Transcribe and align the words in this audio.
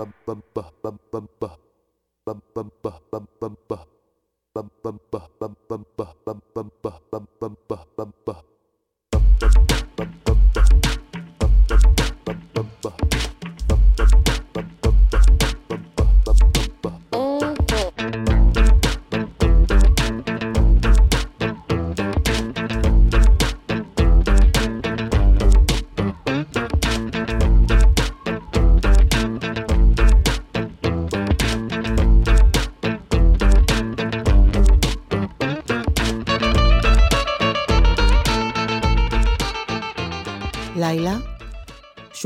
Bum, 0.00 0.14
bum, 0.24 0.42
bum. 0.54 0.70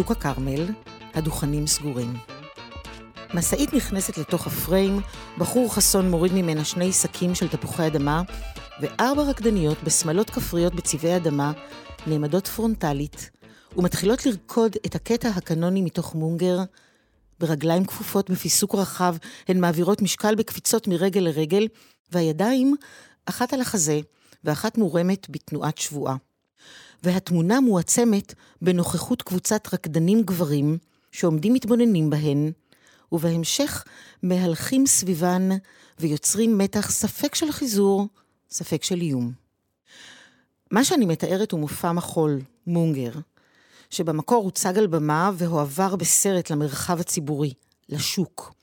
שוק 0.05 0.17
הכרמל, 0.17 0.67
הדוכנים 1.15 1.67
סגורים. 1.67 2.17
משאית 3.35 3.73
נכנסת 3.73 4.19
לתוך 4.19 4.47
הפריים, 4.47 5.01
בחור 5.39 5.75
חסון 5.75 6.11
מוריד 6.11 6.33
ממנה 6.33 6.65
שני 6.65 6.93
שקים 6.93 7.35
של 7.35 7.49
תפוחי 7.49 7.87
אדמה, 7.87 8.23
וארבע 8.81 9.23
רקדניות 9.23 9.83
בשמלות 9.85 10.31
כפריות 10.31 10.75
בצבעי 10.75 11.17
אדמה 11.17 11.53
נעמדות 12.07 12.47
פרונטלית, 12.47 13.31
ומתחילות 13.77 14.27
לרקוד 14.27 14.77
את 14.87 14.95
הקטע 14.95 15.29
הקנוני 15.29 15.83
מתוך 15.83 16.15
מונגר. 16.15 16.59
ברגליים 17.41 17.85
כפופות 17.85 18.31
בפיסוק 18.31 18.75
רחב, 18.75 19.17
הן 19.49 19.61
מעבירות 19.61 20.03
משקל 20.03 20.35
בקפיצות 20.35 20.89
מרגל 20.89 21.21
לרגל, 21.21 21.69
והידיים, 22.13 22.77
אחת 23.27 23.53
על 23.53 23.61
החזה, 23.61 24.01
ואחת 24.45 24.79
מורמת 24.79 25.27
בתנועת 25.31 25.79
שבועה. 25.79 26.17
והתמונה 27.03 27.61
מועצמת 27.61 28.35
בנוכחות 28.63 29.23
קבוצת 29.23 29.75
רקדנים 29.75 30.23
גברים 30.23 30.79
שעומדים 31.13 31.53
מתבוננים 31.53 32.11
בהן, 32.11 32.53
ובהמשך 33.13 33.85
מהלכים 34.23 34.87
סביבן 34.87 35.49
ויוצרים 36.01 36.59
מתח 36.59 36.91
ספק 36.91 37.35
של 37.35 37.53
חיזור, 37.53 38.09
ספק 38.51 38.85
של 38.85 39.01
איום. 39.01 39.33
מה 40.71 40.85
שאני 40.85 41.07
מתארת 41.07 41.53
הוא 41.53 41.61
מופע 41.61 41.93
מחול, 41.93 42.41
מונגר, 42.67 43.13
שבמקור 43.91 44.45
הוצג 44.45 44.79
על 44.79 44.87
במה 44.87 45.31
והועבר 45.35 45.97
בסרט 45.97 46.51
למרחב 46.51 47.01
הציבורי, 47.01 47.53
לשוק, 47.89 48.55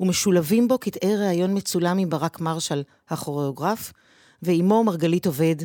ומשולבים 0.00 0.68
בו 0.68 0.78
קטעי 0.78 1.16
ראיון 1.16 1.56
מצולם 1.56 1.98
עם 1.98 2.10
ברק 2.10 2.40
מרשל, 2.40 2.82
הכוריאוגרף, 3.08 3.92
ועימו 4.42 4.84
מרגלית 4.84 5.26
עובד, 5.26 5.56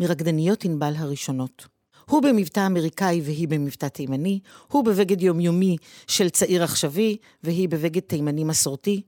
מרקדניות 0.00 0.64
ענבל 0.64 0.94
הראשונות. 0.96 1.66
הוא 2.08 2.22
במבטא 2.22 2.66
אמריקאי 2.66 3.20
והיא 3.24 3.48
במבטא 3.48 3.86
תימני, 3.86 4.40
הוא 4.68 4.84
בבגד 4.84 5.22
יומיומי 5.22 5.76
של 6.06 6.28
צעיר 6.28 6.62
עכשווי, 6.62 7.16
והיא 7.42 7.68
בבגד 7.68 8.00
תימני 8.00 8.44
מסורתי, 8.44 9.02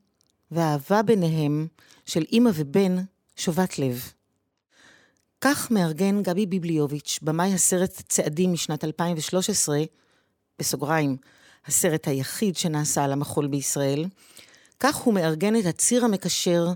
והאהבה 0.51 1.03
ביניהם 1.03 1.67
של 2.07 2.25
אימא 2.33 2.51
ובן 2.55 2.97
שובת 3.37 3.79
לב. 3.79 4.13
כך 5.41 5.71
מארגן 5.71 6.23
גבי 6.23 6.47
ביבליוביץ', 6.47 7.19
במאי 7.23 7.55
הסרט 7.55 8.03
צעדים 8.09 8.53
משנת 8.53 8.85
2013, 8.85 9.83
בסוגריים, 10.59 11.17
הסרט 11.67 12.09
היחיד 12.09 12.57
שנעשה 12.57 13.05
על 13.05 13.13
המחול 13.13 13.47
בישראל, 13.47 14.05
כך 14.81 14.97
הוא 14.97 15.15
מארגן 15.15 15.57
את 15.57 15.67
הציר 15.67 16.05
המקשר 16.05 16.67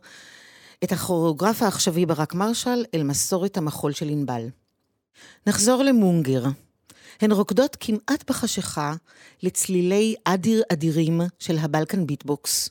את 0.84 0.92
הכוריאוגרף 0.92 1.62
העכשווי 1.62 2.06
ברק 2.06 2.34
מרשל 2.34 2.84
אל 2.94 3.02
מסורת 3.02 3.56
המחול 3.56 3.92
של 3.92 4.08
ענבל. 4.08 4.46
נחזור 5.46 5.82
למונגר. 5.82 6.44
הן 7.20 7.32
רוקדות 7.32 7.76
כמעט 7.80 8.30
בחשיכה 8.30 8.94
לצלילי 9.42 10.14
אדיר 10.24 10.62
אדירים 10.72 11.20
של 11.38 11.58
הבלקן 11.58 12.06
ביטבוקס. 12.06 12.68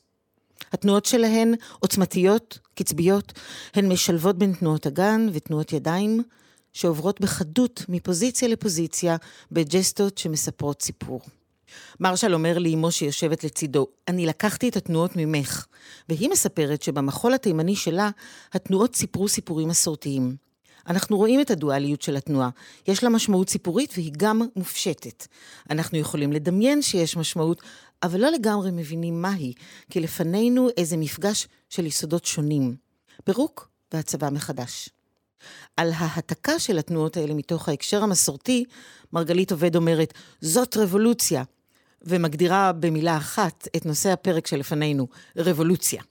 התנועות 0.73 1.06
שלהן 1.06 1.53
עוצמתיות, 1.79 2.59
קצביות, 2.75 3.34
הן 3.73 3.91
משלבות 3.91 4.38
בין 4.38 4.53
תנועות 4.53 4.85
הגן 4.85 5.28
ותנועות 5.34 5.73
ידיים, 5.73 6.23
שעוברות 6.73 7.22
בחדות 7.22 7.85
מפוזיציה 7.90 8.47
לפוזיציה 8.47 9.18
בג'סטות 9.52 10.18
שמספרות 10.18 10.81
סיפור. 10.81 11.22
מרשל 12.00 12.34
אומר 12.34 12.57
לאמו 12.59 12.91
שיושבת 12.91 13.44
לצידו, 13.44 13.88
אני 14.07 14.25
לקחתי 14.25 14.69
את 14.69 14.78
התנועות 14.78 15.11
ממך, 15.16 15.66
והיא 16.09 16.29
מספרת 16.29 16.81
שבמחול 16.81 17.34
התימני 17.34 17.75
שלה, 17.75 18.09
התנועות 18.53 18.95
סיפרו 18.95 19.28
סיפורים 19.28 19.67
מסורתיים. 19.67 20.35
אנחנו 20.88 21.17
רואים 21.17 21.41
את 21.41 21.51
הדואליות 21.51 22.01
של 22.01 22.16
התנועה. 22.16 22.50
יש 22.88 23.03
לה 23.03 23.09
משמעות 23.09 23.50
סיפורית 23.50 23.94
והיא 23.95 24.11
גם 24.17 24.41
מופשטת. 24.56 25.28
אנחנו 25.69 25.97
יכולים 25.97 26.34
לדמיין 26.34 26.81
שיש 26.81 27.17
משמעות, 27.17 27.61
אבל 28.03 28.22
לא 28.22 28.29
לגמרי 28.31 28.72
מבינים 28.72 29.22
מהי, 29.22 29.53
כי 29.90 30.00
לפנינו 30.00 30.69
איזה 30.78 30.97
מפגש 30.97 31.47
של 31.69 31.85
יסודות 31.85 32.25
שונים. 32.25 32.75
פירוק 33.23 33.69
והצבה 33.94 34.29
מחדש. 34.29 34.90
על 35.78 35.91
ההעתקה 35.95 36.59
של 36.59 36.78
התנועות 36.78 37.17
האלה 37.17 37.34
מתוך 37.34 37.69
ההקשר 37.69 38.03
המסורתי, 38.03 38.66
מרגלית 39.13 39.51
עובד 39.51 39.75
אומרת, 39.75 40.13
זאת 40.41 40.78
רבולוציה, 40.78 41.44
ומגדירה 42.03 42.72
במילה 42.72 43.18
אחת 43.18 43.68
את 43.75 43.86
נושא 43.86 44.09
הפרק 44.09 44.47
שלפנינו, 44.47 45.08
רבולוציה. 45.38 46.02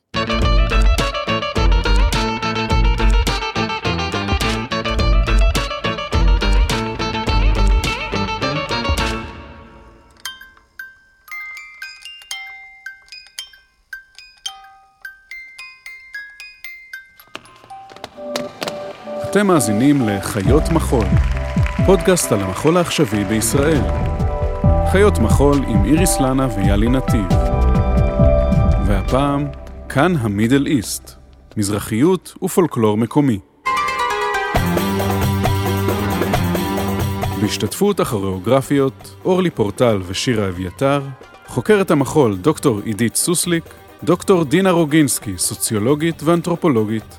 אתם 19.30 19.46
מאזינים 19.46 20.08
לחיות 20.08 20.62
מחול, 20.72 21.06
פודקאסט 21.86 22.32
על 22.32 22.40
המחול 22.40 22.76
העכשווי 22.76 23.24
בישראל. 23.24 24.21
חיות 24.92 25.18
מחול 25.18 25.56
עם 25.68 25.84
איריס 25.84 26.20
לנה 26.20 26.48
ויאלי 26.56 26.88
נתיב. 26.88 27.26
והפעם, 28.86 29.46
כאן 29.88 30.16
המידל 30.16 30.66
איסט, 30.66 31.14
מזרחיות 31.56 32.34
ופולקלור 32.42 32.96
מקומי. 32.96 33.38
בהשתתפות 37.40 38.00
הכוריאוגרפיות 38.00 39.14
אורלי 39.24 39.50
פורטל 39.50 40.00
ושירה 40.06 40.48
אביתר, 40.48 41.02
חוקרת 41.46 41.90
המחול 41.90 42.36
דוקטור 42.36 42.80
עידית 42.84 43.16
סוסליק, 43.16 43.64
דוקטור 44.04 44.44
דינה 44.44 44.70
רוגינסקי, 44.70 45.38
סוציולוגית 45.38 46.22
ואנתרופולוגית, 46.22 47.18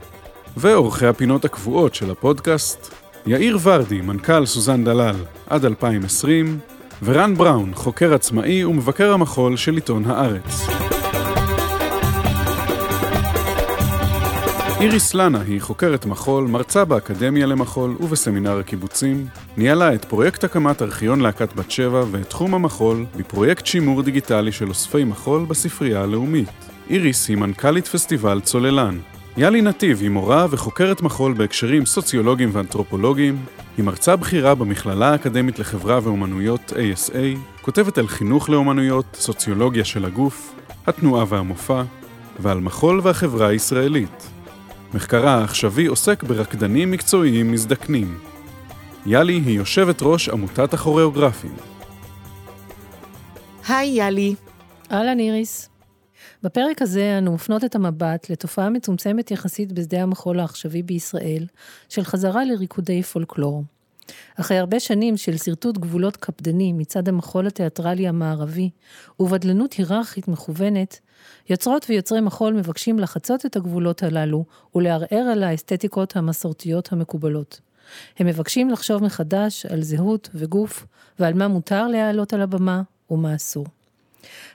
ועורכי 0.58 1.06
הפינות 1.06 1.46
הקבועות 1.46 1.96
של 1.96 2.12
הפודקאסט, 2.12 2.94
יאיר 3.26 3.58
ורדי, 3.62 4.02
מנכ"ל 4.02 4.46
סוזן 4.46 4.84
דלל 4.84 5.16
עד 5.48 5.66
2020, 5.66 6.60
ורן 7.06 7.36
בראון, 7.36 7.72
חוקר 7.74 8.14
עצמאי 8.14 8.66
ומבקר 8.66 9.14
המחול 9.14 9.58
של 9.58 9.76
עיתון 9.76 10.04
הארץ. 10.06 10.68
איריס 14.80 15.14
לנה 15.14 15.42
היא 15.42 15.62
חוקרת 15.62 16.06
מחול, 16.06 16.48
מרצה 16.48 16.86
באקדמיה 16.86 17.46
למחול 17.46 17.96
ובסמינר 18.00 18.60
הקיבוצים, 18.60 19.26
ניהלה 19.58 19.94
את 19.94 20.06
פרויקט 20.06 20.44
הקמת 20.44 20.82
ארכיון 20.82 21.20
להקת 21.20 21.54
בת 21.56 21.72
שבע 21.72 22.04
ואת 22.12 22.30
תחום 22.30 22.54
המחול 22.54 23.06
בפרויקט 23.18 23.66
שימור 23.66 24.02
דיגיטלי 24.02 24.52
של 24.52 24.70
אוספי 24.70 25.04
מחול 25.04 25.46
בספרייה 25.46 26.02
הלאומית. 26.02 26.50
איריס 26.90 27.30
היא 27.30 27.38
מנכ"לית 27.38 27.88
פסטיבל 27.88 28.42
צוללן, 28.42 28.98
יאלי 29.38 29.62
נתיב 29.62 30.02
היא 30.02 30.10
מורה 30.10 30.46
וחוקרת 30.50 31.02
מחול 31.02 31.34
בהקשרים 31.34 31.86
סוציולוגיים 31.86 32.50
ואנתרופולוגיים, 32.54 33.46
היא 33.78 33.86
מרצה 33.86 34.16
בכירה 34.16 34.56
במכללה 34.56 35.12
האקדמית 35.12 35.60
לחברה 35.60 36.00
ואומנויות 36.04 36.74
ASA, 36.74 37.38
כותבת 37.62 37.98
על 37.98 38.08
חינוך 38.08 38.50
לאומנויות, 38.50 39.06
סוציולוגיה 39.14 39.86
של 39.86 40.06
הגוף, 40.06 40.56
התנועה 40.88 41.26
והמופע, 41.30 41.84
ועל 42.40 42.60
מחול 42.60 43.00
והחברה 43.04 43.48
הישראלית. 43.48 44.30
מחקרה 44.94 45.34
העכשווי 45.36 45.86
עוסק 45.86 46.24
ברקדנים 46.24 46.92
מקצועיים 46.92 47.52
מזדקנים. 47.52 48.18
יאלי 49.06 49.42
היא 49.46 49.58
יושבת 49.58 50.00
ראש 50.02 50.30
עמותת 50.30 50.74
הכוריאוגרפים. 50.74 51.56
היי 53.68 53.90
יאלי. 53.90 54.36
אהלן 54.92 55.20
איריס. 55.20 55.73
בפרק 56.44 56.82
הזה 56.82 57.18
אנו 57.18 57.34
מפנות 57.34 57.64
את 57.64 57.76
המבט 57.76 58.30
לתופעה 58.30 58.70
מצומצמת 58.70 59.32
יחסית 59.32 59.72
בשדה 59.72 60.02
המחול 60.02 60.40
העכשווי 60.40 60.84
בישראל, 60.84 61.46
של 61.90 62.04
חזרה 62.04 62.46
לריקודי 62.46 63.04
פולקלור. 63.04 63.64
אחרי 64.40 64.58
הרבה 64.58 64.80
שנים 64.80 65.18
של 65.18 65.38
שרטוט 65.38 65.78
גבולות 65.78 66.18
קפדני 66.18 66.74
מצד 66.74 67.08
המחול 67.08 67.48
התיאטרלי 67.48 68.08
המערבי 68.08 68.70
ובדלנות 69.20 69.74
היררכית 69.74 70.28
מכוונת, 70.28 71.00
יוצרות 71.50 71.86
ויוצרי 71.90 72.22
מחול 72.22 72.54
מבקשים 72.54 73.00
לחצות 73.00 73.46
את 73.46 73.56
הגבולות 73.56 74.04
הללו 74.04 74.46
ולערער 74.76 75.30
על 75.32 75.44
האסתטיקות 75.44 76.16
המסורתיות 76.16 76.92
המקובלות. 76.92 77.60
הם 78.20 78.28
מבקשים 78.28 78.70
לחשוב 78.70 79.04
מחדש 79.04 79.66
על 79.66 79.82
זהות 79.82 80.30
וגוף 80.36 80.86
ועל 81.20 81.34
מה 81.34 81.48
מותר 81.48 81.88
להעלות 81.88 82.34
על 82.34 82.42
הבמה 82.42 82.82
ומה 83.12 83.36
אסור. 83.36 83.66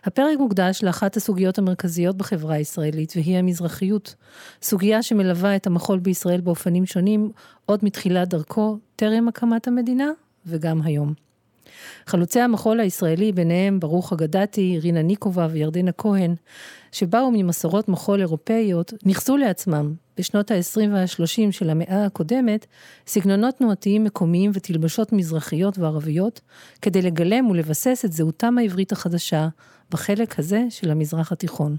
הפרק 0.04 0.38
מוקדש 0.38 0.84
לאחת 0.84 1.16
הסוגיות 1.16 1.58
המרכזיות 1.58 2.16
בחברה 2.16 2.54
הישראלית, 2.54 3.12
והיא 3.16 3.38
המזרחיות. 3.38 4.14
סוגיה 4.62 5.02
שמלווה 5.02 5.56
את 5.56 5.66
המחול 5.66 5.98
בישראל 5.98 6.40
באופנים 6.40 6.86
שונים 6.86 7.30
עוד 7.66 7.80
מתחילת 7.82 8.28
דרכו, 8.28 8.78
טרם 8.96 9.28
הקמת 9.28 9.68
המדינה, 9.68 10.10
וגם 10.46 10.82
היום. 10.82 11.14
חלוצי 12.06 12.40
המחול 12.40 12.80
הישראלי, 12.80 13.32
ביניהם 13.32 13.80
ברוך 13.80 14.12
אגדתי, 14.12 14.78
רינה 14.82 15.02
ניקובה 15.02 15.48
וירדנה 15.50 15.92
כהן, 15.92 16.34
שבאו 16.92 17.30
ממסורות 17.32 17.88
מחול 17.88 18.20
אירופאיות, 18.20 18.92
ניכסו 19.06 19.36
לעצמם, 19.36 19.94
בשנות 20.18 20.50
ה-20 20.50 20.80
וה-30 20.92 21.52
של 21.52 21.70
המאה 21.70 22.04
הקודמת, 22.04 22.66
סגנונות 23.06 23.54
תנועתיים 23.54 24.04
מקומיים 24.04 24.50
ותלבשות 24.54 25.12
מזרחיות 25.12 25.78
וערביות, 25.78 26.40
כדי 26.82 27.02
לגלם 27.02 27.46
ולבסס 27.46 28.02
את 28.04 28.12
זהותם 28.12 28.58
העברית 28.58 28.92
החדשה 28.92 29.48
בחלק 29.90 30.38
הזה 30.38 30.62
של 30.70 30.90
המזרח 30.90 31.32
התיכון. 31.32 31.76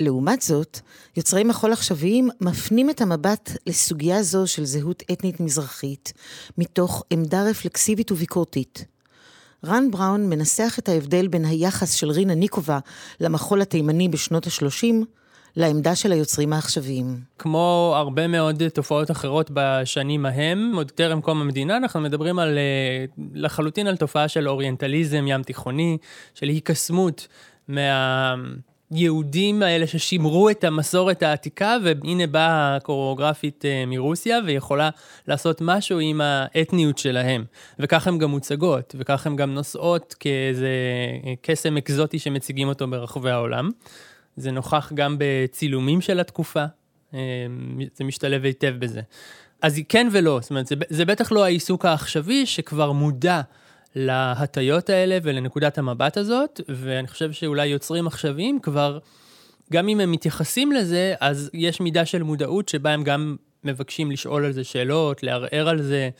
לעומת 0.00 0.42
זאת, 0.42 0.80
יוצרי 1.16 1.44
מחול 1.44 1.72
עכשוויים 1.72 2.28
מפנים 2.40 2.90
את 2.90 3.00
המבט 3.00 3.50
לסוגיה 3.66 4.22
זו 4.22 4.46
של 4.46 4.64
זהות 4.64 5.02
אתנית 5.12 5.40
מזרחית, 5.40 6.12
מתוך 6.58 7.02
עמדה 7.10 7.42
רפלקסיבית 7.42 8.12
וביקורתית. 8.12 8.84
רן 9.64 9.90
בראון 9.90 10.28
מנסח 10.28 10.76
את 10.78 10.88
ההבדל 10.88 11.28
בין 11.28 11.44
היחס 11.44 11.92
של 11.92 12.10
רינה 12.10 12.34
ניקובה 12.34 12.78
למחול 13.20 13.62
התימני 13.62 14.08
בשנות 14.08 14.46
ה-30, 14.46 14.94
לעמדה 15.58 15.94
של 15.94 16.12
היוצרים 16.12 16.52
העכשוויים. 16.52 17.20
כמו 17.38 17.92
הרבה 17.96 18.26
מאוד 18.26 18.62
תופעות 18.68 19.10
אחרות 19.10 19.50
בשנים 19.54 20.26
ההם, 20.26 20.72
עוד 20.76 20.90
טרם 20.90 21.20
קום 21.20 21.40
המדינה, 21.40 21.76
אנחנו 21.76 22.00
מדברים 22.00 22.38
על, 22.38 22.58
אה, 22.58 23.04
לחלוטין 23.34 23.86
על 23.86 23.96
תופעה 23.96 24.28
של 24.28 24.48
אוריינטליזם 24.48 25.24
ים 25.28 25.42
תיכוני, 25.42 25.98
של 26.34 26.48
היקסמות 26.48 27.26
מה... 27.68 28.34
יהודים 28.92 29.62
האלה 29.62 29.86
ששימרו 29.86 30.50
את 30.50 30.64
המסורת 30.64 31.22
העתיקה, 31.22 31.76
והנה 31.84 32.26
באה 32.26 32.76
הקוריאוגרפית 32.76 33.64
אה, 33.64 33.84
מרוסיה, 33.86 34.38
ויכולה 34.46 34.90
לעשות 35.28 35.58
משהו 35.60 35.98
עם 35.98 36.20
האתניות 36.20 36.98
שלהם. 36.98 37.44
וכך 37.78 38.06
הן 38.06 38.18
גם 38.18 38.30
מוצגות, 38.30 38.94
וכך 38.98 39.26
הן 39.26 39.36
גם 39.36 39.54
נוסעות 39.54 40.14
כאיזה 40.20 40.68
אה, 41.26 41.34
קסם 41.42 41.76
אקזוטי 41.76 42.18
שמציגים 42.18 42.68
אותו 42.68 42.86
ברחבי 42.86 43.30
העולם. 43.30 43.70
זה 44.38 44.50
נוכח 44.50 44.92
גם 44.94 45.16
בצילומים 45.18 46.00
של 46.00 46.20
התקופה, 46.20 46.64
אה, 47.14 47.18
זה 47.94 48.04
משתלב 48.04 48.44
היטב 48.44 48.74
בזה. 48.78 49.00
אז 49.62 49.80
כן 49.88 50.08
ולא, 50.12 50.38
זאת 50.42 50.50
אומרת, 50.50 50.66
זה, 50.66 50.74
זה 50.88 51.04
בטח 51.04 51.32
לא 51.32 51.44
העיסוק 51.44 51.84
העכשווי 51.84 52.46
שכבר 52.46 52.92
מודע 52.92 53.40
להטיות 53.94 54.90
האלה 54.90 55.18
ולנקודת 55.22 55.78
המבט 55.78 56.16
הזאת, 56.16 56.60
ואני 56.68 57.08
חושב 57.08 57.32
שאולי 57.32 57.66
יוצרים 57.66 58.06
עכשוויים 58.06 58.60
כבר, 58.60 58.98
גם 59.72 59.88
אם 59.88 60.00
הם 60.00 60.12
מתייחסים 60.12 60.72
לזה, 60.72 61.14
אז 61.20 61.50
יש 61.54 61.80
מידה 61.80 62.06
של 62.06 62.22
מודעות 62.22 62.68
שבה 62.68 62.90
הם 62.90 63.04
גם 63.04 63.36
מבקשים 63.64 64.10
לשאול 64.10 64.44
על 64.44 64.52
זה 64.52 64.64
שאלות, 64.64 65.22
לערער 65.22 65.68
על 65.68 65.82
זה, 65.82 66.10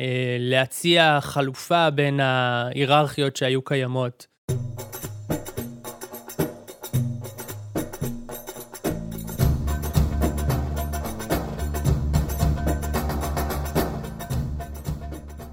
אה, 0.00 0.36
להציע 0.40 1.18
חלופה 1.20 1.90
בין 1.90 2.20
ההיררכיות 2.20 3.36
שהיו 3.36 3.62
קיימות. 3.62 4.26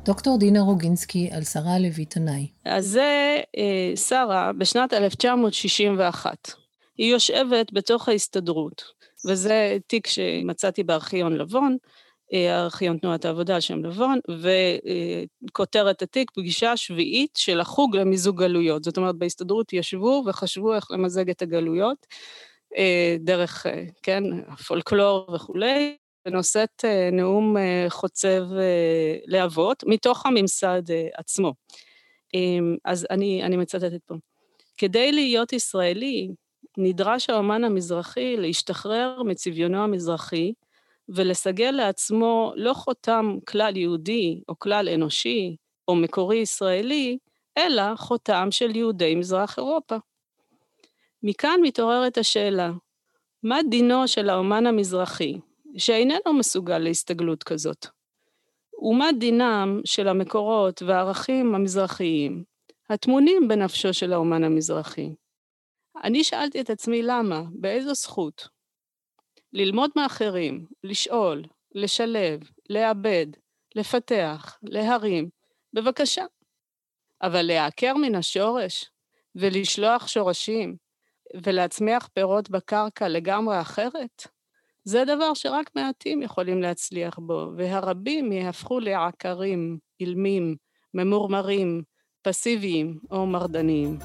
דוקטור 0.10 0.38
דינה 0.38 0.62
רוגינסקי 0.62 1.30
על 1.32 1.44
שרה 1.44 1.80
לוי 1.80 2.06
תנאי. 2.06 2.48
אז 2.66 2.86
זה 2.86 3.38
אה, 3.58 3.96
שרה 3.96 4.52
בשנת 4.58 4.94
1961. 4.94 6.52
היא 6.98 7.12
יושבת 7.12 7.74
בתוך 7.74 8.10
ההסתדרות, 8.10 8.84
וזה 9.28 9.78
תיק 9.88 10.08
שמצאתי 10.08 10.84
בארכיון 10.84 11.36
לבון, 11.38 11.78
אה, 12.34 12.62
ארכיון 12.62 12.98
תנועת 12.98 13.26
העבודה 13.26 13.56
על 13.56 13.62
שם 13.62 13.86
לבון, 13.86 14.20
וכותרת 15.52 16.02
התיק, 16.02 16.32
פגישה 16.32 16.78
שביעית 16.78 17.36
של 17.36 17.60
החוג 17.60 17.96
למיזוג 17.96 18.44
גלויות. 18.44 18.84
זאת 18.84 18.98
אומרת, 18.98 19.16
בהסתדרות 19.16 19.74
ישבו 19.74 20.24
וחשבו 20.28 20.74
איך 20.74 20.92
למזג 20.92 21.30
את 21.30 21.42
הגלויות, 21.42 22.08
אה, 22.78 23.16
דרך, 23.20 23.66
כן, 24.04 24.24
הפולקלור 24.48 25.36
וכולי, 25.36 25.98
ונושאת 26.30 26.86
אה, 26.86 27.10
נאום 27.12 27.58
אה, 27.58 27.86
חוצב 27.90 28.44
אה, 28.58 29.16
להבות 29.26 29.84
מתוך 29.88 30.26
הממסד 30.26 30.82
עצמו. 31.18 31.54
אמ, 32.34 32.76
אז 32.86 33.08
אני, 33.10 33.44
אני 33.44 33.58
מצטטת 33.58 34.04
פה. 34.06 34.16
כדי 34.78 35.12
להיות 35.12 35.54
ישראלי, 35.54 36.30
נדרש 36.78 37.30
האומן 37.30 37.64
המזרחי 37.64 38.38
להשתחרר 38.38 39.24
מצביונו 39.24 39.84
המזרחי 39.84 40.54
ולסגל 41.10 41.72
לעצמו 41.72 42.54
לא 42.56 42.74
חותם 42.74 43.38
כלל 43.48 43.78
יהודי 43.78 44.42
או 44.50 44.60
כלל 44.60 44.90
אנושי 44.90 45.56
או 45.88 45.96
מקורי 45.96 46.38
ישראלי, 46.38 47.18
אלא 47.58 47.96
חותם 47.96 48.48
של 48.52 48.76
יהודי 48.76 49.16
מזרח 49.16 49.58
אירופה. 49.58 49.96
מכאן 51.24 51.60
מתעוררת 51.64 52.18
השאלה, 52.18 52.72
מה 53.44 53.60
דינו 53.70 54.08
של 54.08 54.30
האומן 54.30 54.66
המזרחי, 54.66 55.40
שאיננו 55.78 56.34
מסוגל 56.40 56.78
להסתגלות 56.78 57.44
כזאת. 57.44 57.88
ומה 58.82 59.10
דינם 59.20 59.82
של 59.86 60.08
המקורות 60.08 60.82
והערכים 60.82 61.56
המזרחיים, 61.56 62.44
הטמונים 62.90 63.48
בנפשו 63.48 63.94
של 63.94 64.14
האומן 64.14 64.44
המזרחי? 64.44 65.16
אני 66.04 66.24
שאלתי 66.24 66.62
את 66.62 66.70
עצמי 66.70 67.02
למה, 67.04 67.44
באיזו 67.52 67.94
זכות? 67.94 68.48
ללמוד 69.54 69.92
מאחרים, 69.96 70.66
לשאול, 70.84 71.44
לשלב, 71.76 72.40
לעבד, 72.70 73.28
לפתח, 73.76 74.60
להרים, 74.64 75.30
בבקשה. 75.74 76.26
אבל 77.22 77.42
לעקר 77.42 77.94
מן 77.94 78.16
השורש 78.16 78.92
ולשלוח 79.36 80.08
שורשים 80.08 80.76
ולהצמיח 81.44 82.08
פירות 82.14 82.50
בקרקע 82.50 83.08
לגמרי 83.08 83.62
אחרת? 83.62 84.28
זה 84.84 85.04
דבר 85.06 85.34
שרק 85.34 85.70
מעטים 85.76 86.22
יכולים 86.22 86.62
להצליח 86.62 87.20
בו, 87.20 87.52
והרבים 87.58 88.32
יהפכו 88.32 88.80
לעקרים, 88.80 89.78
אילמים, 90.00 90.56
ממורמרים, 90.94 91.82
פסיביים 92.22 93.00
או 93.12 93.26
מרדניים. 93.26 93.98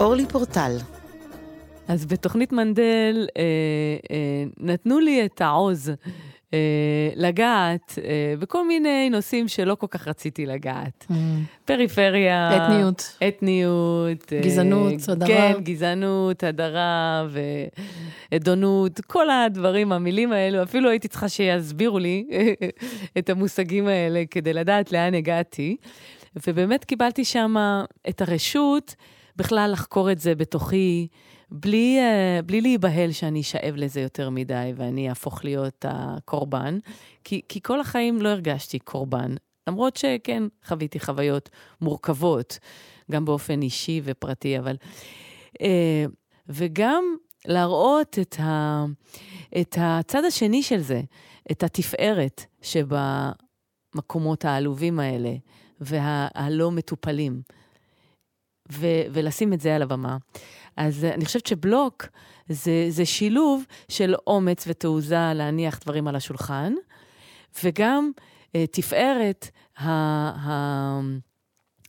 אורלי 0.00 0.26
פורטל 0.26 0.76
אז 1.88 2.06
בתוכנית 2.06 2.52
מנדל 2.52 3.26
אה, 3.36 3.42
אה, 4.10 4.44
נתנו 4.58 4.98
לי 5.00 5.24
את 5.26 5.40
העוז 5.40 5.92
לגעת 7.16 7.98
אה, 8.04 8.34
בכל 8.38 8.66
מיני 8.66 9.10
נושאים 9.10 9.48
שלא 9.48 9.74
כל 9.74 9.86
כך 9.90 10.08
רציתי 10.08 10.46
לגעת. 10.46 11.06
Mm. 11.10 11.14
פריפריה. 11.64 12.56
אתניות. 12.56 13.16
אתניות. 13.28 14.32
אה, 14.32 14.40
גזענות, 14.40 14.92
אה, 15.08 15.12
הדרה. 15.12 15.28
כן, 15.28 15.52
גזענות, 15.62 16.44
הדרה 16.44 17.26
ועדונות, 18.32 19.00
כל 19.06 19.30
הדברים, 19.30 19.92
המילים 19.92 20.32
האלו, 20.32 20.62
אפילו 20.62 20.90
הייתי 20.90 21.08
צריכה 21.08 21.28
שיסבירו 21.28 21.98
לי 21.98 22.26
את 23.18 23.30
המושגים 23.30 23.88
האלה 23.88 24.22
כדי 24.30 24.52
לדעת 24.52 24.92
לאן 24.92 25.14
הגעתי. 25.14 25.76
ובאמת 26.46 26.84
קיבלתי 26.84 27.24
שם 27.24 27.54
את 28.08 28.20
הרשות 28.20 28.94
בכלל 29.36 29.70
לחקור 29.72 30.12
את 30.12 30.18
זה 30.18 30.34
בתוכי. 30.34 31.08
בלי, 31.50 31.98
uh, 32.00 32.42
בלי 32.42 32.60
להיבהל 32.60 33.12
שאני 33.12 33.40
אשאב 33.40 33.74
לזה 33.76 34.00
יותר 34.00 34.30
מדי 34.30 34.72
ואני 34.76 35.08
אהפוך 35.08 35.44
להיות 35.44 35.84
הקורבן, 35.88 36.78
כי, 37.24 37.40
כי 37.48 37.60
כל 37.62 37.80
החיים 37.80 38.22
לא 38.22 38.28
הרגשתי 38.28 38.78
קורבן, 38.78 39.34
למרות 39.68 39.96
שכן, 39.96 40.42
חוויתי 40.64 41.00
חוויות 41.00 41.50
מורכבות, 41.80 42.58
גם 43.10 43.24
באופן 43.24 43.62
אישי 43.62 44.00
ופרטי, 44.04 44.58
אבל... 44.58 44.76
Uh, 45.54 46.10
וגם 46.48 47.04
להראות 47.46 48.18
את, 48.18 48.36
ה, 48.40 48.84
את 49.60 49.76
הצד 49.80 50.24
השני 50.24 50.62
של 50.62 50.80
זה, 50.80 51.00
את 51.50 51.62
התפארת 51.62 52.44
שבמקומות 52.62 54.44
העלובים 54.44 55.00
האלה 55.00 55.34
והלא 55.80 56.70
מטופלים. 56.70 57.42
ו- 58.72 59.02
ולשים 59.12 59.52
את 59.52 59.60
זה 59.60 59.76
על 59.76 59.82
הבמה. 59.82 60.16
אז 60.76 61.04
אני 61.04 61.24
חושבת 61.24 61.46
שבלוק 61.46 62.06
זה, 62.48 62.86
זה 62.88 63.06
שילוב 63.06 63.64
של 63.88 64.14
אומץ 64.26 64.64
ותעוזה 64.68 65.32
להניח 65.34 65.78
דברים 65.84 66.08
על 66.08 66.16
השולחן, 66.16 66.72
וגם 67.64 68.10
uh, 68.16 68.50
תפארת 68.70 69.48
ה... 69.78 69.88
ה 70.48 71.00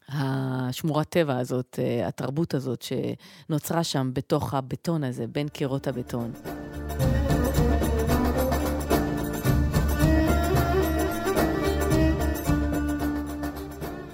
השמורת 0.10 1.10
טבע 1.10 1.38
הזאת, 1.38 1.79
uh, 1.79 2.08
התרבות 2.08 2.53
הזאת 2.53 2.82
שנוצרה 2.82 3.84
שם 3.84 4.12
בתוך 4.13 4.53
הבטון 4.53 5.03
הזה, 5.03 5.27
בין 5.27 5.48
קירות 5.48 5.88
הבטון. 5.88 6.32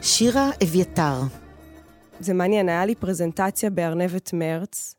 שירה 0.02 0.50
אביתר. 0.64 1.43
זה 2.20 2.34
מעניין, 2.34 2.70
היה 2.70 2.86
לי 2.86 2.96
פרזנטציה 2.96 3.70
בארנבת 3.70 4.34
מרץ. 4.34 4.96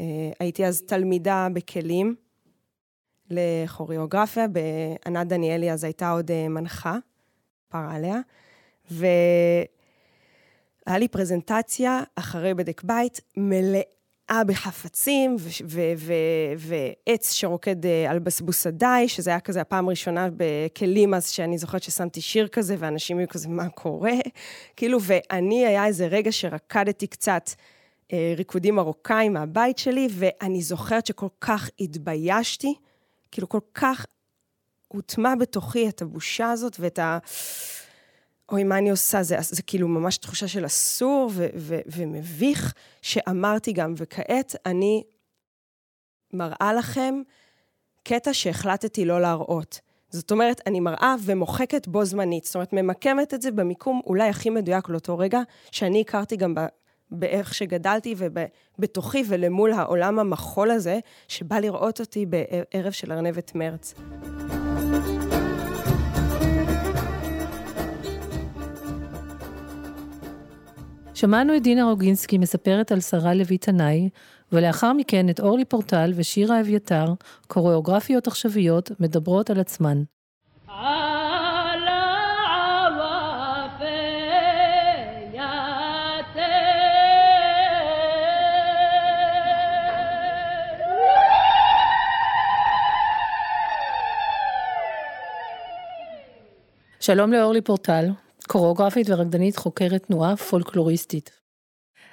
אה, 0.00 0.30
הייתי 0.40 0.66
אז 0.66 0.82
תלמידה 0.82 1.48
בכלים 1.52 2.14
לכוריאוגרפיה, 3.30 4.46
בענת 4.48 5.28
דניאלי 5.28 5.72
אז 5.72 5.84
הייתה 5.84 6.10
עוד 6.10 6.30
אה, 6.30 6.48
מנחה, 6.48 6.96
פרה 7.68 7.94
עליה, 7.94 8.20
והיה 8.90 9.66
לי 10.88 11.08
פרזנטציה 11.08 12.02
אחרי 12.16 12.54
בדק 12.54 12.82
בית 12.84 13.20
מלאה 13.36 13.80
אה, 14.30 14.44
בחפצים 14.44 15.36
ועץ 16.56 17.32
שרוקד 17.32 17.86
אה, 17.86 18.10
על 18.10 18.18
בסבוס 18.18 18.66
הדי, 18.66 19.04
שזה 19.06 19.30
היה 19.30 19.40
כזה 19.40 19.60
הפעם 19.60 19.86
הראשונה 19.86 20.28
בכלים, 20.36 21.14
אז 21.14 21.28
שאני 21.28 21.58
זוכרת 21.58 21.82
ששמתי 21.82 22.20
שיר 22.20 22.48
כזה, 22.48 22.76
ואנשים 22.78 23.18
היו 23.18 23.28
כזה, 23.28 23.48
מה 23.48 23.68
קורה? 23.68 24.12
כאילו, 24.76 24.98
ואני, 25.02 25.66
היה 25.66 25.86
איזה 25.86 26.06
רגע 26.06 26.32
שרקדתי 26.32 27.06
קצת 27.06 27.50
אה, 28.12 28.34
ריקודים 28.36 28.74
מרוקאים 28.74 29.32
מהבית 29.32 29.78
שלי, 29.78 30.08
ואני 30.10 30.62
זוכרת 30.62 31.06
שכל 31.06 31.28
כך 31.40 31.70
התביישתי, 31.80 32.74
כאילו, 33.30 33.48
כל 33.48 33.60
כך 33.74 34.06
הוטמע 34.88 35.34
בתוכי 35.34 35.88
את 35.88 36.02
הבושה 36.02 36.50
הזאת 36.50 36.76
ואת 36.80 36.98
ה... 36.98 37.18
אוי, 38.52 38.64
מה 38.64 38.78
אני 38.78 38.90
עושה? 38.90 39.22
זה, 39.22 39.36
זה 39.40 39.62
כאילו 39.62 39.88
ממש 39.88 40.18
תחושה 40.18 40.48
של 40.48 40.66
אסור 40.66 41.30
ו- 41.32 41.46
ו- 41.56 41.80
ומביך, 41.86 42.74
שאמרתי 43.02 43.72
גם, 43.72 43.94
וכעת 43.96 44.56
אני 44.66 45.02
מראה 46.32 46.72
לכם 46.78 47.22
קטע 48.04 48.34
שהחלטתי 48.34 49.04
לא 49.04 49.20
להראות. 49.20 49.80
זאת 50.10 50.30
אומרת, 50.30 50.60
אני 50.66 50.80
מראה 50.80 51.14
ומוחקת 51.24 51.88
בו 51.88 52.04
זמנית. 52.04 52.44
זאת 52.44 52.54
אומרת, 52.54 52.72
ממקמת 52.72 53.34
את 53.34 53.42
זה 53.42 53.50
במיקום 53.50 54.00
אולי 54.06 54.28
הכי 54.28 54.50
מדויק 54.50 54.88
לאותו 54.88 55.18
רגע, 55.18 55.40
שאני 55.70 56.00
הכרתי 56.00 56.36
גם 56.36 56.54
ב- 56.54 56.66
באיך 57.10 57.54
שגדלתי 57.54 58.14
ובתוכי 58.18 59.22
ולמול 59.28 59.72
העולם 59.72 60.18
המחול 60.18 60.70
הזה, 60.70 60.98
שבא 61.28 61.58
לראות 61.58 62.00
אותי 62.00 62.26
בערב 62.26 62.92
של 62.92 63.12
ארנבת 63.12 63.54
מרץ. 63.54 63.94
שמענו 71.18 71.56
את 71.56 71.62
דינה 71.62 71.84
רוגינסקי 71.84 72.38
מספרת 72.38 72.92
על 72.92 73.00
שרה 73.00 73.34
לוי 73.34 73.58
תנאי, 73.58 74.08
ולאחר 74.52 74.92
מכן 74.92 75.28
את 75.28 75.40
אורלי 75.40 75.64
פורטל 75.64 76.12
ושירה 76.16 76.60
אביתר, 76.60 77.04
קוריאוגרפיות 77.46 78.26
עכשוויות, 78.26 78.90
מדברות 79.00 79.50
על 79.50 79.60
עצמן. 79.60 80.02
שלום 97.00 97.32
לאורלי 97.32 97.60
פורטל. 97.60 98.27
קוריאוגרפית 98.48 99.06
ורקדנית 99.10 99.56
חוקרת 99.56 100.02
תנועה 100.02 100.36
פולקלוריסטית. 100.36 101.30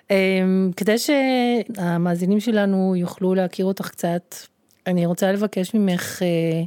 אמ, 0.09 0.71
כדי 0.77 0.95
שהמאזינים 0.97 2.39
שלנו 2.39 2.95
יוכלו 2.95 3.35
להכיר 3.35 3.65
אותך 3.65 3.89
קצת, 3.89 4.35
אני 4.87 5.05
רוצה 5.05 5.31
לבקש 5.31 5.73
ממך 5.73 6.21
אה, 6.21 6.63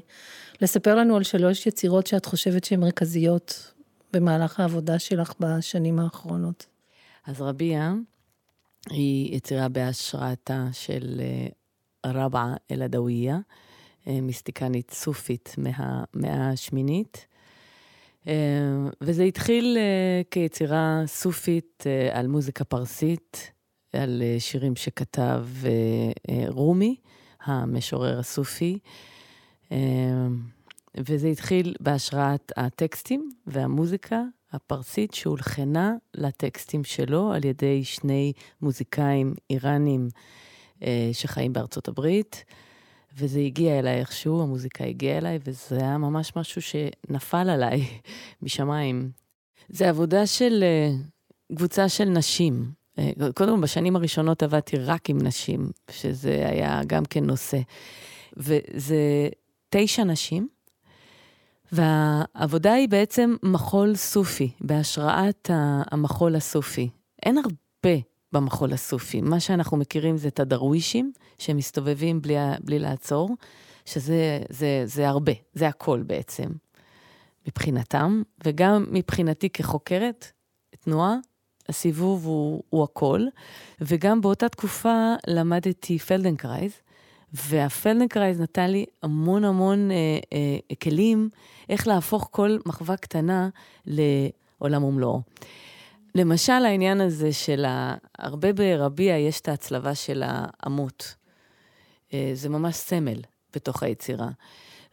לספר 0.60 0.94
לנו 0.94 1.16
על 1.16 1.22
שלוש 1.22 1.66
יצירות 1.66 2.06
שאת 2.06 2.26
חושבת 2.26 2.64
שהן 2.64 2.80
מרכזיות 2.80 3.72
במהלך 4.12 4.60
העבודה 4.60 4.98
שלך 4.98 5.32
בשנים 5.40 5.98
האחרונות. 5.98 6.66
אז 7.26 7.40
רביע 7.40 7.92
היא 8.90 9.36
יצירה 9.36 9.68
בהשראתה 9.68 10.66
של 10.72 11.20
אה, 11.20 12.12
רבעה 12.12 12.54
אל-עדוויה, 12.70 13.38
אה, 14.06 14.20
מיסטיקנית 14.20 14.90
סופית 14.90 15.54
מהמאה 15.58 16.50
השמינית. 16.50 17.26
אה, 18.26 18.32
וזה 19.00 19.22
התחיל 19.22 19.76
אה, 19.78 20.22
כיצירה 20.30 21.02
סופית 21.06 21.84
אה, 21.86 22.18
על 22.18 22.26
מוזיקה 22.26 22.64
פרסית, 22.64 23.52
על 23.92 24.22
שירים 24.38 24.76
שכתב 24.76 25.46
רומי, 26.48 26.96
המשורר 27.44 28.18
הסופי. 28.18 28.78
וזה 30.96 31.28
התחיל 31.28 31.74
בהשראת 31.80 32.52
הטקסטים 32.56 33.30
והמוזיקה 33.46 34.22
הפרסית 34.52 35.14
שהולחנה 35.14 35.94
לטקסטים 36.14 36.84
שלו 36.84 37.32
על 37.32 37.44
ידי 37.44 37.84
שני 37.84 38.32
מוזיקאים 38.62 39.34
איראנים 39.50 40.08
שחיים 41.12 41.52
בארצות 41.52 41.88
הברית. 41.88 42.44
וזה 43.16 43.40
הגיע 43.40 43.78
אליי 43.78 44.00
איכשהו, 44.00 44.42
המוזיקה 44.42 44.84
הגיעה 44.84 45.18
אליי, 45.18 45.38
וזה 45.44 45.76
היה 45.76 45.98
ממש 45.98 46.32
משהו 46.36 46.62
שנפל 46.62 47.50
עליי 47.50 47.86
משמיים. 48.42 49.10
זה 49.68 49.88
עבודה 49.88 50.26
של 50.26 50.64
uh, 50.64 51.54
קבוצה 51.56 51.88
של 51.88 52.04
נשים. 52.04 52.70
Uh, 52.96 53.02
קודם 53.34 53.56
כל, 53.56 53.62
בשנים 53.62 53.96
הראשונות 53.96 54.42
עבדתי 54.42 54.76
רק 54.76 55.10
עם 55.10 55.22
נשים, 55.22 55.70
שזה 55.90 56.46
היה 56.48 56.80
גם 56.86 57.04
כן 57.04 57.24
נושא. 57.24 57.58
וזה 58.36 59.28
תשע 59.70 60.04
נשים, 60.04 60.48
והעבודה 61.72 62.72
היא 62.72 62.88
בעצם 62.88 63.36
מחול 63.42 63.94
סופי, 63.94 64.50
בהשראת 64.60 65.50
המחול 65.90 66.36
הסופי. 66.36 66.88
אין 67.22 67.38
הרבה 67.38 67.98
במחול 68.32 68.72
הסופי. 68.72 69.20
מה 69.20 69.40
שאנחנו 69.40 69.76
מכירים 69.76 70.16
זה 70.16 70.28
את 70.28 70.40
הדרווישים, 70.40 71.12
שמסתובבים 71.38 72.22
בלי, 72.22 72.34
בלי 72.64 72.78
לעצור, 72.78 73.30
שזה 73.84 74.40
זה, 74.48 74.82
זה 74.84 75.08
הרבה, 75.08 75.32
זה 75.54 75.68
הכל 75.68 76.02
בעצם, 76.02 76.48
מבחינתם, 77.46 78.22
וגם 78.44 78.86
מבחינתי 78.90 79.48
כחוקרת 79.48 80.32
תנועה, 80.80 81.16
הסיבוב 81.68 82.26
הוא, 82.26 82.62
הוא 82.70 82.84
הכל. 82.84 83.20
וגם 83.80 84.20
באותה 84.20 84.48
תקופה 84.48 85.14
למדתי 85.26 85.98
פלדנקרייז, 85.98 86.72
והפלדנקרייז 87.32 88.40
נתן 88.40 88.70
לי 88.70 88.84
המון 89.02 89.44
המון 89.44 89.90
אה, 89.90 89.96
אה, 90.32 90.76
כלים 90.82 91.30
איך 91.68 91.88
להפוך 91.88 92.28
כל 92.32 92.58
מחווה 92.66 92.96
קטנה 92.96 93.48
לעולם 93.86 94.84
ומלואו. 94.84 95.20
למשל, 96.14 96.52
העניין 96.52 97.00
הזה 97.00 97.32
של 97.32 97.64
ה... 97.64 97.94
הרבה 98.18 98.52
ברביע 98.52 99.16
יש 99.16 99.40
את 99.40 99.48
ההצלבה 99.48 99.94
של 99.94 100.22
האמות. 100.26 101.14
אה, 102.14 102.30
זה 102.34 102.48
ממש 102.48 102.76
סמל 102.76 103.20
בתוך 103.54 103.82
היצירה. 103.82 104.28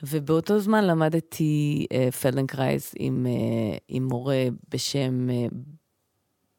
ובאותו 0.03 0.59
זמן 0.59 0.83
למדתי 0.83 1.85
אה, 1.91 2.11
פלדנקרייז 2.11 2.91
עם, 2.95 3.25
אה, 3.29 3.77
עם 3.87 4.03
מורה 4.03 4.45
בשם 4.69 5.27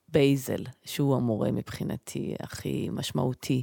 בייזל, 0.08 0.64
שהוא 0.84 1.16
המורה 1.16 1.52
מבחינתי 1.52 2.34
הכי 2.40 2.88
משמעותי, 2.92 3.62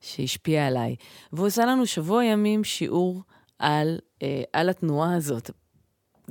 שהשפיע 0.00 0.66
עליי. 0.66 0.96
והוא 1.32 1.46
עשה 1.46 1.66
לנו 1.66 1.86
שבוע 1.86 2.24
ימים 2.24 2.64
שיעור 2.64 3.22
על, 3.58 3.98
על 4.52 4.68
התנועה 4.68 5.14
הזאת, 5.14 5.50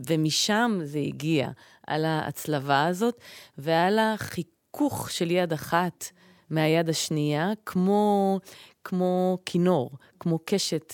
ומשם 0.07 0.79
זה 0.83 0.99
הגיע, 0.99 1.49
על 1.89 2.05
ההצלבה 2.05 2.85
הזאת 2.85 3.21
ועל 3.57 3.99
החיכוך 3.99 5.11
של 5.11 5.31
יד 5.31 5.53
אחת 5.53 6.05
מהיד 6.49 6.89
השנייה, 6.89 7.51
כמו, 7.65 8.39
כמו 8.83 9.37
כינור, 9.45 9.91
כמו 10.19 10.39
קשת 10.45 10.93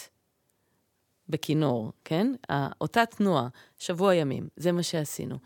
בכינור, 1.30 1.92
כן? 2.06 2.34
אותה 2.82 3.06
תנועה, 3.06 3.48
שבוע 3.78 4.16
ימים, 4.16 4.48
זה 4.56 4.72
מה 4.72 4.84
שעשינו. 4.84 5.38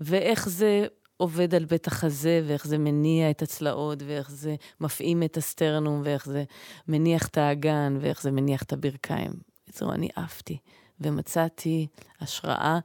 ואיך 0.00 0.48
זה 0.48 0.86
עובד 1.16 1.54
על 1.54 1.64
בית 1.64 1.86
החזה, 1.86 2.42
ואיך 2.46 2.66
זה 2.66 2.78
מניע 2.78 3.30
את 3.30 3.42
הצלעות, 3.42 4.02
ואיך 4.06 4.30
זה 4.30 4.54
מפעים 4.80 5.22
את 5.22 5.36
הסטרנום, 5.36 6.02
ואיך 6.04 6.26
זה 6.26 6.44
מניח 6.88 7.28
את 7.28 7.38
האגן, 7.38 7.98
ואיך 8.00 8.22
זה 8.22 8.30
מניח 8.30 8.62
את 8.62 8.72
הברכיים. 8.72 9.32
בקיצור, 9.62 9.94
אני 9.94 10.08
עפתי, 10.16 10.58
ומצאתי 11.00 11.86
השראה 12.20 12.78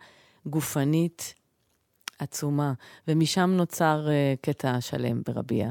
גופנית 0.45 1.33
עצומה, 2.19 2.73
ומשם 3.07 3.53
נוצר 3.57 4.07
uh, 4.07 4.41
קטע 4.41 4.81
שלם 4.81 5.21
ברביע. 5.27 5.69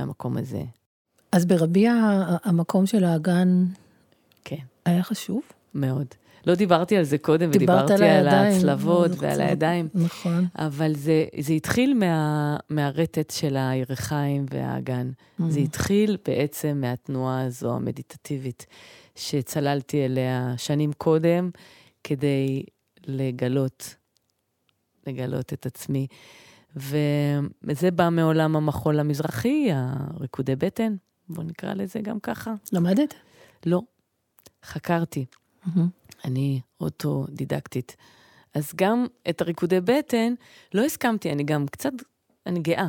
מהמקום 0.00 0.36
הזה. 0.36 0.62
אז 1.32 1.46
ברביע 1.46 1.92
המקום 2.44 2.86
של 2.86 3.04
האגן 3.04 3.64
כן. 4.44 4.56
היה 4.84 5.02
חשוב? 5.02 5.42
מאוד. 5.74 6.06
לא 6.46 6.54
דיברתי 6.54 6.96
על 6.96 7.04
זה 7.04 7.18
קודם, 7.18 7.50
דיברת 7.50 7.84
ודיברתי 7.84 7.92
על 7.92 8.02
על 8.02 8.26
הידיים, 8.28 8.56
הצלבות 8.56 9.10
לא, 9.10 9.16
ועל 9.20 9.40
הידיים, 9.40 9.88
נכון. 9.94 10.46
אבל 10.56 10.94
זה, 10.94 11.24
זה 11.40 11.52
התחיל 11.52 11.94
מה, 11.94 12.56
מהרטט 12.70 13.30
של 13.30 13.56
הירכיים 13.56 14.46
והאגן. 14.50 15.10
זה 15.48 15.60
התחיל 15.60 16.16
בעצם 16.26 16.78
מהתנועה 16.80 17.42
הזו 17.42 17.74
המדיטטיבית, 17.74 18.66
שצללתי 19.16 20.04
אליה 20.04 20.54
שנים 20.56 20.92
קודם, 20.92 21.50
כדי 22.04 22.62
לגלות, 23.06 23.94
לגלות 25.06 25.52
את 25.52 25.66
עצמי. 25.66 26.06
וזה 26.76 27.90
בא 27.90 28.08
מעולם 28.08 28.56
המחול 28.56 29.00
המזרחי, 29.00 29.68
הריקודי 29.72 30.56
בטן, 30.56 30.94
בואו 31.28 31.46
נקרא 31.46 31.74
לזה 31.74 32.00
גם 32.00 32.20
ככה. 32.20 32.54
למדת? 32.72 33.14
לא, 33.66 33.80
חקרתי. 34.64 35.24
אני 36.24 36.60
אוטודידקטית. 36.80 37.96
אז 38.54 38.72
גם 38.76 39.06
את 39.30 39.40
הריקודי 39.40 39.80
בטן 39.80 40.34
לא 40.74 40.84
הסכמתי, 40.84 41.32
אני 41.32 41.42
גם 41.44 41.66
קצת, 41.66 41.92
אני 42.46 42.60
גאה. 42.60 42.88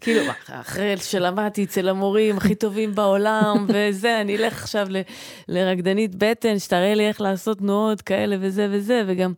כאילו, 0.00 0.32
אחרי 0.48 0.96
שלמדתי 0.96 1.64
אצל 1.64 1.88
המורים 1.88 2.36
הכי 2.36 2.54
טובים 2.54 2.94
בעולם, 2.94 3.66
וזה, 3.68 4.20
אני 4.20 4.36
אלך 4.36 4.62
עכשיו 4.62 4.86
ל- 4.90 5.00
לרקדנית 5.48 6.14
בטן, 6.14 6.58
שתראה 6.58 6.94
לי 6.94 7.08
איך 7.08 7.20
לעשות 7.20 7.58
תנועות 7.58 8.02
כאלה 8.02 8.36
וזה 8.40 8.68
וזה, 8.70 9.02
וגם... 9.06 9.32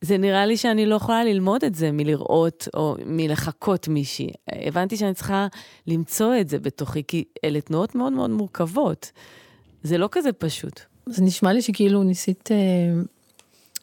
זה 0.00 0.18
נראה 0.18 0.46
לי 0.46 0.56
שאני 0.56 0.86
לא 0.86 0.94
יכולה 0.94 1.24
ללמוד 1.24 1.64
את 1.64 1.74
זה 1.74 1.92
מלראות 1.92 2.68
או 2.74 2.96
מלחקות 3.06 3.88
מישהי. 3.88 4.30
הבנתי 4.52 4.96
שאני 4.96 5.14
צריכה 5.14 5.46
למצוא 5.86 6.34
את 6.40 6.48
זה 6.48 6.58
בתוכי, 6.58 7.02
כי 7.08 7.24
אלה 7.44 7.60
תנועות 7.60 7.94
מאוד 7.94 8.12
מאוד 8.12 8.30
מורכבות. 8.30 9.12
זה 9.82 9.98
לא 9.98 10.08
כזה 10.12 10.32
פשוט. 10.32 10.80
זה 11.06 11.22
נשמע 11.22 11.52
לי 11.52 11.62
שכאילו 11.62 12.02
ניסית 12.02 12.50
אה, 12.52 12.56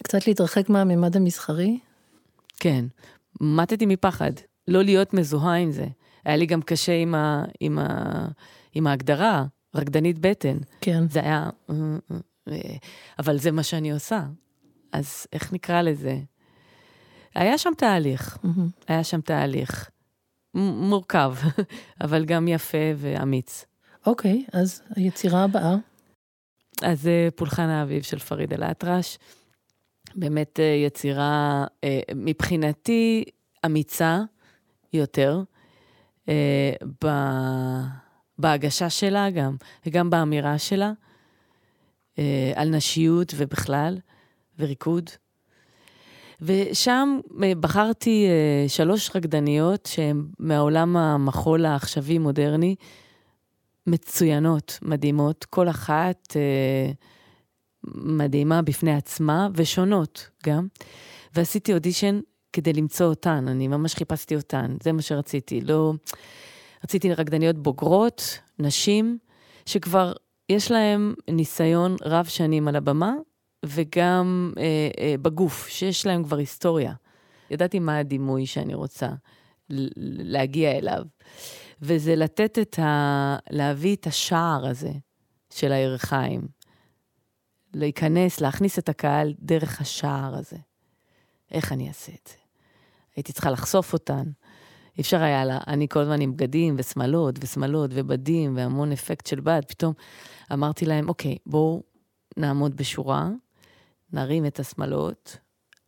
קצת 0.03 0.27
להתרחק 0.27 0.69
מהמימד 0.69 1.15
המסחרי. 1.15 1.79
כן, 2.59 2.85
מתתי 3.41 3.85
מפחד, 3.85 4.31
לא 4.67 4.83
להיות 4.83 5.13
מזוהה 5.13 5.55
עם 5.55 5.71
זה. 5.71 5.85
היה 6.25 6.35
לי 6.35 6.45
גם 6.45 6.61
קשה 6.61 6.93
עם, 6.93 7.15
ה, 7.15 7.43
עם, 7.59 7.79
ה, 7.79 8.25
עם 8.73 8.87
ההגדרה, 8.87 9.45
רקדנית 9.75 10.19
בטן. 10.19 10.57
כן. 10.81 11.03
זה 11.09 11.19
היה... 11.19 11.49
אה, 11.69 11.75
אה, 12.11 12.17
אה, 12.47 12.75
אבל 13.19 13.37
זה 13.37 13.51
מה 13.51 13.63
שאני 13.63 13.91
עושה. 13.91 14.23
אז 14.95 15.27
איך 15.33 15.53
נקרא 15.53 15.81
לזה? 15.81 16.19
היה 17.35 17.57
שם 17.57 17.71
תהליך, 17.77 18.37
מהמם. 18.43 18.69
היה 18.87 19.03
שם 19.03 19.21
תהליך. 19.21 19.89
מורכב, 20.53 21.35
אבל 22.03 22.25
גם 22.25 22.47
יפה 22.47 22.77
ואמיץ. 22.97 23.65
אוקיי, 24.05 24.45
אז 24.53 24.81
היצירה 24.95 25.43
הבאה. 25.43 25.75
אז 26.81 27.01
זה 27.01 27.29
פולחן 27.35 27.69
האביב 27.69 28.03
של 28.03 28.19
פריד 28.19 28.53
אל-אטרש. 28.53 29.17
באמת 30.15 30.59
אה, 30.59 30.65
יצירה, 30.85 31.65
אה, 31.83 31.99
מבחינתי, 32.15 33.23
אמיצה 33.65 34.19
יותר, 34.93 35.43
אה, 36.29 36.73
בהגשה 38.39 38.89
שלה 38.89 39.29
גם, 39.29 39.55
וגם 39.85 40.09
באמירה 40.09 40.57
שלה, 40.57 40.91
אה, 42.19 42.51
על 42.55 42.69
נשיות 42.69 43.33
ובכלל, 43.37 43.97
וריקוד. 44.59 45.09
ושם 46.41 47.19
אה, 47.43 47.51
בחרתי 47.59 48.27
אה, 48.27 48.69
שלוש 48.69 49.15
רקדניות 49.15 49.85
שהן 49.85 50.25
מהעולם 50.39 50.97
המחול 50.97 51.65
העכשווי-מודרני, 51.65 52.75
מצוינות, 53.87 54.79
מדהימות, 54.81 55.45
כל 55.45 55.69
אחת 55.69 56.35
אה, 56.35 56.91
מדהימה 57.93 58.61
בפני 58.61 58.95
עצמה, 58.95 59.47
ושונות 59.55 60.29
גם. 60.45 60.67
ועשיתי 61.35 61.73
אודישן 61.73 62.19
כדי 62.53 62.73
למצוא 62.73 63.05
אותן, 63.05 63.47
אני 63.47 63.67
ממש 63.67 63.95
חיפשתי 63.95 64.35
אותן, 64.35 64.75
זה 64.83 64.91
מה 64.91 65.01
שרציתי. 65.01 65.61
לא... 65.61 65.93
רציתי 66.83 67.13
רקדניות 67.13 67.55
בוגרות, 67.57 68.39
נשים, 68.59 69.17
שכבר 69.65 70.13
יש 70.49 70.71
להן 70.71 71.13
ניסיון 71.27 71.95
רב 72.03 72.25
שנים 72.25 72.67
על 72.67 72.75
הבמה, 72.75 73.13
וגם 73.67 74.53
אה, 74.57 74.63
אה, 74.99 75.15
בגוף, 75.21 75.67
שיש 75.67 76.05
להם 76.05 76.23
כבר 76.23 76.37
היסטוריה. 76.37 76.93
ידעתי 77.51 77.79
מה 77.79 77.97
הדימוי 77.97 78.45
שאני 78.45 78.73
רוצה 78.73 79.09
להגיע 79.69 80.71
אליו. 80.71 81.03
וזה 81.81 82.15
לתת 82.15 82.59
את 82.59 82.79
ה... 82.79 83.37
להביא 83.49 83.95
את 83.95 84.07
השער 84.07 84.67
הזה 84.67 84.91
של 85.49 85.71
הירכיים. 85.71 86.47
להיכנס, 87.73 88.41
להכניס 88.41 88.79
את 88.79 88.89
הקהל 88.89 89.33
דרך 89.39 89.81
השער 89.81 90.35
הזה. 90.35 90.57
איך 91.51 91.71
אני 91.71 91.87
אעשה 91.87 92.11
את 92.11 92.29
זה? 92.31 92.37
הייתי 93.15 93.33
צריכה 93.33 93.51
לחשוף 93.51 93.93
אותן. 93.93 94.23
אי 94.97 95.01
אפשר 95.01 95.23
היה 95.23 95.45
לה, 95.45 95.59
אני 95.67 95.87
כל 95.87 95.99
הזמן 95.99 96.21
עם 96.21 96.33
בגדים 96.33 96.75
ושמלות 96.77 97.35
ושמלות 97.41 97.91
ובדים 97.93 98.57
והמון 98.57 98.91
אפקט 98.91 99.25
של 99.25 99.39
בד. 99.39 99.61
פתאום 99.67 99.93
אמרתי 100.53 100.85
להם, 100.85 101.09
אוקיי, 101.09 101.37
בואו 101.45 101.83
נעמוד 102.37 102.75
בשורה, 102.75 103.29
נרים 104.13 104.45
את 104.45 104.59
השמלות 104.59 105.37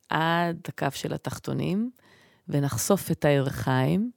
עד 0.10 0.60
הקו 0.68 0.88
של 0.92 1.14
התחתונים, 1.14 1.92
ונחשוף 2.50 3.12
את 3.12 3.26
הירכיים 3.26 4.12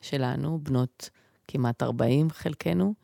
שלנו, 0.00 0.58
בנות 0.62 1.10
כמעט 1.48 1.82
40 1.82 2.30
חלקנו, 2.30 2.94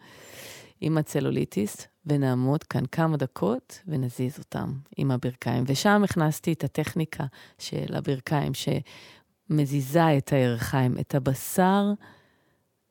עם 0.80 0.98
הצלוליטיס, 0.98 1.86
ונעמוד 2.06 2.64
כאן 2.64 2.86
כמה 2.92 3.16
דקות 3.16 3.80
ונזיז 3.86 4.38
אותם 4.38 4.72
עם 4.96 5.10
הברכיים. 5.10 5.64
ושם 5.66 6.04
הכנסתי 6.04 6.52
את 6.52 6.64
הטכניקה 6.64 7.24
של 7.58 7.94
הברכיים, 7.94 8.52
שמזיזה 8.54 10.18
את 10.18 10.32
הירכיים, 10.32 10.98
את 11.00 11.14
הבשר 11.14 11.92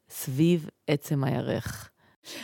סביב 0.09 0.69
עצם 0.87 1.23
הירך. 1.23 1.89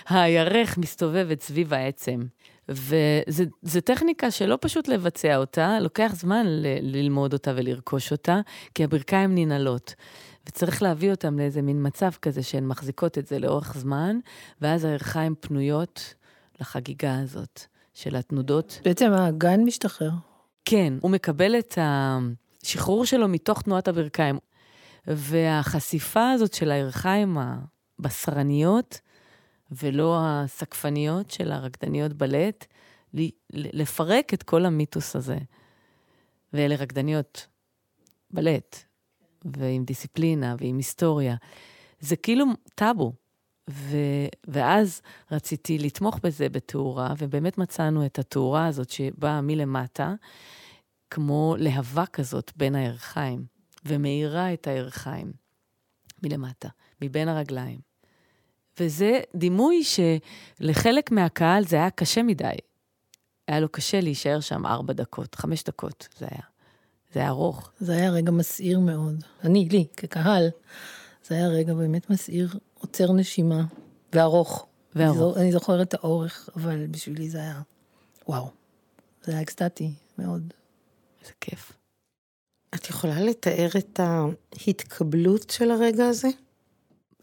הירך 0.10 0.78
מסתובבת 0.78 1.42
סביב 1.42 1.74
העצם, 1.74 2.22
וזו 2.70 3.82
טכניקה 3.86 4.32
שלא 4.32 4.58
פשוט 4.62 4.88
לבצע 4.88 5.38
אותה, 5.38 5.80
לוקח 5.80 6.12
זמן 6.16 6.46
ל- 6.48 6.96
ללמוד 6.96 7.34
אותה 7.34 7.52
ולרכוש 7.56 8.12
אותה, 8.12 8.40
כי 8.76 8.84
הברכיים 8.84 9.36
ננעלות. 9.36 9.96
וצריך 10.48 10.82
להביא 10.84 11.12
אותם 11.12 11.40
לאיזה 11.40 11.62
מין 11.62 11.88
מצב 11.88 12.10
כזה 12.22 12.44
שהן 12.44 12.68
מחזיקות 12.68 13.18
את 13.18 13.28
זה 13.28 13.40
לאורך 13.40 13.78
זמן, 13.78 14.20
ואז 14.62 14.86
הירכיים 14.86 15.36
פנויות 15.40 16.14
לחגיגה 16.62 17.20
הזאת 17.20 17.62
של 17.94 18.16
התנודות. 18.16 18.80
בעצם 18.84 19.12
האגן 19.12 19.60
משתחרר. 19.64 20.12
כן, 20.66 20.94
הוא 21.02 21.12
מקבל 21.12 21.60
את 21.60 21.78
השחרור 21.82 23.06
שלו 23.06 23.28
מתוך 23.28 23.62
תנועת 23.62 23.88
הברכיים. 23.88 24.40
והחשיפה 25.08 26.32
הזאת 26.32 26.54
של 26.54 26.72
הירכיים 26.72 27.38
הבשרניות, 28.00 29.00
ולא 29.72 30.20
הסקפניות 30.22 31.32
של 31.32 31.52
הרקדניות 31.52 32.14
בלט, 32.14 32.66
לפרק 33.54 34.34
את 34.34 34.44
כל 34.44 34.66
המיתוס 34.66 35.16
הזה. 35.16 35.38
ואלה 36.54 36.76
רקדניות 36.76 37.48
בלט, 38.32 38.84
ועם 39.46 39.84
דיסציפלינה, 39.84 40.56
ועם 40.60 40.78
היסטוריה. 40.78 41.36
זה 42.00 42.16
כאילו 42.16 42.46
טאבו. 42.76 43.14
ו... 43.70 43.98
ואז 44.48 45.02
רציתי 45.32 45.78
לתמוך 45.78 46.20
בזה 46.24 46.50
בתאורה, 46.50 47.14
ובאמת 47.18 47.58
מצאנו 47.58 48.06
את 48.06 48.20
התאורה 48.20 48.68
הזאת 48.68 48.90
שבאה 48.90 49.42
מלמטה, 49.42 50.14
כמו 51.10 51.56
להבה 51.60 52.06
כזאת 52.06 52.52
בין 52.56 52.76
הירכיים, 52.76 53.46
ומאירה 53.86 54.54
את 54.54 54.68
הירכיים 54.68 55.32
מלמטה, 56.24 56.70
מבין 57.02 57.28
הרגליים. 57.28 57.91
וזה 58.80 59.20
דימוי 59.36 59.82
שלחלק 59.84 61.12
מהקהל 61.12 61.66
זה 61.66 61.76
היה 61.76 61.90
קשה 61.90 62.24
מדי. 62.24 62.46
היה 63.48 63.60
לו 63.60 63.70
קשה 63.70 64.02
להישאר 64.02 64.40
שם 64.40 64.66
ארבע 64.66 64.94
דקות, 64.94 65.36
חמש 65.36 65.64
דקות 65.64 66.08
זה 66.20 66.26
היה. 66.32 66.42
זה 67.14 67.20
היה 67.20 67.30
ארוך. 67.30 67.72
זה 67.80 67.94
היה 67.94 68.12
רגע 68.12 68.32
מסעיר 68.32 68.80
מאוד. 68.80 69.24
אני, 69.44 69.70
לי, 69.72 69.86
כקהל, 69.98 70.50
זה 71.28 71.36
היה 71.36 71.48
רגע 71.48 71.74
באמת 71.74 72.10
מסעיר, 72.10 72.50
עוצר 72.80 73.12
נשימה, 73.14 73.64
וארוך. 74.14 74.66
וארוך. 74.96 75.18
אני 75.18 75.20
זו- 75.20 75.36
אני 75.36 75.52
זוכרת 75.52 75.88
את 75.88 75.94
האורך, 75.94 76.50
אבל 76.56 76.88
בשבילי 76.88 77.30
זה 77.30 77.38
היה, 77.38 77.62
וואו. 78.28 78.50
זה 79.24 79.32
היה 79.32 79.42
אקסטטי, 79.42 79.94
מאוד. 80.18 80.54
איזה 81.22 81.34
כיף. 81.42 81.72
את 82.76 82.90
יכולה 82.90 83.20
לתאר 83.22 83.70
את 83.78 84.00
ההתקבלות 84.00 85.50
של 85.50 85.72
הרגע 85.72 86.06
הזה? 86.08 86.28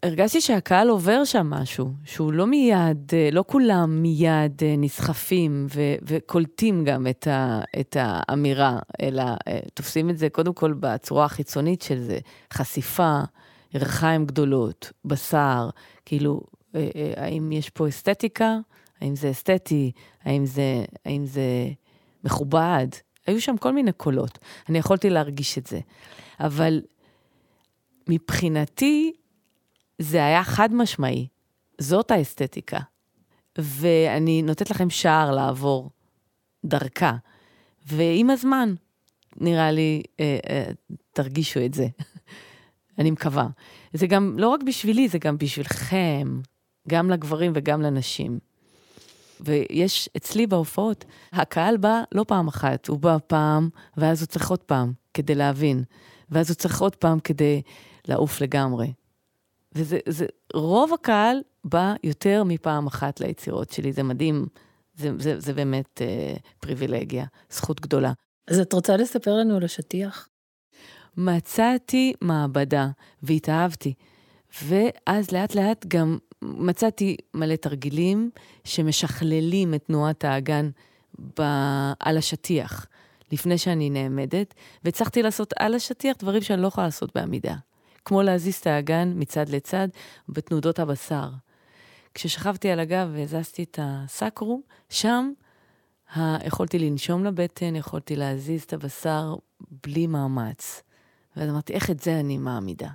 הרגשתי 0.03 0.41
שהקהל 0.41 0.89
עובר 0.89 1.23
שם 1.23 1.49
משהו, 1.49 1.91
שהוא 2.05 2.33
לא 2.33 2.47
מיד, 2.47 3.11
אה, 3.13 3.29
לא 3.31 3.43
כולם 3.47 4.01
מיד 4.01 4.63
אה, 4.63 4.75
נסחפים 4.77 5.67
ו- 5.75 5.95
וקולטים 6.01 6.83
גם 6.85 7.07
את, 7.07 7.27
ה- 7.27 7.61
את 7.79 7.97
האמירה, 7.99 8.79
אלא 9.01 9.23
אה, 9.47 9.59
תופסים 9.73 10.09
את 10.09 10.17
זה 10.17 10.29
קודם 10.29 10.53
כל 10.53 10.73
בצורה 10.73 11.25
החיצונית 11.25 11.81
של 11.81 11.99
זה, 11.99 12.19
חשיפה, 12.53 13.19
ריחיים 13.75 14.25
גדולות, 14.25 14.91
בשר, 15.05 15.69
כאילו, 16.05 16.41
האם 17.17 17.51
יש 17.51 17.69
פה 17.69 17.87
אסתטיקה? 17.87 18.57
האם 19.01 19.15
זה 19.15 19.31
אסתטי? 19.31 19.91
האם 20.23 20.45
זה, 20.45 20.83
האם 21.05 21.25
זה 21.25 21.41
מכובד? 22.23 22.87
היו 23.27 23.41
שם 23.41 23.57
כל 23.57 23.73
מיני 23.73 23.91
קולות. 23.91 24.39
אני 24.69 24.77
יכולתי 24.77 25.09
להרגיש 25.09 25.57
את 25.57 25.67
זה. 25.67 25.79
אבל 26.39 26.81
מבחינתי, 28.09 29.13
זה 29.99 30.25
היה 30.25 30.43
חד 30.43 30.73
משמעי. 30.73 31.27
זאת 31.77 32.11
האסתטיקה. 32.11 32.79
ואני 33.57 34.41
נותנת 34.41 34.71
לכם 34.71 34.89
שער 34.89 35.31
לעבור 35.31 35.89
דרכה. 36.65 37.15
ועם 37.87 38.29
הזמן, 38.29 38.73
נראה 39.37 39.71
לי, 39.71 40.03
אה, 40.19 40.39
אה, 40.49 40.71
תרגישו 41.13 41.65
את 41.65 41.73
זה. 41.73 41.87
אני 42.99 43.11
מקווה. 43.11 43.47
זה 43.93 44.07
גם, 44.07 44.35
לא 44.39 44.49
רק 44.49 44.63
בשבילי, 44.63 45.07
זה 45.07 45.17
גם 45.17 45.37
בשבילכם, 45.37 46.39
גם 46.87 47.09
לגברים 47.09 47.51
וגם 47.55 47.81
לנשים. 47.81 48.39
ויש 49.41 50.09
אצלי 50.17 50.47
בהופעות, 50.47 51.05
הקהל 51.31 51.77
בא 51.77 52.01
לא 52.11 52.25
פעם 52.27 52.47
אחת, 52.47 52.87
הוא 52.87 52.99
בא 52.99 53.17
פעם, 53.27 53.69
ואז 53.97 54.21
הוא 54.21 54.27
צריך 54.27 54.49
עוד 54.49 54.63
פעם 54.63 54.93
כדי 55.13 55.35
להבין, 55.35 55.83
ואז 56.29 56.49
הוא 56.49 56.55
צריך 56.55 56.81
עוד 56.81 56.95
פעם 56.95 57.19
כדי 57.19 57.61
לעוף 58.07 58.41
לגמרי. 58.41 58.91
וזה, 59.75 59.99
זה, 60.09 60.25
רוב 60.53 60.93
הקהל 60.93 61.41
בא 61.63 61.93
יותר 62.03 62.43
מפעם 62.43 62.87
אחת 62.87 63.19
ליצירות 63.19 63.71
שלי, 63.71 63.93
זה 63.93 64.03
מדהים, 64.03 64.45
זה, 64.95 65.11
זה, 65.19 65.39
זה 65.39 65.53
באמת 65.53 66.01
אה, 66.01 66.35
פריבילגיה, 66.59 67.25
זכות 67.49 67.81
גדולה. 67.81 68.13
אז 68.47 68.59
את 68.59 68.73
רוצה 68.73 68.97
לספר 68.97 69.33
לנו 69.33 69.55
על 69.55 69.63
השטיח? 69.63 70.29
מצאתי 71.17 72.13
מעבדה 72.21 72.87
והתאהבתי. 73.23 73.93
ואז 74.63 75.31
לאט 75.31 75.55
לאט 75.55 75.85
גם 75.87 76.17
מצאתי 76.41 77.17
מלא 77.33 77.55
תרגילים 77.55 78.29
שמשכללים 78.63 79.73
את 79.73 79.83
תנועת 79.83 80.25
האגן 80.25 80.69
ב... 81.39 81.41
על 81.99 82.17
השטיח, 82.17 82.87
לפני 83.31 83.57
שאני 83.57 83.89
נעמדת, 83.89 84.53
והצלחתי 84.83 85.21
לעשות 85.21 85.53
על 85.59 85.75
השטיח 85.75 86.17
דברים 86.19 86.41
שאני 86.41 86.61
לא 86.61 86.67
יכולה 86.67 86.87
לעשות 86.87 87.15
בעמידה. 87.15 87.55
כמו 88.05 88.21
להזיז 88.21 88.55
את 88.55 88.67
האגן 88.67 89.13
מצד 89.15 89.49
לצד 89.49 89.87
בתנודות 90.29 90.79
הבשר. 90.79 91.29
כששכבתי 92.13 92.69
על 92.69 92.79
הגב 92.79 93.09
והזזתי 93.13 93.63
את 93.63 93.79
הסקרום, 93.81 94.61
שם 94.89 95.31
יכולתי 96.17 96.79
לנשום 96.79 97.25
לבטן, 97.25 97.75
יכולתי 97.75 98.15
להזיז 98.15 98.63
את 98.63 98.73
הבשר 98.73 99.35
בלי 99.83 100.07
מאמץ. 100.07 100.83
ואז 101.35 101.49
אמרתי, 101.49 101.73
איך 101.73 101.89
את 101.89 101.99
זה 101.99 102.19
אני 102.19 102.37
מעמידה? 102.37 102.89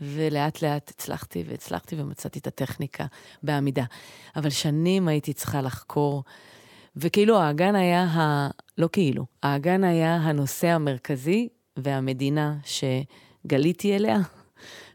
ולאט 0.00 0.62
לאט 0.62 0.90
הצלחתי 0.90 1.44
והצלחתי 1.48 2.00
ומצאתי 2.00 2.38
את 2.38 2.46
הטכניקה 2.46 3.06
בעמידה. 3.42 3.84
אבל 4.36 4.50
שנים 4.50 5.08
הייתי 5.08 5.32
צריכה 5.32 5.62
לחקור, 5.62 6.24
וכאילו 6.96 7.38
האגן 7.38 7.74
היה, 7.74 8.04
ה... 8.04 8.48
לא 8.78 8.88
כאילו, 8.92 9.26
האגן 9.42 9.84
היה 9.84 10.16
הנושא 10.16 10.66
המרכזי 10.66 11.48
והמדינה 11.76 12.56
שגליתי 13.46 13.96
אליה 13.96 14.18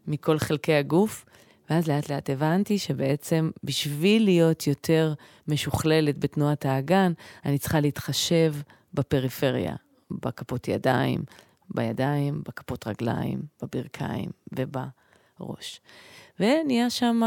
מכל 0.07 0.39
חלקי 0.39 0.73
הגוף, 0.73 1.25
ואז 1.69 1.87
לאט 1.87 2.09
לאט 2.09 2.29
הבנתי 2.29 2.77
שבעצם 2.77 3.51
בשביל 3.63 4.23
להיות 4.23 4.67
יותר 4.67 5.13
משוכללת 5.47 6.19
בתנועת 6.19 6.65
האגן, 6.65 7.13
אני 7.45 7.57
צריכה 7.57 7.79
להתחשב 7.79 8.53
בפריפריה, 8.93 9.75
בכפות 10.11 10.67
ידיים, 10.67 11.23
בידיים, 11.69 12.41
בכפות 12.47 12.87
רגליים, 12.87 13.41
בברכיים 13.61 14.29
ובראש. 14.51 15.81
ונהיה 16.39 16.89
שם 16.89 17.21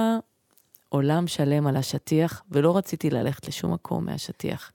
עולם 0.89 1.27
שלם 1.27 1.67
על 1.67 1.77
השטיח, 1.77 2.43
ולא 2.51 2.77
רציתי 2.77 3.11
ללכת 3.11 3.49
לשום 3.49 3.73
מקום 3.73 4.05
מהשטיח. 4.05 4.73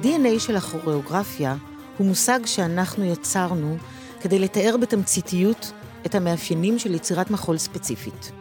ה-DNA 0.00 0.40
של 0.40 0.56
הכוריאוגרפיה 0.56 1.56
הוא 1.98 2.06
מושג 2.06 2.40
שאנחנו 2.46 3.04
יצרנו 3.04 3.76
כדי 4.20 4.38
לתאר 4.38 4.76
בתמציתיות 4.80 5.72
את 6.06 6.14
המאפיינים 6.14 6.78
של 6.78 6.94
יצירת 6.94 7.30
מחול 7.30 7.58
ספציפית. 7.58 8.32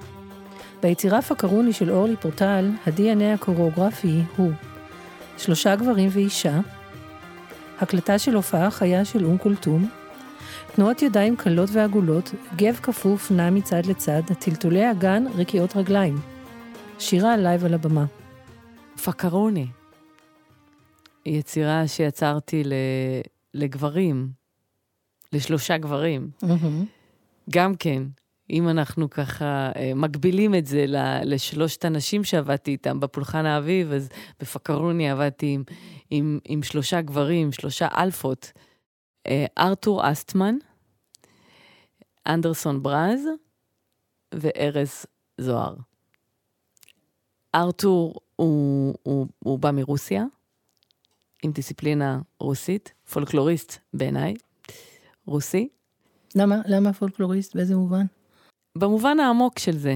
ביצירה 0.81 1.21
פקרוני 1.21 1.73
של 1.73 1.91
אורלי 1.91 2.15
פורטל, 2.15 2.69
ה-DNA 2.85 3.33
הקוריאוגרפי 3.33 4.21
הוא 4.37 4.51
שלושה 5.37 5.75
גברים 5.75 6.09
ואישה, 6.11 6.59
הקלטה 7.79 8.19
של 8.19 8.35
הופעה 8.35 8.71
חיה 8.71 9.05
של 9.05 9.25
אום 9.25 9.37
כולתום, 9.37 9.89
תנועות 10.75 11.01
ידיים 11.01 11.35
קלות 11.35 11.69
ועגולות, 11.73 12.31
גב 12.55 12.79
כפוף 12.83 13.31
נע 13.31 13.49
מצד 13.49 13.85
לצד, 13.85 14.21
טלטולי 14.39 14.91
אגן, 14.91 15.23
רקיעות 15.35 15.75
רגליים. 15.75 16.19
שירה 16.99 17.37
לייב 17.37 17.65
על 17.65 17.73
הבמה. 17.73 18.05
פקרוני, 19.03 19.67
יצירה 21.25 21.87
שיצרתי 21.87 22.63
לגברים, 23.53 24.31
לשלושה 25.33 25.77
גברים. 25.77 26.29
Mm-hmm. 26.43 26.85
גם 27.49 27.75
כן, 27.75 28.03
אם 28.49 28.69
אנחנו 28.69 29.09
ככה 29.09 29.71
אה, 29.75 29.91
מגבילים 29.95 30.55
את 30.55 30.65
זה 30.65 30.85
לשלושת 31.23 31.85
הנשים 31.85 32.23
שעבדתי 32.23 32.71
איתם 32.71 32.99
בפולחן 32.99 33.45
האביב, 33.45 33.91
אז 33.91 34.09
בפקרוני 34.39 35.09
עבדתי 35.09 35.53
עם, 35.53 35.63
עם, 36.09 36.39
עם 36.45 36.63
שלושה 36.63 37.01
גברים, 37.01 37.51
שלושה 37.51 37.87
אלפות. 37.97 38.51
אה, 39.27 39.45
ארתור 39.57 40.11
אסטמן, 40.11 40.55
אנדרסון 42.27 42.83
ברז 42.83 43.21
וארז 44.33 45.05
זוהר. 45.37 45.75
ארתור 47.55 48.15
הוא, 48.35 48.95
הוא, 49.03 49.27
הוא 49.39 49.59
בא 49.59 49.71
מרוסיה, 49.71 50.25
עם 51.43 51.51
דיסציפלינה 51.51 52.19
רוסית, 52.39 52.93
פולקלוריסט 53.13 53.77
בעיניי, 53.93 54.33
רוסי. 55.25 55.69
למה? 56.35 56.61
למה 56.65 56.93
פולקלוריסט? 56.93 57.55
באיזה 57.55 57.75
מובן? 57.75 58.05
במובן 58.77 59.19
העמוק 59.19 59.59
של 59.59 59.77
זה, 59.77 59.95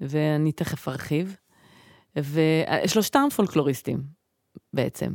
ואני 0.00 0.52
תכף 0.52 0.88
ארחיב. 0.88 1.36
ושלושתם 2.16 3.28
פולקלוריסטים, 3.36 4.02
בעצם. 4.72 5.12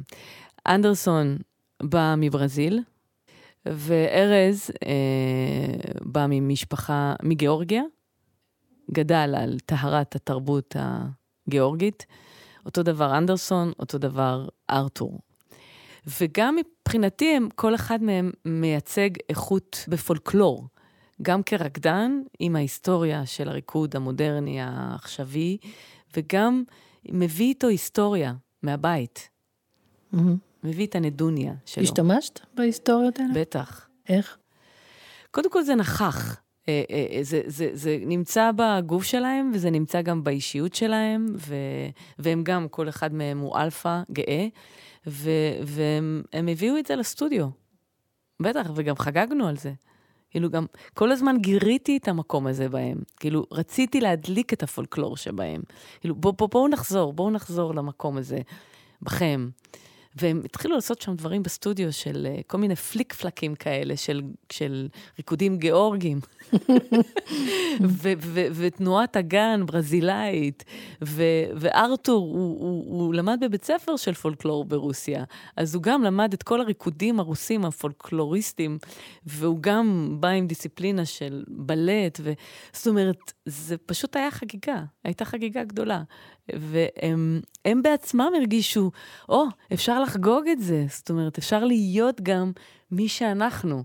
אנדרסון 0.68 1.38
בא 1.84 2.16
מברזיל, 2.18 2.80
וארז 3.66 4.72
אה, 4.86 5.92
בא 6.02 6.26
ממשפחה, 6.30 7.16
מגיאורגיה, 7.24 7.84
גדל 8.92 9.36
על 9.38 9.60
טהרת 9.66 10.16
התרבות 10.16 10.76
הגיאורגית. 10.80 12.06
אותו 12.66 12.84
דבר 12.84 13.18
אנדרסון, 13.18 13.72
אותו 13.80 13.98
דבר 13.98 14.48
ארתור. 14.70 15.20
וגם 16.08 16.56
מבחינתי, 16.56 17.36
הם, 17.36 17.50
כל 17.56 17.76
אחד 17.76 18.04
מהם 18.04 18.32
מייצג 18.46 19.10
איכות 19.30 19.86
בפולקלור. 19.88 20.68
גם 21.22 21.44
כרקדן, 21.44 22.22
עם 22.40 22.56
ההיסטוריה 22.56 23.26
של 23.26 23.50
הריקוד 23.50 23.96
המודרני 23.96 24.62
העכשווי, 24.62 25.58
וגם 26.18 26.64
מביא 27.10 27.46
איתו 27.46 27.68
היסטוריה 27.68 28.34
מהבית. 28.64 29.30
Mm-hmm. 30.14 30.18
מביא 30.64 30.88
את 30.88 30.96
הנדוניה 30.96 31.54
שלו. 31.66 31.84
השתמשת 31.84 32.40
בהיסטוריות 32.54 33.20
האלה? 33.20 33.34
בטח. 33.36 33.88
איך? 34.10 34.38
קודם 35.32 35.52
כל 35.52 35.64
זה 35.64 35.76
נכח. 35.76 36.44
אה, 36.70 36.84
אה, 36.90 37.06
אה, 37.12 37.24
זה, 37.24 37.42
זה, 37.46 37.70
זה 37.74 37.98
נמצא 38.06 38.52
בגוף 38.56 39.04
שלהם, 39.04 39.52
וזה 39.54 39.70
נמצא 39.70 40.02
גם 40.02 40.24
באישיות 40.24 40.76
שלהם, 40.76 41.26
ו, 41.36 41.56
והם 42.20 42.44
גם, 42.44 42.68
כל 42.68 42.90
אחד 42.90 43.14
מהם 43.14 43.40
הוא 43.40 43.58
אלפא 43.58 44.02
גאה, 44.12 44.48
והם 45.06 46.48
הביאו 46.48 46.78
את 46.78 46.86
זה 46.86 46.96
לסטודיו. 46.96 47.48
בטח, 48.42 48.72
וגם 48.76 48.96
חגגנו 48.96 49.48
על 49.48 49.58
זה. 49.58 49.74
כאילו 50.30 50.50
גם, 50.50 50.66
כל 50.94 51.12
הזמן 51.12 51.38
גיריתי 51.40 51.98
את 51.98 52.08
המקום 52.08 52.48
הזה 52.48 52.70
בהם. 52.70 52.98
כאילו, 53.20 53.46
רציתי 53.52 54.02
להדליק 54.02 54.54
את 54.54 54.64
הפולקלור 54.64 55.18
שבהם. 55.18 55.62
כאילו, 56.00 56.16
בואו 56.16 56.34
בוא, 56.34 56.50
בוא 56.50 56.70
נחזור, 56.70 57.14
בואו 57.14 57.32
נחזור 57.32 57.76
למקום 57.76 58.18
הזה, 58.18 58.40
בכם. 59.02 59.50
והם 60.16 60.42
התחילו 60.46 60.76
לעשות 60.76 61.02
שם 61.02 61.16
דברים 61.16 61.44
בסטודיו 61.44 61.94
של 61.94 62.28
uh, 62.30 62.44
כל 62.48 62.58
מיני 62.58 62.76
פליק 62.76 63.14
פלקים 63.14 63.56
כאלה, 63.56 63.98
של, 63.98 64.22
של 64.52 64.88
ריקודים 65.18 65.58
גיאורגיים. 65.58 66.20
ותנועת 68.56 69.16
הגן 69.16 69.66
ברזילאית, 69.66 70.64
וארתור, 71.56 72.26
הוא, 72.26 72.60
הוא, 72.60 72.98
הוא 72.98 73.14
למד 73.14 73.40
בבית 73.42 73.66
ספר 73.66 73.96
של 73.98 74.14
פולקלור 74.14 74.66
ברוסיה, 74.66 75.24
אז 75.58 75.76
הוא 75.76 75.84
גם 75.84 76.04
למד 76.04 76.34
את 76.34 76.44
כל 76.44 76.62
הריקודים 76.62 77.20
הרוסים 77.20 77.66
הפולקלוריסטים, 77.66 78.78
והוא 79.26 79.58
גם 79.62 80.18
בא 80.20 80.28
עם 80.28 80.48
דיסציפלינה 80.48 81.06
של 81.06 81.44
בלט, 81.48 82.20
ו... 82.24 82.34
זאת 82.74 82.88
אומרת, 82.88 83.34
זה 83.46 83.78
פשוט 83.78 84.16
היה 84.16 84.32
חגיגה, 84.32 84.84
הייתה 85.04 85.26
חגיגה 85.26 85.64
גדולה. 85.64 86.04
והם 86.50 87.82
בעצמם 87.82 88.32
הרגישו, 88.36 88.92
או, 89.30 89.46
oh, 89.46 89.74
אפשר 89.74 90.03
לחגוג 90.04 90.48
את 90.52 90.60
זה, 90.62 90.86
זאת 90.90 91.10
אומרת, 91.10 91.38
אפשר 91.38 91.66
להיות 91.66 92.22
גם 92.22 92.52
מי 92.92 93.08
שאנחנו. 93.08 93.84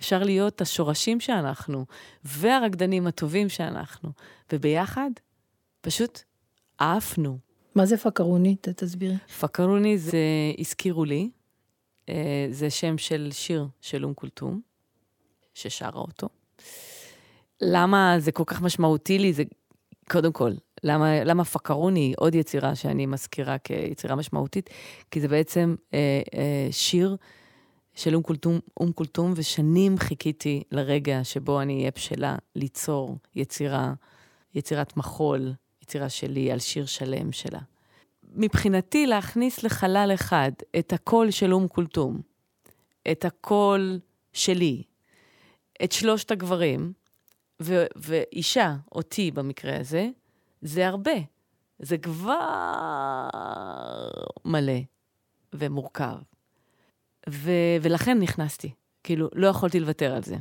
אפשר 0.00 0.22
להיות 0.22 0.60
השורשים 0.60 1.20
שאנחנו, 1.20 1.86
והרקדנים 2.24 3.06
הטובים 3.06 3.48
שאנחנו, 3.48 4.10
וביחד 4.52 5.10
פשוט 5.80 6.20
עפנו. 6.78 7.38
מה 7.74 7.86
זה 7.86 7.96
פקרוני? 7.96 8.56
תסבירי. 8.60 9.16
פקרוני 9.40 9.98
זה, 9.98 10.18
הזכירו 10.58 11.04
לי, 11.04 11.30
אה, 12.08 12.46
זה 12.50 12.70
שם 12.70 12.98
של 12.98 13.28
שיר 13.32 13.66
של 13.80 14.04
אום 14.04 14.14
כולתום, 14.14 14.60
ששרה 15.54 16.00
אותו. 16.00 16.28
למה 17.60 18.14
זה 18.18 18.32
כל 18.32 18.44
כך 18.46 18.62
משמעותי 18.62 19.18
לי? 19.18 19.32
זה, 19.32 19.42
קודם 20.10 20.32
כל, 20.32 20.52
למה, 20.84 21.24
למה 21.24 21.44
פקרוני, 21.44 22.14
עוד 22.16 22.34
יצירה 22.34 22.74
שאני 22.74 23.06
מזכירה 23.06 23.58
כיצירה 23.58 24.16
משמעותית? 24.16 24.70
כי 25.10 25.20
זה 25.20 25.28
בעצם 25.28 25.74
אה, 25.94 26.22
אה, 26.34 26.68
שיר 26.70 27.16
של 27.94 28.14
אום 28.14 28.22
כולתום, 28.22 28.58
אום 28.80 28.92
כולתום, 28.92 29.32
ושנים 29.36 29.98
חיכיתי 29.98 30.62
לרגע 30.72 31.24
שבו 31.24 31.60
אני 31.60 31.78
אהיה 31.78 31.90
בשלה 31.94 32.36
ליצור 32.56 33.16
יצירה, 33.36 33.92
יצירת 34.54 34.96
מחול, 34.96 35.52
יצירה 35.82 36.08
שלי 36.08 36.52
על 36.52 36.58
שיר 36.58 36.86
שלם 36.86 37.32
שלה. 37.32 37.60
מבחינתי, 38.34 39.06
להכניס 39.06 39.62
לחלל 39.62 40.10
אחד 40.14 40.52
את 40.78 40.92
הקול 40.92 41.30
של 41.30 41.54
אום 41.54 41.68
כולתום, 41.68 42.20
את 43.10 43.24
הקול 43.24 43.98
שלי, 44.32 44.82
את 45.84 45.92
שלושת 45.92 46.30
הגברים, 46.30 46.92
ו- 47.62 47.86
ואישה, 47.96 48.76
אותי 48.92 49.30
במקרה 49.30 49.80
הזה, 49.80 50.08
זה 50.62 50.88
הרבה. 50.88 51.12
זה 51.78 51.98
כבר 51.98 53.28
מלא 54.44 54.80
ומורכב. 55.52 56.16
ו- 57.30 57.76
ולכן 57.82 58.18
נכנסתי. 58.18 58.72
כאילו, 59.02 59.28
לא 59.34 59.46
יכולתי 59.46 59.80
לוותר 59.80 60.14
על 60.14 60.22
זה. 60.22 60.36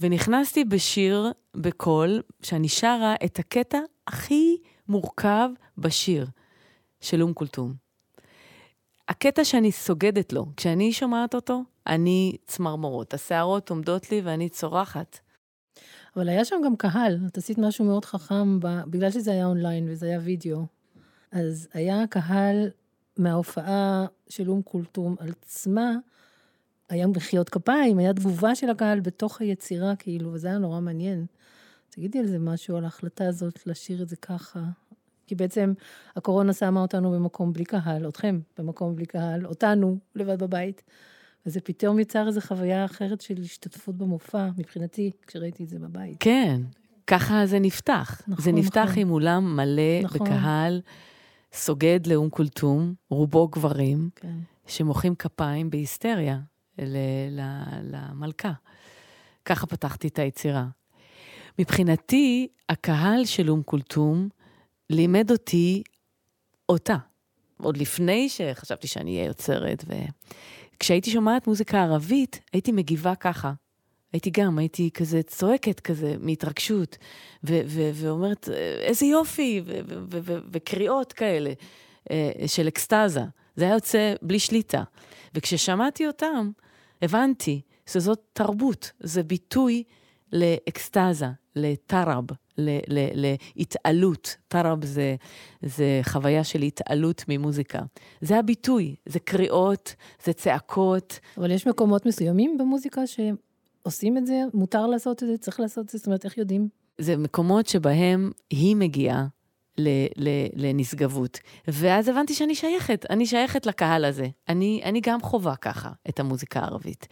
ונכנסתי 0.00 0.64
בשיר, 0.64 1.32
בקול, 1.54 2.22
שאני 2.42 2.68
שרה 2.68 3.14
את 3.24 3.38
הקטע 3.38 3.78
הכי 4.06 4.56
מורכב 4.88 5.48
בשיר 5.78 6.26
של 7.00 7.22
אום 7.22 7.32
כולתום. 7.32 7.74
הקטע 9.08 9.44
שאני 9.44 9.72
סוגדת 9.72 10.32
לו, 10.32 10.46
כשאני 10.56 10.92
שומעת 10.92 11.34
אותו, 11.34 11.62
אני 11.86 12.36
צמרמורות. 12.46 13.14
השערות 13.14 13.70
עומדות 13.70 14.12
לי 14.12 14.20
ואני 14.24 14.48
צורחת. 14.48 15.18
אבל 16.16 16.28
היה 16.28 16.44
שם 16.44 16.56
גם 16.64 16.76
קהל, 16.76 17.18
את 17.26 17.38
עשית 17.38 17.58
משהו 17.58 17.84
מאוד 17.84 18.04
חכם, 18.04 18.60
ב... 18.60 18.66
בגלל 18.86 19.10
שזה 19.10 19.32
היה 19.32 19.46
אונליין 19.46 19.88
וזה 19.88 20.06
היה 20.06 20.18
וידאו. 20.22 20.66
אז 21.32 21.68
היה 21.72 22.04
קהל 22.10 22.70
מההופעה 23.16 24.06
של 24.28 24.50
אום 24.50 24.62
כולתום 24.62 25.16
על 25.18 25.28
עצמה, 25.42 25.92
היה 26.88 27.06
מחיאות 27.06 27.48
כפיים, 27.48 27.98
היה 27.98 28.14
תגובה 28.14 28.54
של 28.54 28.70
הקהל 28.70 29.00
בתוך 29.00 29.40
היצירה, 29.40 29.96
כאילו, 29.96 30.32
וזה 30.32 30.48
היה 30.48 30.58
נורא 30.58 30.80
מעניין. 30.80 31.26
תגידי 31.90 32.18
על 32.18 32.26
זה 32.26 32.38
משהו, 32.38 32.76
על 32.76 32.84
ההחלטה 32.84 33.26
הזאת 33.26 33.66
לשיר 33.66 34.02
את 34.02 34.08
זה 34.08 34.16
ככה. 34.16 34.60
כי 35.26 35.34
בעצם 35.34 35.72
הקורונה 36.16 36.52
שמה 36.52 36.80
אותנו 36.82 37.10
במקום 37.10 37.52
בלי 37.52 37.64
קהל, 37.64 38.08
אתכם 38.08 38.40
במקום 38.58 38.96
בלי 38.96 39.06
קהל, 39.06 39.46
אותנו 39.46 39.98
לבד 40.14 40.42
בבית. 40.42 40.82
וזה 41.46 41.60
פתאום 41.60 41.98
יצר 41.98 42.26
איזו 42.26 42.40
חוויה 42.40 42.84
אחרת 42.84 43.20
של 43.20 43.34
השתתפות 43.42 43.96
במופע, 43.96 44.48
מבחינתי, 44.58 45.10
כשראיתי 45.26 45.64
את 45.64 45.68
זה 45.68 45.78
בבית. 45.78 46.16
כן, 46.20 46.60
ככה 47.06 47.46
זה 47.46 47.58
נפתח. 47.58 48.22
נכון, 48.28 48.44
זה 48.44 48.52
נפתח 48.52 48.86
נכון. 48.88 48.98
עם 48.98 49.10
אולם 49.10 49.56
מלא 49.56 50.02
נכון. 50.02 50.26
בקהל. 50.26 50.80
סוגד 51.52 52.06
לאום 52.06 52.30
כולתום, 52.30 52.94
רובו 53.08 53.48
גברים, 53.48 54.10
כן. 54.16 54.38
שמוחאים 54.66 55.14
כפיים 55.14 55.70
בהיסטריה 55.70 56.40
למלכה. 57.82 58.52
ככה 59.44 59.66
פתחתי 59.66 60.08
את 60.08 60.18
היצירה. 60.18 60.66
מבחינתי, 61.58 62.48
הקהל 62.68 63.24
של 63.24 63.50
אום 63.50 63.62
כולתום 63.62 64.28
לימד 64.90 65.30
אותי 65.30 65.82
אותה. 66.68 66.96
עוד 67.56 67.76
לפני 67.76 68.28
שחשבתי 68.28 68.86
שאני 68.86 69.16
אהיה 69.16 69.26
יוצרת, 69.26 69.84
וכשהייתי 70.80 71.10
שומעת 71.10 71.46
מוזיקה 71.46 71.82
ערבית, 71.82 72.40
הייתי 72.52 72.72
מגיבה 72.72 73.14
ככה. 73.14 73.52
הייתי 74.12 74.30
גם, 74.30 74.58
הייתי 74.58 74.90
כזה 74.94 75.22
צועקת 75.22 75.80
כזה 75.80 76.14
מהתרגשות, 76.20 76.96
ו- 77.44 77.60
ו- 77.66 77.90
ואומרת, 77.94 78.48
איזה 78.80 79.06
יופי, 79.06 79.62
ו- 79.64 80.38
וקריאות 80.52 81.12
כאלה 81.12 81.52
אה, 82.10 82.32
של 82.46 82.68
אקסטזה. 82.68 83.20
זה 83.56 83.64
היה 83.64 83.74
יוצא 83.74 84.14
בלי 84.22 84.38
שליטה. 84.38 84.82
וכששמעתי 85.34 86.06
אותם, 86.06 86.50
הבנתי 87.02 87.60
שזאת 87.86 88.20
תרבות, 88.32 88.92
זה 89.00 89.22
ביטוי 89.22 89.82
לאקסטזה, 90.32 91.26
לטראב, 91.56 92.24
להתעלות. 92.58 94.36
טראב 94.48 94.84
זה, 94.84 95.16
זה 95.62 96.00
חוויה 96.02 96.44
של 96.44 96.62
התעלות 96.62 97.24
ממוזיקה. 97.28 97.80
זה 98.20 98.38
הביטוי, 98.38 98.96
זה 99.06 99.20
קריאות, 99.20 99.94
זה 100.24 100.32
צעקות. 100.32 101.20
אבל 101.36 101.50
יש 101.50 101.66
מקומות 101.66 102.06
מסוימים 102.06 102.58
במוזיקה 102.58 103.06
שהם... 103.06 103.36
עושים 103.82 104.18
את 104.18 104.26
זה, 104.26 104.42
מותר 104.54 104.86
לעשות 104.86 105.22
את 105.22 105.28
זה, 105.28 105.38
צריך 105.38 105.60
לעשות 105.60 105.84
את 105.84 105.90
זה, 105.90 105.98
זאת 105.98 106.06
אומרת, 106.06 106.24
איך 106.24 106.38
יודעים? 106.38 106.68
זה 106.98 107.16
מקומות 107.16 107.66
שבהם 107.66 108.30
היא 108.50 108.76
מגיעה 108.76 109.26
לנשגבות. 110.56 111.38
ואז 111.68 112.08
הבנתי 112.08 112.34
שאני 112.34 112.54
שייכת, 112.54 113.06
אני 113.10 113.26
שייכת 113.26 113.66
לקהל 113.66 114.04
הזה. 114.04 114.28
אני, 114.48 114.80
אני 114.84 115.00
גם 115.00 115.20
חווה 115.22 115.56
ככה 115.56 115.90
את 116.08 116.20
המוזיקה 116.20 116.60
הערבית. 116.60 117.06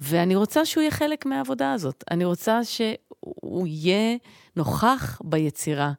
ואני 0.00 0.36
רוצה 0.36 0.64
שהוא 0.64 0.80
יהיה 0.82 0.90
חלק 0.90 1.26
מהעבודה 1.26 1.72
הזאת. 1.72 2.04
אני 2.10 2.24
רוצה 2.24 2.64
שהוא 2.64 3.66
יהיה 3.66 4.16
נוכח 4.56 5.20
ביצירה, 5.24 5.92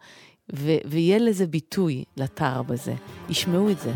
ו- 0.53 0.77
ויהיה 0.85 1.17
לזה 1.17 1.47
ביטוי, 1.47 2.03
לטרב 2.17 2.71
הזה. 2.71 2.93
ישמעו 3.29 3.69
את 3.69 3.79
זה. 3.79 3.91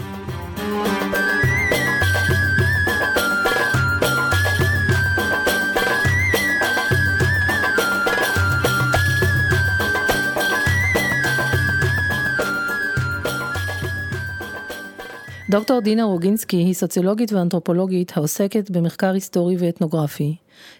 דוקטור 15.49 15.79
דינה 15.79 16.03
רוגינסקי 16.03 16.57
היא 16.57 16.73
סוציולוגית 16.73 17.33
ואנתרופולוגית 17.33 18.17
העוסקת 18.17 18.71
במחקר 18.71 19.13
היסטורי 19.13 19.55
ואתנוגרפי. 19.59 20.35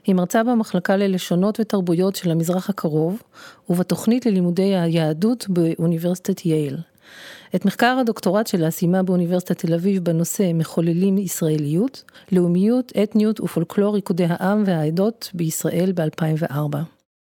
היא 0.05 0.15
מרצה 0.15 0.43
במחלקה 0.43 0.97
ללשונות 0.97 1.59
ותרבויות 1.59 2.15
של 2.15 2.31
המזרח 2.31 2.69
הקרוב, 2.69 3.21
ובתוכנית 3.69 4.25
ללימודי 4.25 4.75
היהדות 4.75 5.45
באוניברסיטת 5.49 6.45
יייל. 6.45 6.77
את 7.55 7.65
מחקר 7.65 7.97
הדוקטורט 8.01 8.47
שלה 8.47 8.71
סיימה 8.71 9.03
באוניברסיטת 9.03 9.57
תל 9.65 9.73
אביב 9.73 10.03
בנושא 10.03 10.51
מחוללים 10.53 11.17
ישראליות, 11.17 12.03
לאומיות, 12.31 12.91
אתניות 13.03 13.39
ופולקלור 13.39 13.95
ריקודי 13.95 14.25
העם 14.29 14.63
והעדות 14.65 15.29
בישראל 15.33 15.91
ב-2004. 15.95 16.77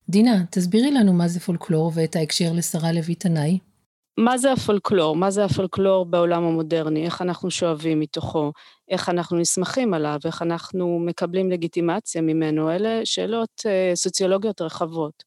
דינה, 0.09 0.45
תסבירי 0.51 0.91
לנו 0.91 1.13
מה 1.13 1.29
זה 1.29 1.41
פולקלור 1.41 1.93
ואת 1.95 2.17
ההקשר 2.17 2.53
לשרה 2.53 2.93
לוי 2.93 3.15
תנאי. 3.15 3.59
מה 4.19 4.39
זה 4.39 4.53
הפולקלור? 4.53 5.17
מה 5.17 5.31
זה 5.31 5.45
הפולקלור 5.45 6.07
בעולם 6.07 6.45
המודרני? 6.45 7.05
איך 7.05 7.23
אנחנו 7.23 7.51
שואבים 7.51 8.01
מתוכו? 8.01 8.53
איך 8.89 9.09
אנחנו 9.09 9.39
נסמכים 9.39 9.95
עליו? 9.95 10.19
איך 10.25 10.43
אנחנו 10.43 10.99
מקבלים 10.99 11.51
לגיטימציה 11.51 12.23
ממנו? 12.23 12.71
אלה 12.71 13.01
שאלות 13.05 13.63
אה, 13.67 13.93
סוציולוגיות 13.95 14.61
רחבות. 14.61 15.25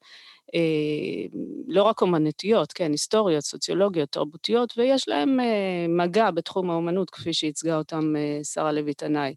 אה, 0.56 1.40
לא 1.68 1.84
רק 1.84 2.02
אומנותיות, 2.02 2.74
כן, 2.74 2.92
היסטוריות, 2.92 3.44
סוציולוגיות, 3.44 4.10
תרבותיות, 4.10 4.74
ויש 4.78 5.08
להם 5.08 5.40
אה, 5.40 5.86
מגע 5.90 6.32
בתחום 6.32 6.70
האומנות, 6.70 7.10
כפי 7.10 7.34
שייצגה 7.34 7.78
אותם 7.78 8.16
אה, 8.16 8.40
שרה 8.44 8.72
לוי 8.72 8.94
תנאי. 8.94 9.34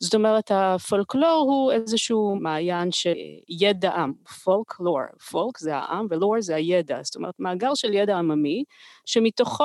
זאת 0.00 0.14
אומרת, 0.14 0.50
הפולקלור 0.54 1.46
הוא 1.48 1.72
איזשהו 1.72 2.36
מעיין 2.40 2.92
של 2.92 3.14
ידע 3.48 3.90
עם, 3.90 4.12
פולקלור, 4.44 5.00
פולק 5.30 5.58
זה 5.58 5.76
העם 5.76 6.06
ולור 6.10 6.40
זה 6.40 6.54
הידע, 6.54 6.98
זאת 7.02 7.16
אומרת, 7.16 7.34
מאגר 7.38 7.74
של 7.74 7.94
ידע 7.94 8.16
עממי, 8.16 8.64
שמתוכו 9.06 9.64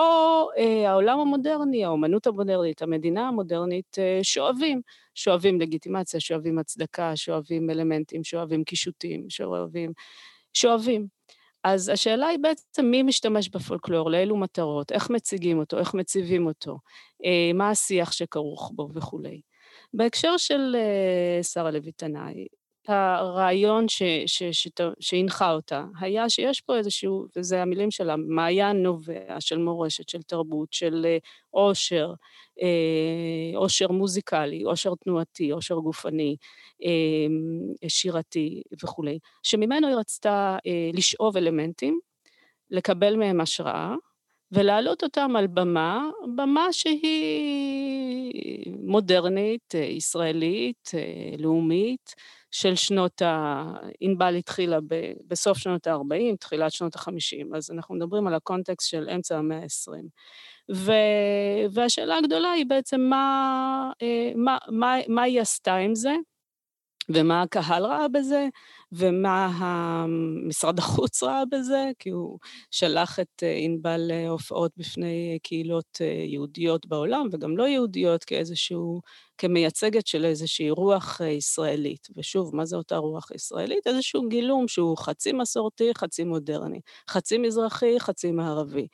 אה, 0.58 0.90
העולם 0.90 1.20
המודרני, 1.20 1.86
האומנות 1.86 2.28
המודרנית, 2.28 2.82
המדינה 2.82 3.28
המודרנית, 3.28 3.98
אה, 4.00 4.20
שואבים. 4.24 4.82
שואבים 5.16 5.62
לגיטימציה, 5.62 6.20
שואבים 6.20 6.60
הצדקה, 6.60 7.16
שואבים 7.16 7.70
אלמנטים, 7.70 8.24
שואבים 8.24 8.64
קישוטים, 8.64 9.26
שואבים... 9.30 9.92
שואבים. 10.54 11.08
אז 11.64 11.90
השאלה 11.90 12.28
היא 12.28 12.40
בעצם 12.42 12.86
מי 12.86 13.04
משתמש 13.04 13.50
בפולקלור, 13.50 14.12
לאילו 14.12 14.38
מטרות, 14.38 14.92
איך 14.92 15.10
מציגים 15.10 15.60
אותו, 15.60 15.80
איך 15.80 15.94
מציבים 15.94 16.46
אותו, 16.46 16.78
אה, 17.26 17.52
מה 17.54 17.70
השיח 17.70 18.12
שכרוך 18.12 18.72
בו 18.76 18.90
וכולי. 18.96 19.42
בהקשר 19.94 20.38
של 20.38 20.76
אה, 20.76 21.44
שרה 21.44 21.72
לוי 21.72 21.92
תנאי, 21.92 22.48
הרעיון 22.90 23.86
שהנחה 25.00 25.52
אותה 25.52 25.86
היה 26.00 26.30
שיש 26.30 26.62
פה 26.62 26.78
איזשהו, 26.78 27.26
וזה 27.36 27.62
המילים 27.62 27.92
שלה, 27.92 28.16
מעיין 28.18 28.84
נובע 28.84 29.36
של 29.40 29.58
מורשת, 29.58 30.10
של 30.10 30.22
תרבות, 30.22 30.74
של 30.74 31.06
אה, 31.06 31.18
עושר, 31.50 32.14
אה, 32.62 33.58
עושר 33.58 33.88
מוזיקלי, 33.88 34.64
עושר 34.64 34.94
תנועתי, 34.96 35.52
עושר 35.52 35.76
גופני, 35.76 36.36
אה, 36.86 37.90
שירתי 37.90 38.62
וכולי, 38.84 39.20
שממנו 39.44 39.88
היא 39.88 39.96
רצתה 39.96 40.58
לשאוב 40.94 41.38
אלמנטים, 41.38 42.00
לקבל 42.72 43.16
מהם 43.16 43.42
השראה, 43.42 43.96
ולהעלות 44.52 45.04
אותם 45.04 45.36
על 45.36 45.48
במה, 45.48 46.10
במה 46.36 46.68
שהיא 46.74 48.34
מודרנית, 48.80 49.74
ישראלית, 49.76 50.92
לאומית, 51.38 52.16
של 52.54 52.76
שנות 52.76 53.22
ה... 53.22 53.64
ענבל 54.00 54.36
התחילה 54.36 54.80
ב... 54.88 55.12
בסוף 55.28 55.58
שנות 55.58 55.88
ה-40, 55.88 56.38
תחילת 56.40 56.72
שנות 56.72 56.96
ה-50, 56.96 57.56
אז 57.58 57.72
אנחנו 57.72 57.96
מדברים 57.96 58.28
על 58.28 58.34
הקונטקסט 58.34 58.90
של 58.90 59.10
אמצע 59.16 59.38
המאה 59.38 59.58
ה-20. 59.58 59.92
ו... 60.76 60.92
והשאלה 61.72 62.18
הגדולה 62.18 62.52
היא 62.52 62.66
בעצם 62.66 63.02
מה, 63.02 63.92
אה, 64.02 64.32
מה, 64.36 64.58
מה, 64.70 64.96
מה 65.08 65.22
היא 65.22 65.42
עשתה 65.42 65.76
עם 65.76 65.96
זה, 65.96 66.14
ומה 67.10 67.42
הקהל 67.42 67.86
ראה 67.86 68.08
בזה, 68.08 68.48
ומה 68.92 70.06
משרד 70.48 70.80
החוץ 70.80 71.24
ראה 71.24 71.44
בזה, 71.52 71.92
כי 72.00 72.10
הוא 72.10 72.40
שלח 72.72 73.20
את 73.20 73.44
אה, 73.44 73.56
ענבל 73.58 74.02
להופעות 74.04 74.72
בפני 74.78 75.40
קהילות 75.44 75.98
אה, 76.02 76.24
יהודיות 76.28 76.86
בעולם, 76.86 77.28
וגם 77.32 77.58
לא 77.58 77.64
יהודיות, 77.64 78.24
כאיזשהו 78.24 79.02
כמייצגת 79.38 80.08
של 80.08 80.26
איזושהי 80.26 80.70
רוח 80.70 81.22
אה, 81.22 81.28
ישראלית. 81.28 82.08
ושוב, 82.18 82.56
מה 82.56 82.66
זה 82.66 82.76
אותה 82.76 82.98
רוח 82.98 83.32
ישראלית? 83.32 83.88
איזשהו 83.88 84.30
גילום 84.30 84.68
שהוא 84.68 84.98
חצי 84.98 85.32
מסורתי, 85.32 85.92
חצי 85.98 86.24
מודרני, 86.24 86.80
חצי 87.10 87.38
מזרחי, 87.38 88.00
חצי 88.00 88.32
מערבי, 88.32 88.88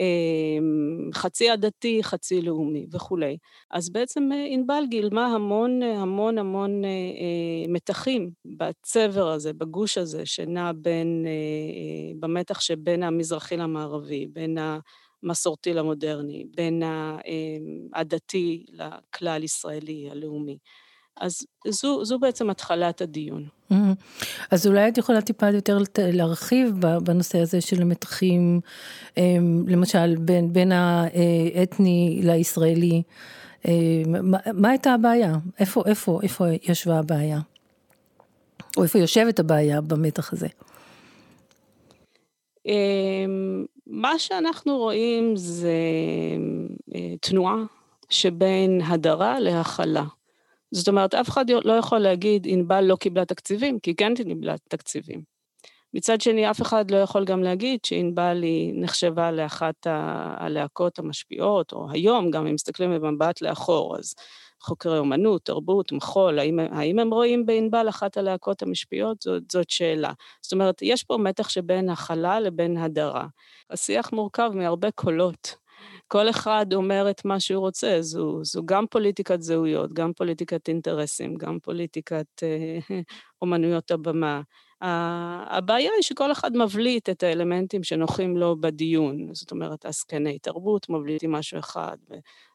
אמ, 0.00 1.10
חצי 1.14 1.50
עדתי, 1.50 2.02
חצי 2.02 2.42
לאומי 2.42 2.86
וכולי. 2.92 3.36
אז 3.70 3.90
בעצם 3.90 4.28
אה, 4.32 4.46
ענבל 4.48 4.84
גילמה 4.88 5.26
המון 5.26 5.82
המון 5.82 6.38
המון 6.38 6.84
אה, 6.84 6.90
מתחים 7.68 8.30
בצבר 8.44 9.28
הזה, 9.28 9.52
בגוש 9.52 9.98
הזה, 9.98 10.26
שנע 10.26 10.72
בין, 10.72 11.26
במתח 12.20 12.60
שבין 12.60 13.02
המזרחי 13.02 13.56
למערבי, 13.56 14.26
בין 14.26 14.58
ה... 14.58 14.78
המסורתי 15.24 15.74
למודרני, 15.74 16.44
בין 16.56 16.82
אמ, 16.82 17.88
הדתי 17.94 18.64
לכלל 18.72 19.44
ישראלי 19.44 20.08
הלאומי. 20.10 20.58
אז 21.20 21.38
זו, 21.68 22.04
זו 22.04 22.18
בעצם 22.18 22.50
התחלת 22.50 23.00
הדיון. 23.00 23.46
Mm-hmm. 23.72 23.74
אז 24.50 24.66
אולי 24.66 24.88
את 24.88 24.98
יכולה 24.98 25.22
טיפה 25.22 25.50
יותר 25.50 25.78
להרחיב 25.98 26.74
בנושא 27.04 27.38
הזה 27.38 27.60
של 27.60 27.82
המתחים, 27.82 28.60
אמ, 29.16 29.64
למשל 29.68 30.16
בין, 30.16 30.52
בין 30.52 30.72
האתני 30.72 32.20
לישראלי, 32.22 33.02
אמ, 33.68 34.30
מה, 34.30 34.38
מה 34.54 34.68
הייתה 34.68 34.94
הבעיה? 34.94 35.34
איפה, 35.58 35.82
איפה, 35.86 36.20
איפה 36.22 36.44
ישבה 36.62 36.98
הבעיה? 36.98 37.40
או 38.76 38.82
איפה 38.82 38.98
יושבת 38.98 39.38
הבעיה 39.38 39.80
במתח 39.80 40.32
הזה? 40.32 40.48
מה 43.86 44.18
שאנחנו 44.18 44.76
רואים 44.76 45.36
זה 45.36 45.78
אה, 46.94 47.16
תנועה 47.20 47.56
שבין 48.08 48.80
הדרה 48.80 49.40
להכלה. 49.40 50.04
זאת 50.72 50.88
אומרת, 50.88 51.14
אף 51.14 51.28
אחד 51.28 51.50
לא 51.50 51.72
יכול 51.72 51.98
להגיד, 51.98 52.46
ענבל 52.50 52.80
לא 52.80 52.96
קיבלה 52.96 53.24
תקציבים, 53.24 53.78
כי 53.78 53.94
כן 53.94 54.14
קיבלה 54.14 54.54
תקציבים. 54.68 55.29
מצד 55.94 56.20
שני, 56.20 56.50
אף 56.50 56.62
אחד 56.62 56.90
לא 56.90 56.96
יכול 56.96 57.24
גם 57.24 57.42
להגיד 57.42 57.80
שענבל 57.86 58.42
היא 58.42 58.72
נחשבה 58.76 59.30
לאחת 59.30 59.86
הלהקות 60.38 60.98
המשפיעות, 60.98 61.72
או 61.72 61.90
היום, 61.90 62.30
גם 62.30 62.46
אם 62.46 62.54
מסתכלים 62.54 63.00
במבט 63.00 63.42
לאחור, 63.42 63.96
אז 63.98 64.14
חוקרי 64.62 64.98
אומנות, 64.98 65.44
תרבות, 65.44 65.92
מחול, 65.92 66.38
האם, 66.38 66.58
האם 66.58 66.98
הם 66.98 67.10
רואים 67.14 67.46
בענבל 67.46 67.88
אחת 67.88 68.16
הלהקות 68.16 68.62
המשפיעות? 68.62 69.22
זאת, 69.22 69.42
זאת 69.52 69.70
שאלה. 69.70 70.12
זאת 70.42 70.52
אומרת, 70.52 70.82
יש 70.82 71.04
פה 71.04 71.16
מתח 71.16 71.48
שבין 71.48 71.88
הכלה 71.88 72.40
לבין 72.40 72.76
הדרה. 72.76 73.26
השיח 73.70 74.12
מורכב 74.12 74.50
מהרבה 74.54 74.90
קולות. 74.90 75.54
כל 76.08 76.30
אחד 76.30 76.66
אומר 76.74 77.10
את 77.10 77.24
מה 77.24 77.40
שהוא 77.40 77.60
רוצה, 77.60 77.96
זו, 78.00 78.44
זו 78.44 78.62
גם 78.64 78.86
פוליטיקת 78.90 79.42
זהויות, 79.42 79.92
גם 79.92 80.12
פוליטיקת 80.12 80.68
אינטרסים, 80.68 81.34
גם 81.34 81.58
פוליטיקת 81.62 82.26
אה, 82.42 82.78
אומנויות 83.42 83.90
הבמה. 83.90 84.40
הבעיה 84.82 85.90
היא 85.96 86.02
שכל 86.02 86.32
אחד 86.32 86.56
מבליט 86.56 87.08
את 87.08 87.22
האלמנטים 87.22 87.82
שנוחים 87.82 88.36
לו 88.36 88.60
בדיון, 88.60 89.34
זאת 89.34 89.50
אומרת, 89.50 89.86
עסקני 89.86 90.38
תרבות 90.38 90.88
מבליטים 90.88 91.32
משהו 91.32 91.58
אחד, 91.58 91.96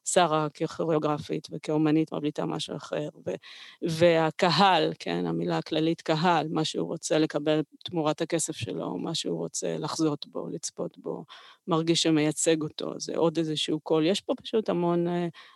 ושרה 0.06 0.48
ככוריאוגרפית 0.50 1.48
וכאומנית 1.52 2.14
מבליטה 2.14 2.46
משהו 2.46 2.76
אחר, 2.78 3.10
ו- 3.28 3.36
והקהל, 3.82 4.94
כן, 5.00 5.26
המילה 5.26 5.58
הכללית 5.58 6.02
קהל, 6.02 6.48
מה 6.50 6.66
שהוא 6.66 6.88
רוצה 6.88 7.20
לקבל 7.20 7.62
תמורת 7.84 8.22
הכסף 8.22 8.56
שלו, 8.56 8.98
מה 8.98 9.16
שהוא 9.16 9.38
רוצה 9.38 9.78
לחזות 9.78 10.28
בו, 10.28 10.48
לצפות 10.50 10.98
בו, 10.98 11.26
מרגיש 11.68 12.04
שמייצג 12.04 12.62
אותו, 12.62 13.00
זה 13.00 13.18
עוד 13.18 13.38
איזשהו 13.38 13.80
קול, 13.80 14.06
יש 14.06 14.22
פה 14.22 14.34
פשוט 14.44 14.70
המון, 14.70 15.06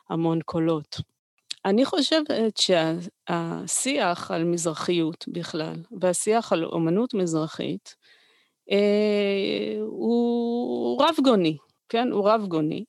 המון 0.10 0.40
קולות. 0.46 1.19
אני 1.66 1.86
חושבת 1.86 2.58
שהשיח 2.58 4.32
על 4.32 4.44
מזרחיות 4.44 5.26
בכלל, 5.28 5.76
והשיח 6.02 6.54
על 6.54 6.66
אומנות 6.66 7.14
מזרחית, 7.14 7.96
אה, 8.72 9.78
הוא 9.82 11.04
רב-גוני, 11.04 11.58
כן? 11.90 12.12
הוא 12.12 12.30
רב-גוני. 12.30 12.86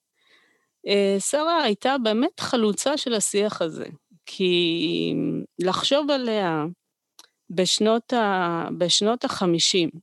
אה, 0.87 1.17
שרה 1.21 1.63
הייתה 1.63 1.97
באמת 2.03 2.41
חלוצה 2.41 2.97
של 2.97 3.15
השיח 3.15 3.63
הזה, 3.63 3.87
כי 4.27 5.15
לחשוב 5.59 6.11
עליה 6.11 6.65
בשנות, 7.51 8.13
ה... 8.13 8.69
בשנות 8.79 9.25
ה-50, 9.25 9.99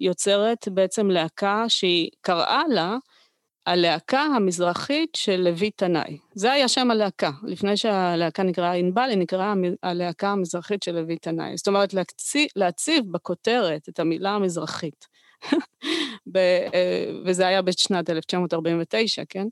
יוצרת 0.00 0.68
בעצם 0.68 1.10
להקה 1.10 1.64
שהיא 1.68 2.10
קראה 2.20 2.62
לה 2.68 2.96
הלהקה 3.66 4.20
המזרחית 4.20 5.14
של 5.16 5.40
לוי 5.40 5.70
תנאי. 5.70 6.18
זה 6.34 6.52
היה 6.52 6.68
שם 6.68 6.90
הלהקה. 6.90 7.30
לפני 7.42 7.76
שהלהקה 7.76 8.42
נקראה 8.42 8.72
ענבל, 8.72 9.10
היא 9.10 9.18
נקראה 9.18 9.54
הלהקה 9.82 10.28
המזרחית 10.28 10.82
של 10.82 11.00
לוי 11.00 11.16
תנאי. 11.16 11.56
זאת 11.56 11.68
אומרת, 11.68 11.94
להציב, 11.94 12.46
להציב 12.56 13.04
בכותרת 13.10 13.88
את 13.88 14.00
המילה 14.00 14.30
המזרחית. 14.30 15.06
ב, 16.32 16.36
אה, 16.74 17.10
וזה 17.24 17.46
היה 17.46 17.62
בשנת 17.62 18.10
1949, 18.10 19.22
כן? 19.28 19.46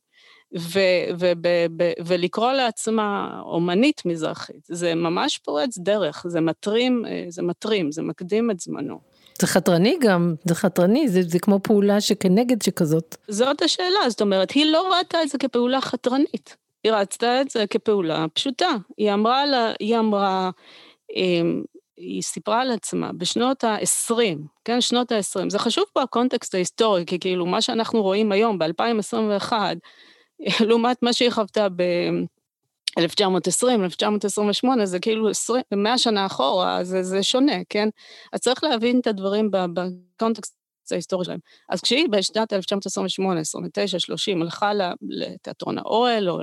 ו, 0.59 0.81
ו, 1.19 1.33
ב, 1.77 1.93
ולקרוא 2.07 2.53
לעצמה 2.53 3.41
אומנית 3.45 4.03
מזרחית, 4.07 4.67
זה 4.69 4.95
ממש 4.95 5.39
פורץ 5.39 5.79
דרך, 5.79 6.25
זה 6.29 6.41
מטרים, 6.41 7.07
אה, 7.07 7.25
זה 7.29 7.43
מטרים, 7.43 7.93
זה 7.93 8.03
מקדים 8.03 8.51
את 8.51 8.61
זמנו. 8.61 9.12
זה 9.43 9.47
חתרני 9.47 9.97
גם, 10.01 10.35
זה 10.45 10.55
חתרני, 10.55 11.09
זה, 11.09 11.23
זה 11.23 11.39
כמו 11.39 11.61
פעולה 11.63 12.01
שכנגד 12.01 12.63
שכזאת. 12.63 13.17
זאת 13.29 13.63
השאלה, 13.63 14.01
זאת 14.09 14.21
אומרת, 14.21 14.51
היא 14.51 14.67
לא 14.67 14.95
ראתה 14.97 15.23
את 15.23 15.29
זה 15.29 15.39
כפעולה 15.39 15.81
חתרנית, 15.81 16.57
היא 16.85 16.93
רצתה 16.93 17.41
את 17.41 17.51
זה 17.51 17.67
כפעולה 17.67 18.27
פשוטה. 18.35 18.71
היא 18.99 19.13
אמרה 19.13 19.47
לה, 19.47 19.73
היא 19.81 19.99
אמרה, 19.99 20.51
אמ, 21.17 21.63
היא 21.97 22.23
סיפרה 22.23 22.61
על 22.61 22.71
עצמה 22.71 23.11
בשנות 23.13 23.65
ה-20, 23.65 24.39
כן, 24.65 24.81
שנות 24.81 25.13
ה-20, 25.13 25.51
זה 25.51 25.59
חשוב 25.59 25.85
פה 25.93 26.03
הקונטקסט 26.03 26.55
ההיסטורי, 26.55 27.05
כי 27.07 27.19
כאילו 27.19 27.47
מה 27.47 27.61
שאנחנו 27.61 28.03
רואים 28.03 28.33
היום, 28.33 28.59
ב-2021, 28.59 29.53
לעומת 30.69 31.03
מה 31.03 31.13
שהיא 31.13 31.31
חוותה 31.31 31.69
ב... 31.69 31.83
1920, 32.99 33.85
1928, 33.85 34.87
זה 34.87 34.99
כאילו 34.99 35.29
20, 35.29 35.63
100 35.75 35.99
שנה 35.99 36.27
אחורה, 36.27 36.85
זה, 36.85 37.03
זה 37.03 37.23
שונה, 37.23 37.57
כן? 37.69 37.89
אז 38.33 38.41
צריך 38.41 38.65
להבין 38.65 39.01
את 39.01 39.07
הדברים 39.07 39.51
בקונטקסט 39.51 40.63
ההיסטורי 40.93 41.25
שלהם. 41.25 41.39
אז 41.69 41.81
כשהיא 41.81 42.09
בשנת 42.09 42.53
1928, 42.53 43.41
29, 43.41 43.99
30, 43.99 44.43
הלכה 44.43 44.73
לתיאטרון 45.03 45.79
האוהל 45.79 46.31
או 46.31 46.39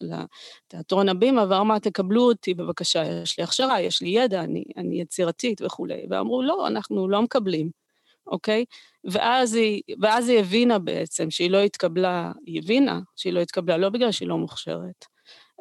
לתיאטרון 0.00 1.08
הבימה 1.08 1.44
ואמרה, 1.50 1.80
תקבלו 1.80 2.22
אותי 2.22 2.54
בבקשה, 2.54 3.22
יש 3.22 3.38
לי 3.38 3.44
הכשרה, 3.44 3.80
יש 3.80 4.02
לי 4.02 4.08
ידע, 4.08 4.40
אני, 4.40 4.64
אני 4.76 5.00
יצירתית 5.00 5.60
וכולי. 5.62 6.06
ואמרו, 6.10 6.42
לא, 6.42 6.66
אנחנו 6.66 7.08
לא 7.08 7.22
מקבלים, 7.22 7.70
אוקיי? 8.26 8.64
ואז 9.04 9.54
היא, 9.54 9.82
ואז 10.00 10.28
היא 10.28 10.38
הבינה 10.38 10.78
בעצם 10.78 11.30
שהיא 11.30 11.50
לא 11.50 11.58
התקבלה, 11.58 12.32
היא 12.46 12.58
הבינה 12.58 13.00
שהיא 13.16 13.32
לא 13.32 13.40
התקבלה, 13.40 13.76
לא 13.76 13.88
בגלל 13.88 14.12
שהיא 14.12 14.28
לא 14.28 14.38
מוכשרת, 14.38 15.04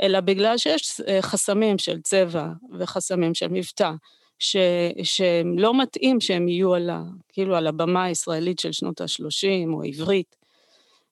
אלא 0.01 0.19
בגלל 0.19 0.57
שיש 0.57 1.01
אה, 1.07 1.21
חסמים 1.21 1.77
של 1.77 2.01
צבע 2.01 2.47
וחסמים 2.79 3.33
של 3.33 3.47
מבטא, 3.47 3.91
ש, 4.39 4.55
שלא 5.03 5.81
מתאים 5.81 6.21
שהם 6.21 6.47
יהיו 6.47 6.73
על, 6.73 6.89
ה, 6.89 7.03
כאילו 7.29 7.55
על 7.55 7.67
הבמה 7.67 8.03
הישראלית 8.03 8.59
של 8.59 8.71
שנות 8.71 9.01
ה-30 9.01 9.73
או 9.73 9.83
עברית, 9.83 10.35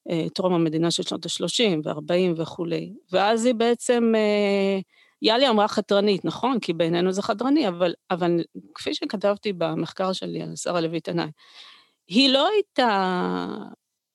אה, 0.10 0.26
טרום 0.34 0.54
המדינה 0.54 0.92
של 0.92 1.04
שנות 1.04 1.26
ה-30 1.26 1.88
ו-40 1.88 2.42
וכולי. 2.42 2.94
ואז 3.12 3.46
היא 3.46 3.56
בעצם, 3.56 4.14
אה, 4.16 4.80
יאלי 5.22 5.50
אמרה 5.50 5.68
חתרנית, 5.68 6.26
נכון? 6.26 6.60
כי 6.60 6.74
בעינינו 6.74 7.12
זה 7.12 7.22
חתרני, 7.22 7.68
אבל, 7.68 7.94
אבל 8.12 8.44
כפי 8.76 8.94
שכתבתי 8.94 9.54
במחקר 9.54 10.14
שלי 10.14 10.42
על 10.42 10.56
שרה 10.56 10.82
לוי 10.82 11.00
תנאי, 11.00 11.30
היא 12.08 12.30
לא 12.30 12.48
הייתה, 12.48 13.48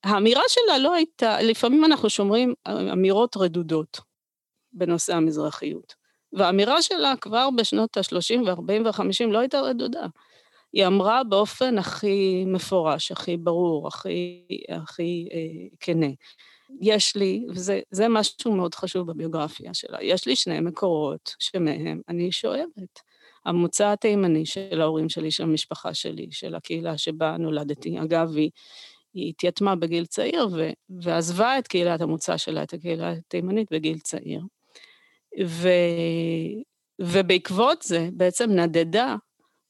האמירה 0.03 0.43
שלה 0.47 0.77
לא 0.77 0.93
הייתה, 0.93 1.41
לפעמים 1.41 1.85
אנחנו 1.85 2.09
שומרים 2.09 2.53
אמירות 2.67 3.37
רדודות 3.37 3.99
בנושא 4.75 5.15
המזרחיות. 5.15 5.93
והאמירה 6.33 6.81
שלה 6.81 7.13
כבר 7.21 7.49
בשנות 7.55 7.97
ה-30 7.97 8.41
ו-40 8.45 8.87
ו-50 8.87 9.27
לא 9.31 9.39
הייתה 9.39 9.61
רדודה. 9.61 10.05
היא 10.73 10.87
אמרה 10.87 11.23
באופן 11.23 11.77
הכי 11.77 12.45
מפורש, 12.47 13.11
הכי 13.11 13.37
ברור, 13.37 13.87
הכי, 13.87 14.47
הכי 14.69 15.29
אה, 15.33 15.77
כנה. 15.79 16.07
יש 16.81 17.15
לי, 17.15 17.45
וזה 17.49 18.07
משהו 18.09 18.55
מאוד 18.55 18.75
חשוב 18.75 19.11
בביוגרפיה 19.11 19.73
שלה, 19.73 19.97
יש 20.01 20.27
לי 20.27 20.35
שני 20.35 20.59
מקורות 20.59 21.35
שמהם 21.39 22.01
אני 22.09 22.31
שואבת. 22.31 22.99
המוצא 23.45 23.91
התימני 23.91 24.45
של 24.45 24.81
ההורים 24.81 25.09
שלי, 25.09 25.31
של 25.31 25.43
המשפחה 25.43 25.93
שלי, 25.93 26.27
של 26.31 26.55
הקהילה 26.55 26.97
שבה 26.97 27.37
נולדתי. 27.37 27.99
אגב, 27.99 28.35
היא, 28.35 28.49
היא 29.13 29.29
התייתמה 29.29 29.75
בגיל 29.75 30.05
צעיר 30.05 30.47
ו, 30.53 30.69
ועזבה 30.89 31.59
את 31.59 31.67
קהילת 31.67 32.01
המוצא 32.01 32.37
שלה, 32.37 32.63
את 32.63 32.73
הקהילה 32.73 33.11
התימנית, 33.11 33.67
בגיל 33.71 33.99
צעיר. 33.99 34.41
ו, 35.43 35.69
ובעקבות 37.01 37.81
זה 37.81 38.09
בעצם 38.13 38.51
נדדה 38.51 39.15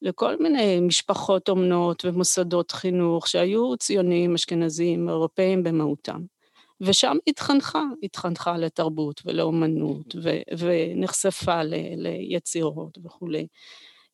לכל 0.01 0.35
מיני 0.39 0.79
משפחות 0.79 1.49
אומנות 1.49 2.05
ומוסדות 2.05 2.71
חינוך 2.71 3.27
שהיו 3.27 3.77
ציונים, 3.77 4.33
אשכנזים, 4.33 5.09
אירופאים 5.09 5.63
במהותם. 5.63 6.21
ושם 6.81 7.17
התחנכה, 7.27 7.83
התחנכה 8.03 8.57
לתרבות 8.57 9.21
ולאומנות, 9.25 10.15
ו, 10.23 10.29
ונחשפה 10.57 11.63
ל, 11.63 11.73
ליצירות 11.95 12.97
וכולי. 13.03 13.47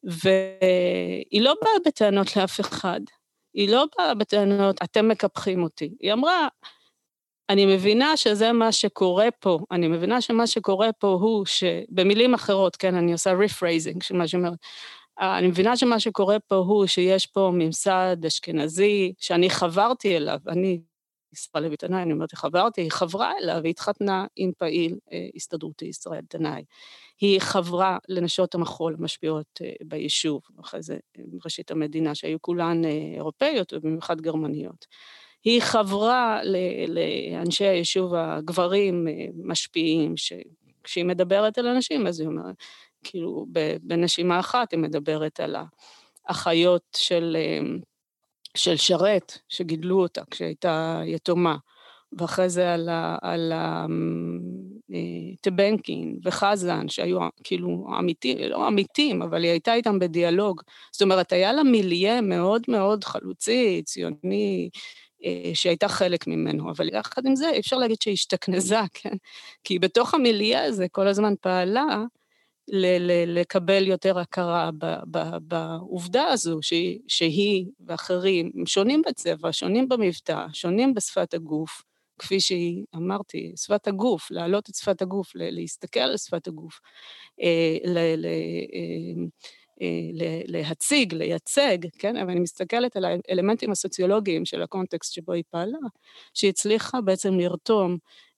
והיא 0.03 1.41
לא 1.41 1.55
באה 1.61 1.73
בטענות 1.85 2.37
לאף 2.37 2.59
אחד, 2.59 3.01
היא 3.53 3.69
לא 3.69 3.85
באה 3.97 4.13
בטענות, 4.13 4.75
אתם 4.83 5.07
מקפחים 5.07 5.63
אותי. 5.63 5.95
היא 5.99 6.13
אמרה, 6.13 6.47
אני 7.51 7.65
מבינה 7.65 8.17
שזה 8.17 8.51
מה 8.51 8.71
שקורה 8.71 9.27
פה, 9.39 9.59
אני 9.71 9.87
מבינה 9.87 10.21
שמה 10.21 10.47
שקורה 10.47 10.91
פה 10.91 11.07
הוא 11.07 11.45
שבמילים 11.45 12.33
אחרות, 12.33 12.75
כן, 12.75 12.95
אני 12.95 13.11
עושה 13.11 13.31
rephrasing 13.33 14.03
של 14.03 14.15
מה 14.15 14.27
שאומרת, 14.27 14.57
אני 15.19 15.47
מבינה 15.47 15.77
שמה 15.77 15.99
שקורה 15.99 16.39
פה 16.39 16.55
הוא 16.55 16.85
שיש 16.87 17.27
פה 17.27 17.51
ממסד 17.53 18.17
אשכנזי 18.27 19.13
שאני 19.17 19.49
חברתי 19.49 20.17
אליו, 20.17 20.39
אני 20.47 20.81
ישראל 21.33 21.63
לוי 21.63 21.77
תנאי, 21.77 22.01
אני 22.01 22.13
אומרת, 22.13 22.33
חברתי, 22.33 22.81
היא 22.81 22.91
חברה 22.91 23.31
אליו, 23.41 23.61
היא 23.63 23.69
התחתנה 23.69 24.25
עם 24.35 24.51
פעיל 24.57 24.97
אה, 25.13 25.27
הסתדרותי 25.35 25.85
ישראל 25.85 26.21
תנאי. 26.29 26.63
היא 27.21 27.39
חברה 27.39 27.97
לנשות 28.09 28.55
המחול 28.55 28.95
המשפיעות 28.99 29.59
אה, 29.61 29.71
ביישוב, 29.85 30.41
אחרי 30.59 30.81
זה 30.81 30.97
ראשית 31.45 31.71
המדינה, 31.71 32.15
שהיו 32.15 32.41
כולן 32.41 32.85
אה, 32.85 33.13
אירופאיות 33.15 33.73
ובמיוחד 33.73 34.21
גרמניות. 34.21 34.85
היא 35.43 35.61
חברה 35.61 36.41
לאנשי 36.87 37.65
היישוב 37.65 38.13
הגברים 38.15 39.07
משפיעים, 39.43 40.13
שכשהיא 40.17 41.05
מדברת 41.05 41.57
על 41.57 41.67
אנשים, 41.67 42.07
אז 42.07 42.19
היא 42.19 42.27
אומרת, 42.27 42.55
כאילו, 43.03 43.45
בנשימה 43.81 44.39
אחת 44.39 44.71
היא 44.71 44.79
מדברת 44.79 45.39
על 45.39 45.55
האחיות 46.27 46.97
של... 46.97 47.37
של 48.57 48.77
שרת, 48.77 49.37
שגידלו 49.49 50.01
אותה 50.01 50.21
כשהייתה 50.31 51.01
יתומה, 51.05 51.57
ואחרי 52.17 52.49
זה 52.49 52.73
על 53.21 53.53
הטבנקין 55.39 56.15
אה, 56.25 56.29
וחזן, 56.29 56.89
שהיו 56.89 57.19
כאילו 57.43 57.87
אמיתים, 57.99 58.37
לא 58.37 58.67
אמיתים, 58.67 59.21
אבל 59.21 59.43
היא 59.43 59.51
הייתה 59.51 59.73
איתם 59.73 59.99
בדיאלוג. 59.99 60.61
זאת 60.91 61.01
אומרת, 61.01 61.33
היה 61.33 61.53
לה 61.53 61.63
מיליה 61.63 62.21
מאוד 62.21 62.61
מאוד 62.67 63.03
חלוצי, 63.03 63.81
ציוני, 63.85 64.69
אה, 64.73 64.79
שהייתה 65.53 65.87
חלק 65.87 66.27
ממנו, 66.27 66.71
אבל 66.71 66.89
יחד 66.93 67.25
עם 67.25 67.35
זה 67.35 67.49
אי 67.49 67.59
אפשר 67.59 67.77
להגיד 67.77 68.01
שהיא 68.01 68.13
השתכנזה, 68.13 68.79
כן? 68.93 69.15
כי 69.63 69.79
בתוך 69.79 70.13
המיליה 70.13 70.63
הזה 70.65 70.87
כל 70.91 71.07
הזמן 71.07 71.33
פעלה 71.41 71.85
ל- 72.67 72.97
ל- 73.11 73.39
לקבל 73.39 73.87
יותר 73.87 74.19
הכרה 74.19 74.69
ב- 74.77 74.95
ב- 75.11 75.37
בעובדה 75.41 76.23
הזו 76.23 76.59
שהיא, 76.61 76.99
שהיא 77.07 77.65
ואחרים 77.87 78.51
שונים 78.65 79.01
בצבע, 79.07 79.49
שונים 79.53 79.89
במבטא, 79.89 80.45
שונים 80.53 80.93
בשפת 80.93 81.33
הגוף, 81.33 81.83
כפי 82.19 82.39
שהיא, 82.39 82.83
אמרתי, 82.95 83.53
שפת 83.55 83.87
הגוף, 83.87 84.31
להעלות 84.31 84.69
את 84.69 84.75
שפת 84.75 85.01
הגוף, 85.01 85.31
להסתכל 85.35 85.99
על 85.99 86.17
שפת 86.17 86.47
הגוף, 86.47 86.79
אה, 87.41 87.77
ל- 87.85 88.15
ל- 88.17 88.25
אה, 88.25 89.23
להציג, 90.47 91.13
לייצג, 91.13 91.77
כן? 91.99 92.17
אבל 92.17 92.29
אני 92.29 92.39
מסתכלת 92.39 92.95
על 92.95 93.05
האלמנטים 93.29 93.71
הסוציולוגיים 93.71 94.45
של 94.45 94.61
הקונטקסט 94.61 95.13
שבו 95.13 95.33
היא 95.33 95.43
פעלה, 95.49 95.77
שהיא 96.33 96.49
הצליחה 96.49 97.01
בעצם 97.01 97.39
לרתום 97.39 97.97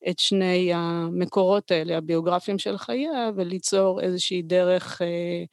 את 0.09 0.19
שני 0.19 0.71
המקורות 0.73 1.71
האלה, 1.71 1.97
הביוגרפיים 1.97 2.59
של 2.59 2.77
חייה, 2.77 3.29
וליצור 3.35 4.01
איזושהי 4.01 4.41
דרך, 4.41 5.01
אה, 5.01 5.43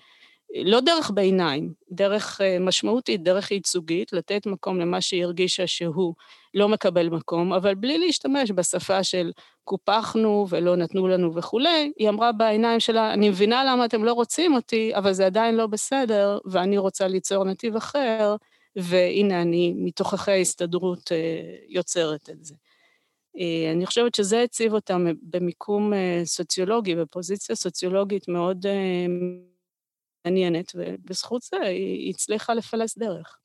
לא 0.54 0.80
דרך 0.80 1.10
ביניים, 1.14 1.72
דרך 1.90 2.40
אה, 2.40 2.58
משמעותית, 2.60 3.22
דרך 3.22 3.50
ייצוגית, 3.50 4.12
לתת 4.12 4.46
מקום 4.46 4.80
למה 4.80 5.00
שהיא 5.00 5.24
הרגישה 5.24 5.66
שהוא 5.66 6.14
לא 6.54 6.68
מקבל 6.68 7.08
מקום, 7.08 7.52
אבל 7.52 7.74
בלי 7.74 7.98
להשתמש 7.98 8.50
בשפה 8.50 9.04
של 9.04 9.32
קופחנו 9.64 10.46
ולא 10.48 10.76
נתנו 10.76 11.08
לנו 11.08 11.34
וכולי, 11.34 11.92
היא 11.98 12.08
אמרה 12.08 12.32
בעיניים 12.32 12.80
שלה, 12.80 13.12
אני 13.12 13.28
מבינה 13.28 13.64
למה 13.64 13.84
אתם 13.84 14.04
לא 14.04 14.12
רוצים 14.12 14.54
אותי, 14.54 14.94
אבל 14.94 15.12
זה 15.12 15.26
עדיין 15.26 15.54
לא 15.54 15.66
בסדר, 15.66 16.38
ואני 16.44 16.78
רוצה 16.78 17.08
ליצור 17.08 17.44
נתיב 17.44 17.76
אחר, 17.76 18.36
והנה 18.76 19.42
אני 19.42 19.74
מתוככי 19.76 20.30
ההסתדרות 20.30 21.12
אה, 21.12 21.16
יוצרת 21.68 22.30
את 22.30 22.44
זה. 22.44 22.54
אה, 23.38 23.72
אני 23.72 23.86
חושבת 23.86 24.14
שזה 24.14 24.42
הציב 24.42 24.74
אותם 24.74 25.06
במיקום 25.22 25.92
סוציולוגי, 26.24 26.94
בפוזיציה 26.94 27.56
סוציולוגית 27.56 28.28
מאוד 28.28 28.66
מעניינת, 30.24 30.72
ובזכות 30.74 31.42
זה 31.42 31.56
היא 31.60 32.10
הצליחה 32.10 32.54
לפלס 32.54 32.98
דרך. 32.98 33.36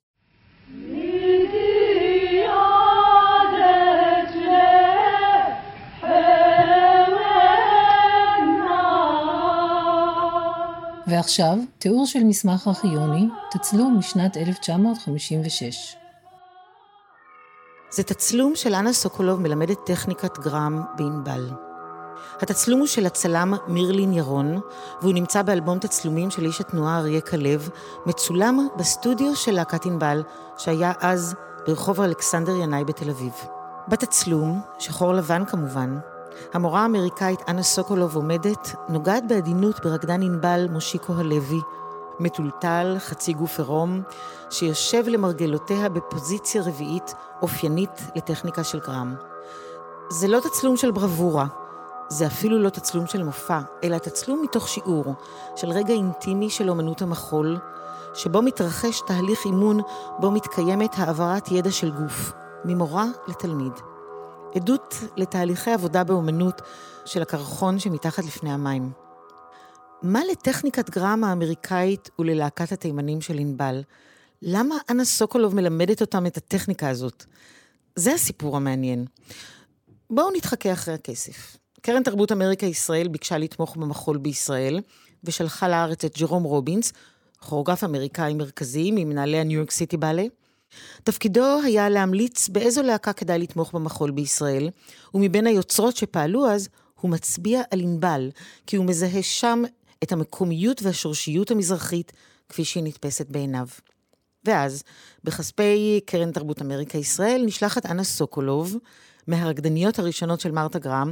ועכשיו, 11.07 11.57
תיאור 11.80 12.05
של 12.05 12.23
מסמך 12.23 12.67
ארכיוני, 12.67 13.28
תצלום 13.51 13.97
משנת 13.99 14.38
1956. 14.38 15.95
זה 17.91 18.03
תצלום 18.03 18.55
של 18.55 18.76
אנה 18.76 18.93
סוקולוב 18.93 19.41
מלמדת 19.41 19.78
טכניקת 19.86 20.38
גרם 20.38 20.82
בענבל. 20.97 21.64
התצלום 22.41 22.79
הוא 22.79 22.88
של 22.88 23.05
הצלם 23.05 23.53
מירלין 23.67 24.13
ירון, 24.13 24.59
והוא 25.01 25.13
נמצא 25.13 25.41
באלבום 25.41 25.79
תצלומים 25.79 26.31
של 26.31 26.45
איש 26.45 26.61
התנועה 26.61 26.97
אריה 26.97 27.21
כלב, 27.21 27.69
מצולם 28.05 28.67
בסטודיו 28.75 29.36
של 29.36 29.51
להקת 29.51 29.86
ענבל, 29.86 30.23
שהיה 30.57 30.93
אז 30.99 31.36
ברחוב 31.67 32.01
אלכסנדר 32.01 32.55
ינאי 32.55 32.83
בתל 32.83 33.09
אביב. 33.09 33.33
בתצלום, 33.88 34.61
שחור 34.79 35.13
לבן 35.13 35.45
כמובן, 35.45 35.99
המורה 36.53 36.81
האמריקאית 36.81 37.39
אנה 37.47 37.63
סוקולוב 37.63 38.15
עומדת, 38.15 38.75
נוגעת 38.89 39.27
בעדינות 39.27 39.79
ברקדן 39.83 40.21
ענבל 40.21 40.67
מושיקו 40.71 41.13
הלוי, 41.13 41.61
מטולטל, 42.19 42.95
חצי 42.99 43.33
גוף 43.33 43.59
עירום, 43.59 44.01
שיושב 44.49 45.03
למרגלותיה 45.07 45.89
בפוזיציה 45.89 46.61
רביעית 46.61 47.13
אופיינית 47.41 48.01
לטכניקה 48.15 48.63
של 48.63 48.79
גרם. 48.79 49.15
זה 50.09 50.27
לא 50.27 50.39
תצלום 50.39 50.77
של 50.77 50.91
ברבורה, 50.91 51.45
זה 52.09 52.27
אפילו 52.27 52.59
לא 52.59 52.69
תצלום 52.69 53.07
של 53.07 53.23
מופע, 53.23 53.59
אלא 53.83 53.97
תצלום 53.97 54.41
מתוך 54.41 54.67
שיעור, 54.67 55.13
של 55.55 55.69
רגע 55.69 55.93
אינטימי 55.93 56.49
של 56.49 56.69
אומנות 56.69 57.01
המחול, 57.01 57.57
שבו 58.13 58.41
מתרחש 58.41 59.01
תהליך 59.07 59.45
אימון 59.45 59.79
בו 60.19 60.31
מתקיימת 60.31 60.91
העברת 60.97 61.51
ידע 61.51 61.71
של 61.71 61.91
גוף, 61.91 62.31
ממורה 62.65 63.05
לתלמיד. 63.27 63.73
עדות 64.55 64.95
לתהליכי 65.17 65.71
עבודה 65.71 66.03
באומנות 66.03 66.61
של 67.05 67.21
הקרחון 67.21 67.79
שמתחת 67.79 68.23
לפני 68.25 68.51
המים. 68.51 68.91
מה 70.01 70.19
לטכניקת 70.31 70.89
גרם 70.89 71.23
האמריקאית 71.23 72.09
וללהקת 72.19 72.71
התימנים 72.71 73.21
של 73.21 73.37
ענבל? 73.37 73.83
למה 74.41 74.75
אנה 74.89 75.05
סוקולוב 75.05 75.55
מלמדת 75.55 76.01
אותם 76.01 76.25
את 76.25 76.37
הטכניקה 76.37 76.89
הזאת? 76.89 77.25
זה 77.95 78.13
הסיפור 78.13 78.57
המעניין. 78.57 79.05
בואו 80.09 80.31
נתחכה 80.35 80.73
אחרי 80.73 80.93
הכסף. 80.93 81.57
קרן 81.86 82.03
תרבות 82.03 82.31
אמריקה 82.31 82.65
ישראל 82.65 83.07
ביקשה 83.07 83.38
לתמוך 83.38 83.75
במחול 83.75 84.17
בישראל, 84.17 84.79
ושלחה 85.23 85.67
לארץ 85.67 86.05
את 86.05 86.17
ג'רום 86.17 86.43
רובינס, 86.43 86.93
כוריאוגרף 87.39 87.83
אמריקאי 87.83 88.33
מרכזי 88.33 88.91
ממנהלי 88.91 89.38
הניו 89.38 89.57
יורק 89.57 89.71
סיטי 89.71 89.97
באלה. 89.97 90.23
תפקידו 91.03 91.61
היה 91.63 91.89
להמליץ 91.89 92.49
באיזו 92.49 92.83
להקה 92.83 93.13
כדאי 93.13 93.39
לתמוך 93.39 93.73
במחול 93.73 94.11
בישראל, 94.11 94.69
ומבין 95.13 95.47
היוצרות 95.47 95.95
שפעלו 95.95 96.47
אז, 96.47 96.69
הוא 97.01 97.11
מצביע 97.11 97.61
על 97.71 97.79
ענבל, 97.79 98.29
כי 98.67 98.75
הוא 98.75 98.86
מזהה 98.86 99.23
שם 99.23 99.63
את 100.03 100.11
המקומיות 100.11 100.83
והשורשיות 100.83 101.51
המזרחית 101.51 102.11
כפי 102.49 102.65
שהיא 102.65 102.83
נתפסת 102.83 103.29
בעיניו. 103.29 103.67
ואז, 104.45 104.83
בכספי 105.23 105.99
קרן 106.05 106.31
תרבות 106.31 106.61
אמריקה 106.61 106.97
ישראל, 106.97 107.43
נשלחת 107.45 107.86
אנה 107.86 108.03
סוקולוב, 108.03 108.75
מהרקדניות 109.27 109.99
הראשונות 109.99 110.39
של 110.39 110.51
מרתה 110.51 110.79
גרם, 110.79 111.11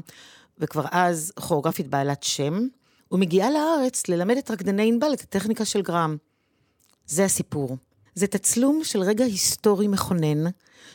וכבר 0.58 0.86
אז 0.92 1.32
כוריאוגרפית 1.40 1.88
בעלת 1.88 2.24
שם, 2.24 2.68
ומגיעה 3.12 3.52
לארץ 3.52 4.08
ללמד 4.08 4.38
את 4.38 4.52
רקדני 4.52 4.88
ענבל 4.88 5.14
את 5.14 5.22
הטכניקה 5.22 5.66
של 5.66 5.82
גרם. 5.82 6.18
זה 7.08 7.26
הסיפור. 7.26 7.78
זה 8.16 8.28
תצלום 8.28 8.84
של 8.84 9.02
רגע 9.02 9.26
היסטורי 9.26 9.88
מכונן, 9.88 10.44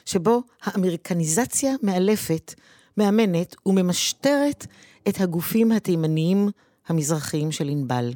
שבו 0.04 0.42
האמריקניזציה 0.62 1.72
מאלפת, 1.82 2.54
מאמנת 2.96 3.56
וממשטרת 3.66 4.66
את 5.08 5.20
הגופים 5.20 5.72
התימניים 5.72 6.48
המזרחיים 6.88 7.52
של 7.52 7.68
ענבל. 7.68 8.12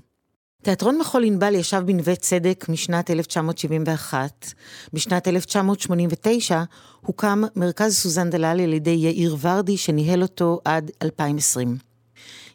תיאטרון 0.63 0.99
מחול 0.99 1.25
ענבל 1.25 1.55
ישב 1.55 1.83
בנווה 1.87 2.17
צדק 2.17 2.65
משנת 2.69 3.11
1971. 3.11 4.47
בשנת 4.93 5.29
1989 5.29 6.63
הוקם 7.01 7.43
מרכז 7.57 7.97
סוזן 7.97 8.31
דלל 8.31 8.61
על 8.61 8.73
ידי 8.73 8.91
יאיר 8.91 9.37
ורדי, 9.41 9.77
שניהל 9.77 10.23
אותו 10.23 10.61
עד 10.65 10.91
2020. 11.03 11.77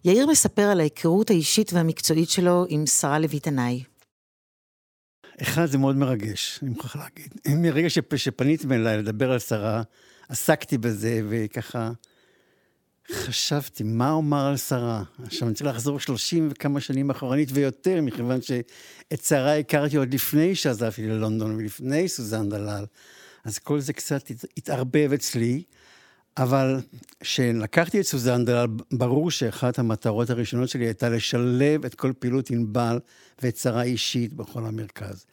יאיר 0.05 0.28
מספר 0.28 0.62
על 0.62 0.80
ההיכרות 0.80 1.30
האישית 1.30 1.74
והמקצועית 1.74 2.30
שלו 2.30 2.66
עם 2.70 2.86
שרה 2.86 3.20
לויטנאי. 3.20 3.84
אחד, 5.41 5.66
זה 5.66 5.78
מאוד 5.78 5.95
מרגש, 5.95 6.60
אני 6.62 6.70
מוכרח 6.70 6.95
להגיד. 6.95 7.34
מרגע 7.47 7.89
שפניתם 8.16 8.72
אליי 8.72 8.97
לדבר 8.97 9.32
על 9.32 9.39
שרה, 9.39 9.82
עסקתי 10.30 10.78
בזה, 10.78 11.22
וככה 11.30 11.91
חשבתי, 13.12 13.84
מה 13.84 14.12
אומר 14.12 14.45
על 14.45 14.58
שרה? 14.58 15.03
עכשיו, 15.24 15.47
אני 15.47 15.55
צריך 15.55 15.70
לחזור 15.70 15.99
שלושים 15.99 16.47
וכמה 16.51 16.82
שנים 16.82 17.10
אחורנית 17.10 17.49
ויותר, 17.53 18.01
מכיוון 18.01 18.41
שאת 18.41 19.24
שרה 19.24 19.58
הכרתי 19.58 19.97
עוד 19.97 20.14
לפני 20.14 20.55
שעזבתי 20.55 21.08
ללונדון 21.08 21.55
ולפני 21.55 22.08
סוזן 22.08 22.49
דלל. 22.49 22.86
אז 23.43 23.60
כל 23.60 23.80
זה 23.80 23.93
קצת 23.93 24.32
התערבב 24.58 25.12
אצלי, 25.14 25.64
אבל 26.38 26.80
כשלקחתי 27.20 27.99
את 27.99 28.05
סוזן 28.05 28.45
דלל, 28.45 28.68
ברור 28.91 29.32
שאחת 29.32 29.80
המטרות 29.80 30.30
הראשונות 30.30 30.70
שלי 30.70 30.86
הייתה 30.86 31.10
לשלב 31.10 31.86
את 31.86 31.95
כל 31.95 32.14
פעילות 32.20 32.49
ענבל 32.49 32.99
ואת 33.41 33.58
שרה 33.58 33.84
אישית 33.84 34.34
בכל 34.34 34.66
המרכז. 34.66 35.26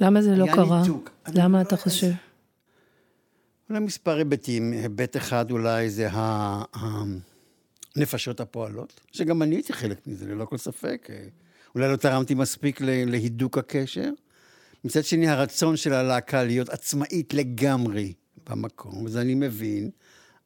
למה 0.00 0.22
זה 0.22 0.36
לא 0.36 0.46
קרה? 0.54 0.80
ניתוק. 0.80 1.10
למה 1.34 1.60
אתה 1.60 1.76
חושב? 1.76 2.06
אולי 2.06 2.16
מספר 3.80 4.16
היבטים. 4.16 4.72
היבט 4.72 5.16
אחד 5.16 5.50
אולי 5.50 5.90
זה 5.90 6.08
הנפשות 7.96 8.40
הפועלות, 8.40 9.00
שגם 9.12 9.42
אני 9.42 9.54
הייתי 9.54 9.72
חלק 9.72 10.06
מזה, 10.06 10.26
ללא 10.26 10.44
כל 10.44 10.56
ספק. 10.56 11.08
אולי 11.74 11.88
לא 11.88 11.96
תרמתי 11.96 12.34
מספיק 12.34 12.80
להידוק 12.80 13.58
הקשר. 13.58 14.10
מצד 14.84 15.04
שני, 15.04 15.28
הרצון 15.28 15.76
של 15.76 15.92
הלהקה 15.92 16.44
להיות 16.44 16.68
עצמאית 16.68 17.34
לגמרי 17.34 18.12
במקום, 18.50 19.04
וזה 19.04 19.20
אני 19.20 19.34
מבין. 19.34 19.90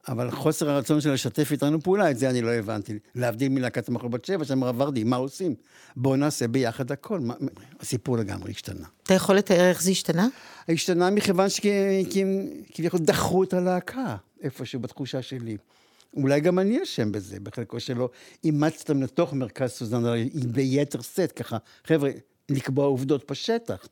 אבל 0.09 0.31
חוסר 0.31 0.71
הרצון 0.71 1.01
שלה 1.01 1.13
לשתף 1.13 1.53
איתנו 1.53 1.81
פעולה, 1.81 2.11
את 2.11 2.19
זה 2.19 2.31
אני 2.31 2.43
לא 2.43 2.51
הבנתי. 2.51 2.99
להבדיל 3.15 3.49
מלהקת 3.49 3.89
המחול 3.89 4.09
בת 4.09 4.25
שבע, 4.25 4.45
שאמרה 4.45 4.73
ורדי, 4.77 5.05
מה 5.05 5.17
עושים? 5.17 5.55
בואו 5.97 6.17
נעשה 6.17 6.49
ביחד 6.49 6.93
הכל. 6.93 7.21
מה, 7.21 7.35
הסיפור 7.81 8.17
לגמרי 8.17 8.51
השתנה. 8.51 8.87
אתה 9.03 9.15
יכול 9.15 9.37
לתאר 9.37 9.69
איך 9.69 9.83
זה 9.83 9.91
השתנה? 9.91 10.29
השתנה 10.69 11.11
מכיוון 11.11 11.49
שהם 11.49 12.49
כביכול 12.73 13.01
דחו 13.01 13.43
את 13.43 13.55
הלהקה, 13.55 14.17
איפשהו 14.43 14.81
בתחושה 14.81 15.23
שלי. 15.23 15.57
אולי 16.17 16.41
גם 16.41 16.59
אני 16.59 16.83
אשם 16.83 17.13
בזה, 17.13 17.41
בחלקו 17.41 17.81
שלא 17.81 18.09
אימצתם 18.45 19.03
לתוך 19.03 19.33
מרכז 19.33 19.71
סוזן 19.71 20.03
ביתר 20.35 21.01
שאת, 21.01 21.33
ככה, 21.33 21.57
חבר'ה, 21.85 22.11
לקבוע 22.49 22.87
עובדות 22.87 23.31
בשטח. 23.31 23.87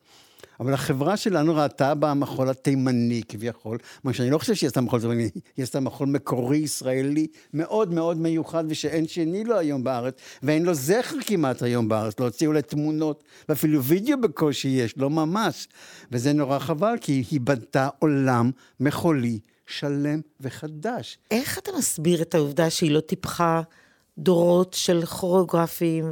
אבל 0.61 0.74
החברה 0.74 1.16
שלנו 1.16 1.55
ראתה 1.57 1.94
במחול 1.94 2.48
התימני 2.48 3.22
כביכול, 3.28 3.78
מה 4.05 4.12
שאני 4.12 4.30
לא 4.30 4.38
חושב 4.38 4.55
שהיא 4.55 4.66
עשתה 4.66 4.80
מחול 4.80 5.00
תימני, 5.00 5.30
היא 5.57 5.62
עשתה 5.62 5.80
מחול 5.80 6.09
מקורי 6.09 6.57
ישראלי 6.57 7.26
מאוד 7.55 7.92
מאוד 7.92 8.16
מיוחד 8.16 8.64
ושאין 8.68 9.09
שני 9.09 9.44
לו 9.44 9.59
היום 9.59 9.84
בארץ, 9.84 10.14
ואין 10.42 10.64
לו 10.64 10.74
זכר 10.74 11.16
כמעט 11.26 11.62
היום 11.62 11.88
בארץ, 11.88 12.20
להוציא 12.20 12.46
אולי 12.46 12.62
תמונות, 12.62 13.24
ואפילו 13.48 13.84
וידאו 13.84 14.20
בקושי 14.20 14.68
יש, 14.68 14.94
לא 14.96 15.11
ממש. 15.11 15.68
וזה 16.12 16.32
נורא 16.32 16.59
חבל, 16.59 16.94
כי 17.00 17.24
היא 17.30 17.40
בנתה 17.40 17.88
עולם 17.98 18.50
מחולי 18.80 19.38
שלם 19.66 20.20
וחדש. 20.40 21.18
איך 21.30 21.59
אתה 21.59 21.70
מסביר 21.78 22.22
את 22.22 22.34
העובדה 22.34 22.70
שהיא 22.70 22.90
לא 22.90 23.00
טיפחה 23.00 23.62
דורות 24.18 24.74
של 24.74 25.07
כוריאוגרפים 25.07 26.11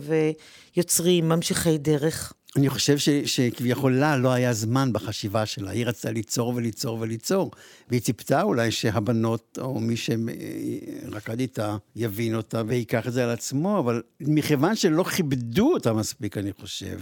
ויוצרים, 0.76 1.28
ממשיכי 1.28 1.78
דרך? 1.78 2.32
אני 2.56 2.68
חושב 2.68 2.98
ש, 2.98 3.08
שכביכול 3.08 3.96
לה 3.98 4.16
לא 4.16 4.32
היה 4.32 4.52
זמן 4.52 4.92
בחשיבה 4.92 5.46
שלה, 5.46 5.70
היא 5.70 5.86
רצתה 5.86 6.10
ליצור 6.10 6.52
וליצור 6.56 6.98
וליצור, 7.00 7.50
והיא 7.88 8.00
ציפתה 8.00 8.42
אולי 8.42 8.70
שהבנות, 8.70 9.58
או 9.60 9.80
מי 9.80 9.94
שרקד 9.96 11.40
איתה, 11.40 11.76
יבין 11.96 12.34
אותה 12.34 12.62
וייקח 12.66 13.06
את 13.06 13.12
זה 13.12 13.24
על 13.24 13.30
עצמו, 13.30 13.78
אבל 13.78 14.02
מכיוון 14.20 14.76
שלא 14.76 15.02
כיבדו 15.04 15.72
אותה 15.72 15.92
מספיק, 15.92 16.38
אני 16.38 16.52
חושב, 16.52 17.00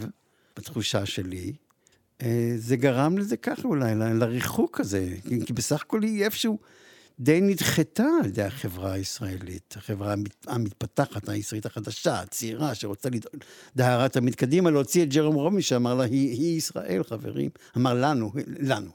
בתחושה 0.57 1.07
שלי, 1.07 1.53
אה, 2.22 2.53
זה 2.57 2.76
גרם 2.76 3.18
לזה 3.18 3.36
ככה 3.36 3.68
אולי, 3.68 3.94
לריחוק 3.94 4.80
הזה, 4.80 5.14
כי 5.46 5.53
בסך 5.53 5.82
הכל 5.82 6.03
היא 6.03 6.24
איפשהו... 6.24 6.59
די 7.21 7.41
נדחתה 7.41 8.07
על 8.21 8.27
ידי 8.27 8.43
החברה 8.43 8.93
הישראלית, 8.93 9.75
החברה 9.79 10.14
המתפתחת, 10.47 11.29
הישראלית 11.29 11.66
החדשה, 11.66 12.21
הצעירה, 12.21 12.75
שרוצה 12.75 13.09
דהרת 13.77 14.12
תמיד 14.12 14.35
קדימה, 14.35 14.71
להוציא 14.71 15.03
את 15.03 15.09
ג'רום 15.09 15.35
רומי 15.35 15.62
שאמר 15.62 15.95
לה, 15.95 16.05
היא, 16.05 16.31
היא 16.31 16.57
ישראל, 16.57 17.03
חברים. 17.05 17.51
אמר 17.77 17.95
לנו, 17.95 18.33
לנו, 18.61 18.91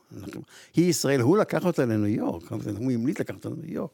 היא 0.76 0.90
ישראל, 0.90 1.22
הוא 1.22 1.38
לקח 1.38 1.66
אותה 1.66 1.86
לניו 1.86 2.08
יורק, 2.08 2.52
הוא 2.52 2.92
המליץ 2.92 3.20
לקחת 3.20 3.46
אותה 3.46 3.50
לניו 3.50 3.74
יורק. 3.74 3.92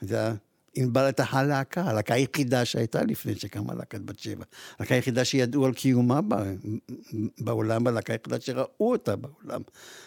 זה 0.00 0.18
היה... 0.18 0.34
ענבל 0.74 1.04
הייתה 1.04 1.24
הלהקה, 1.30 1.82
הלהקה 1.82 2.14
היחידה 2.14 2.64
שהייתה 2.64 3.02
לפני 3.02 3.34
שקמה 3.34 3.74
להקת 3.74 4.00
בת 4.00 4.18
שבע. 4.18 4.44
הלהקה 4.78 4.94
היחידה 4.94 5.24
שידעו 5.24 5.66
על 5.66 5.72
קיומה 5.72 6.20
בעולם, 7.38 7.86
הלהקה 7.86 8.12
היחידה 8.12 8.40
שראו 8.40 8.66
אותה 8.80 9.16
בעולם. 9.16 9.60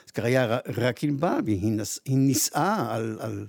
אז 0.06 0.12
היה 0.26 0.58
רק 0.78 1.04
ענבל, 1.04 1.40
והיא 1.46 1.80
נישאה 2.08 2.96
על, 2.96 3.18
על, 3.20 3.48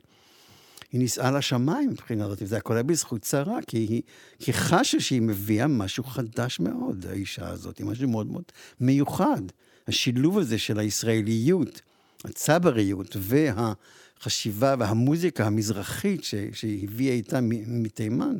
היא 0.92 1.00
נישאה 1.00 1.30
לשמיים 1.30 1.90
מבחינה 1.90 2.24
הזאת, 2.24 2.42
וזה 2.42 2.56
הכל 2.56 2.74
היה 2.74 2.82
בזכות 2.82 3.24
שרה, 3.24 3.58
כי 3.66 3.78
היא, 3.78 4.02
כי 4.38 4.52
חשה 4.52 5.00
שהיא 5.00 5.22
מביאה 5.22 5.66
משהו 5.66 6.04
חדש 6.04 6.60
מאוד, 6.60 7.06
האישה 7.06 7.48
הזאת, 7.48 7.80
משהו 7.80 8.08
מאוד 8.08 8.26
מאוד 8.26 8.44
מיוחד. 8.80 9.42
השילוב 9.88 10.38
הזה 10.38 10.58
של 10.58 10.78
הישראליות, 10.78 11.80
הצבריות 12.24 13.16
והחשיבה 13.20 14.74
והמוזיקה 14.78 15.46
המזרחית 15.46 16.24
ש, 16.24 16.34
שהביאה 16.52 17.14
איתה 17.14 17.38
מתימן, 17.66 18.36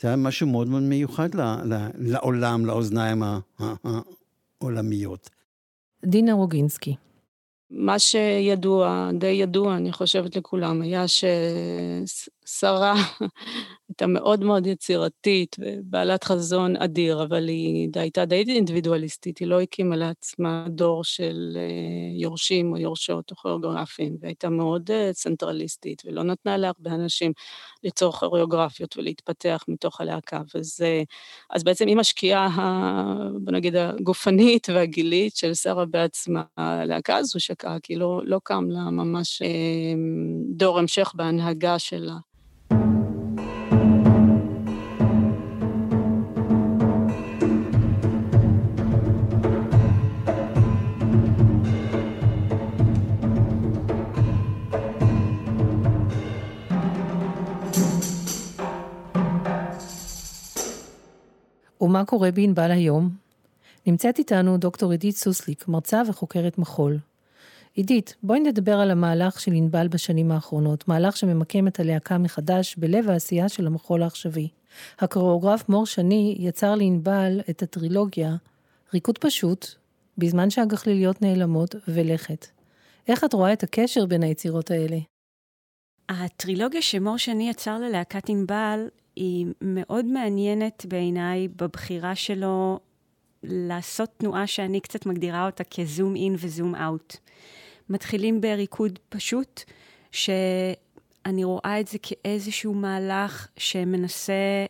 זה 0.00 0.08
היה 0.08 0.16
משהו 0.16 0.46
מאוד 0.46 0.68
מאוד 0.68 0.82
מיוחד 0.82 1.34
ל, 1.34 1.40
ל, 1.40 1.88
לעולם, 1.98 2.66
לאוזניים 2.66 3.22
העולמיות. 4.60 5.30
דינה 6.04 6.32
רוגינסקי. 6.32 6.96
מה 7.76 7.98
שידוע, 7.98 9.10
די 9.18 9.26
ידוע, 9.26 9.76
אני 9.76 9.92
חושבת 9.92 10.36
לכולם, 10.36 10.82
היה 10.82 11.04
שרה 12.46 12.94
הייתה 13.88 14.06
מאוד 14.06 14.44
מאוד 14.44 14.66
יצירתית 14.66 15.56
ובעלת 15.58 16.24
חזון 16.24 16.76
אדיר, 16.76 17.22
אבל 17.22 17.48
היא 17.48 17.88
הייתה 17.94 18.24
די 18.24 18.44
אינדיבידואליסטית, 18.48 19.38
היא 19.38 19.48
לא 19.48 19.60
הקימה 19.60 19.96
לעצמה 19.96 20.66
דור 20.68 21.04
של 21.04 21.52
אה, 21.56 22.20
יורשים 22.22 22.72
או 22.72 22.78
יורשות 22.78 23.30
או 23.30 23.36
כוריאוגרפים, 23.36 24.16
והייתה 24.20 24.48
מאוד 24.48 24.90
אה, 24.90 25.10
צנטרליסטית, 25.12 26.02
ולא 26.06 26.22
נתנה 26.22 26.56
להרבה 26.56 26.90
אנשים 26.90 27.32
ליצור 27.84 28.12
כוריאוגרפיות 28.12 28.96
ולהתפתח 28.96 29.64
מתוך 29.68 30.00
הלהקה. 30.00 30.40
וזה, 30.54 31.02
אז 31.50 31.64
בעצם 31.64 31.86
היא 31.86 31.96
משקיעה, 31.96 32.48
בוא 33.40 33.52
נגיד, 33.52 33.76
הגופנית 33.76 34.66
והגילית 34.70 35.36
של 35.36 35.54
שרה 35.54 35.86
בעצמה. 35.86 36.42
הלהקה 36.56 37.16
הזו 37.16 37.40
שקעה, 37.40 37.80
כי 37.82 37.96
לא, 37.96 38.20
לא 38.24 38.40
קם 38.44 38.64
לה 38.70 38.90
ממש 38.90 39.42
אה, 39.42 39.48
דור 40.56 40.78
המשך 40.78 41.12
בהנהגה 41.14 41.78
שלה. 41.78 42.33
ומה 61.84 62.04
קורה 62.04 62.30
בענבל 62.30 62.70
היום? 62.70 63.10
נמצאת 63.86 64.18
איתנו 64.18 64.56
דוקטור 64.56 64.92
עידית 64.92 65.16
סוסליק, 65.16 65.68
מרצה 65.68 66.02
וחוקרת 66.08 66.58
מחול. 66.58 66.98
עידית, 67.74 68.14
בואי 68.22 68.40
נדבר 68.40 68.80
על 68.80 68.90
המהלך 68.90 69.40
של 69.40 69.52
ענבל 69.52 69.88
בשנים 69.88 70.32
האחרונות, 70.32 70.88
מהלך 70.88 71.16
שממקם 71.16 71.68
את 71.68 71.80
הלהקה 71.80 72.18
מחדש 72.18 72.76
בלב 72.76 73.08
העשייה 73.08 73.48
של 73.48 73.66
המחול 73.66 74.02
העכשווי. 74.02 74.48
הקוריאוגרף 74.98 75.68
מור 75.68 75.86
שני 75.86 76.36
יצר 76.38 76.74
לענבל 76.74 77.40
את 77.50 77.62
הטרילוגיה 77.62 78.36
ריקוד 78.94 79.18
פשוט, 79.18 79.66
בזמן 80.18 80.50
שהגחליליות 80.50 81.22
נעלמות, 81.22 81.74
ולכת. 81.88 82.46
איך 83.08 83.24
את 83.24 83.32
רואה 83.32 83.52
את 83.52 83.62
הקשר 83.62 84.06
בין 84.06 84.22
היצירות 84.22 84.70
האלה? 84.70 84.98
הטרילוגיה 86.08 86.82
שמור 86.82 87.16
שני 87.16 87.50
יצר 87.50 87.78
ללהקת 87.78 88.28
ענבל 88.28 88.88
היא 89.16 89.46
מאוד 89.60 90.04
מעניינת 90.04 90.86
בעיניי 90.88 91.48
בבחירה 91.48 92.14
שלו 92.14 92.80
לעשות 93.42 94.10
תנועה 94.16 94.46
שאני 94.46 94.80
קצת 94.80 95.06
מגדירה 95.06 95.46
אותה 95.46 95.64
כזום 95.64 96.16
אין 96.16 96.34
וזום 96.38 96.74
אאוט. 96.74 97.16
מתחילים 97.88 98.40
בריקוד 98.40 98.98
פשוט, 99.08 99.60
שאני 100.12 101.44
רואה 101.44 101.80
את 101.80 101.86
זה 101.86 101.98
כאיזשהו 102.02 102.74
מהלך 102.74 103.48
שמנסה 103.56 104.66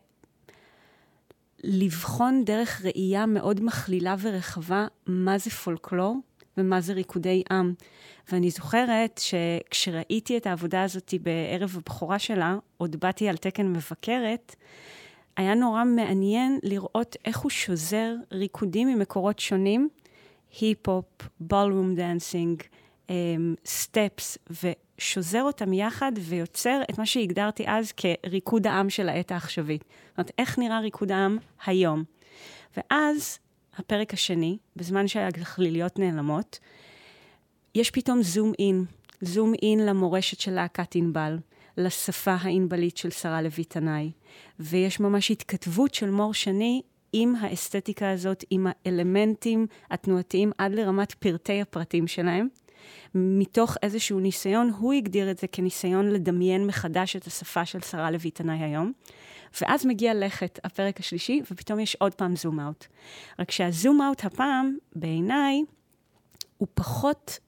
לבחון 1.64 2.44
דרך 2.44 2.84
ראייה 2.84 3.26
מאוד 3.26 3.64
מכלילה 3.64 4.14
ורחבה 4.20 4.86
מה 5.06 5.38
זה 5.38 5.50
פולקלור 5.50 6.16
ומה 6.58 6.80
זה 6.80 6.92
ריקודי 6.92 7.42
עם. 7.50 7.74
ואני 8.32 8.50
זוכרת 8.50 9.20
שכשראיתי 9.24 10.36
את 10.36 10.46
העבודה 10.46 10.82
הזאת 10.82 11.14
בערב 11.22 11.76
הבכורה 11.76 12.18
שלה, 12.18 12.56
עוד 12.76 12.96
באתי 12.96 13.28
על 13.28 13.36
תקן 13.36 13.72
מבקרת, 13.72 14.56
היה 15.36 15.54
נורא 15.54 15.84
מעניין 15.84 16.58
לראות 16.62 17.16
איך 17.24 17.38
הוא 17.38 17.50
שוזר 17.50 18.14
ריקודים 18.32 18.88
ממקורות 18.88 19.38
שונים, 19.38 19.88
היפ-הופ, 20.60 21.28
ballroom 21.40 21.94
dancing, 21.94 22.62
סטפס, 23.66 24.38
ושוזר 24.98 25.42
אותם 25.42 25.72
יחד 25.72 26.12
ויוצר 26.20 26.80
את 26.90 26.98
מה 26.98 27.06
שהגדרתי 27.06 27.64
אז 27.66 27.92
כריקוד 27.92 28.66
העם 28.66 28.90
של 28.90 29.08
העת 29.08 29.32
העכשווית. 29.32 29.84
זאת 30.08 30.18
אומרת, 30.18 30.30
איך 30.38 30.58
נראה 30.58 30.80
ריקוד 30.80 31.12
העם 31.12 31.38
היום. 31.66 32.04
ואז, 32.76 33.38
הפרק 33.78 34.14
השני, 34.14 34.58
בזמן 34.76 35.08
שהגחליליות 35.08 35.98
נעלמות, 35.98 36.58
יש 37.74 37.90
פתאום 37.90 38.22
zoom 38.22 38.52
in, 38.58 38.84
zoom 39.20 39.52
in 39.62 39.86
למורשת 39.86 40.40
של 40.40 40.52
להקת 40.52 40.94
ענבל, 40.94 41.38
לשפה 41.76 42.34
הענבלית 42.40 42.96
של 42.96 43.10
שרה 43.10 43.42
לוי 43.42 43.64
תנאי. 43.64 44.10
ויש 44.60 45.00
ממש 45.00 45.30
התכתבות 45.30 45.94
של 45.94 46.10
מור 46.10 46.34
שני 46.34 46.82
עם 47.12 47.34
האסתטיקה 47.40 48.10
הזאת, 48.10 48.44
עם 48.50 48.66
האלמנטים 48.70 49.66
התנועתיים 49.90 50.52
עד 50.58 50.72
לרמת 50.72 51.12
פרטי 51.12 51.60
הפרטים 51.60 52.06
שלהם. 52.06 52.48
מתוך 53.14 53.76
איזשהו 53.82 54.20
ניסיון, 54.20 54.70
הוא 54.78 54.92
הגדיר 54.92 55.30
את 55.30 55.38
זה 55.38 55.46
כניסיון 55.46 56.10
לדמיין 56.10 56.66
מחדש 56.66 57.16
את 57.16 57.26
השפה 57.26 57.64
של 57.64 57.80
שרה 57.80 58.10
לוי 58.10 58.30
תנאי 58.30 58.58
היום. 58.58 58.92
ואז 59.60 59.86
מגיע 59.86 60.14
לכת, 60.14 60.58
הפרק 60.64 61.00
השלישי, 61.00 61.40
ופתאום 61.50 61.80
יש 61.80 61.94
עוד 61.94 62.14
פעם 62.14 62.36
זום 62.36 62.60
אאוט. 62.60 62.86
רק 63.38 63.50
שהזום 63.50 64.02
אאוט 64.02 64.24
הפעם, 64.24 64.76
בעיניי, 64.96 65.62
הוא 66.58 66.68
פחות 66.74 67.38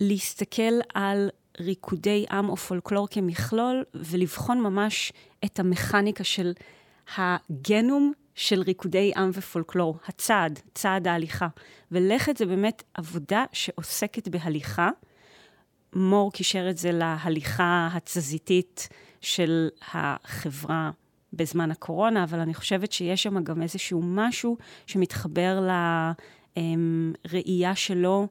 להסתכל 0.00 0.72
על 0.94 1.30
ריקודי 1.60 2.26
עם 2.30 2.48
או 2.48 2.56
פולקלור 2.56 3.08
כמכלול, 3.10 3.84
ולבחון 3.94 4.60
ממש 4.60 5.12
את 5.44 5.58
המכניקה 5.58 6.24
של 6.24 6.52
הגנום 7.16 8.12
של 8.34 8.62
ריקודי 8.62 9.12
עם 9.16 9.30
ופולקלור, 9.32 9.98
הצעד, 10.06 10.60
צעד 10.74 11.06
ההליכה. 11.06 11.48
ולכת 11.92 12.36
זה 12.36 12.46
באמת 12.46 12.82
עבודה 12.94 13.44
שעוסקת 13.52 14.28
בהליכה. 14.28 14.90
מור 15.92 16.32
קישר 16.32 16.70
את 16.70 16.78
זה 16.78 16.92
להליכה 16.92 17.88
התזזיתית 17.92 18.88
של 19.20 19.68
החברה 19.92 20.90
בזמן 21.32 21.70
הקורונה, 21.70 22.24
אבל 22.24 22.40
אני 22.40 22.54
חושבת 22.54 22.92
שיש 22.92 23.22
שם 23.22 23.44
גם 23.44 23.62
איזשהו 23.62 24.00
משהו 24.04 24.56
שמתחבר 24.86 25.68
לראייה 26.56 27.74
שלו 27.74 28.28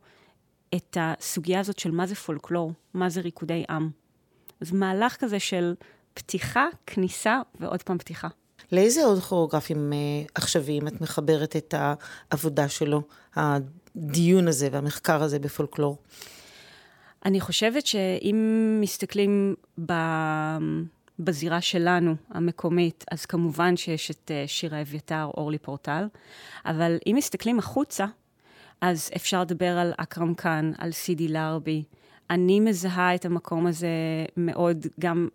את 0.75 0.97
הסוגיה 0.99 1.59
הזאת 1.59 1.79
של 1.79 1.91
מה 1.91 2.07
זה 2.07 2.15
פולקלור, 2.15 2.71
מה 2.93 3.09
זה 3.09 3.21
ריקודי 3.21 3.63
עם. 3.69 3.89
אז 4.61 4.71
מהלך 4.71 5.15
כזה 5.15 5.39
של 5.39 5.73
פתיחה, 6.13 6.65
כניסה 6.85 7.39
ועוד 7.59 7.83
פעם 7.83 7.97
פתיחה. 7.97 8.27
לאיזה 8.71 9.05
עוד 9.05 9.19
כוריאוגרפים 9.19 9.93
אה, 9.93 9.97
עכשוויים 10.35 10.87
את 10.87 11.01
מחברת 11.01 11.55
את 11.55 11.73
העבודה 11.77 12.69
שלו, 12.69 13.01
הדיון 13.35 14.47
הזה 14.47 14.69
והמחקר 14.71 15.23
הזה 15.23 15.39
בפולקלור? 15.39 15.97
אני 17.25 17.41
חושבת 17.41 17.85
שאם 17.85 18.77
מסתכלים 18.81 19.55
ב... 19.85 19.93
בזירה 21.19 21.61
שלנו, 21.61 22.15
המקומית, 22.29 23.05
אז 23.11 23.25
כמובן 23.25 23.77
שיש 23.77 24.11
את 24.11 24.31
אה, 24.31 24.43
שירה 24.47 24.81
אביתר, 24.81 25.29
אורלי 25.37 25.57
פורטל, 25.57 26.07
אבל 26.65 26.97
אם 27.07 27.15
מסתכלים 27.17 27.59
החוצה, 27.59 28.05
אז 28.81 29.09
אפשר 29.15 29.41
לדבר 29.41 29.77
על 29.77 29.93
אכרם 29.97 30.33
קאן, 30.33 30.71
על 30.77 30.91
סידי 30.91 31.27
לארבי. 31.27 31.83
אני 32.29 32.59
מזהה 32.59 33.15
את 33.15 33.25
המקום 33.25 33.67
הזה 33.67 33.87
מאוד 34.37 34.87
גם 34.99 35.27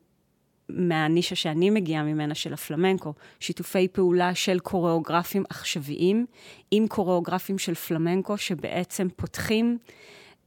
מהנישה 0.68 1.34
שאני 1.34 1.70
מגיעה 1.70 2.02
ממנה, 2.02 2.34
של 2.34 2.52
הפלמנקו, 2.52 3.12
שיתופי 3.40 3.88
פעולה 3.88 4.34
של 4.34 4.58
קוריאוגרפים 4.58 5.44
עכשוויים 5.50 6.26
עם 6.70 6.86
קוריאוגרפים 6.88 7.58
של 7.58 7.74
פלמנקו, 7.74 8.38
שבעצם 8.38 9.08
פותחים 9.16 9.78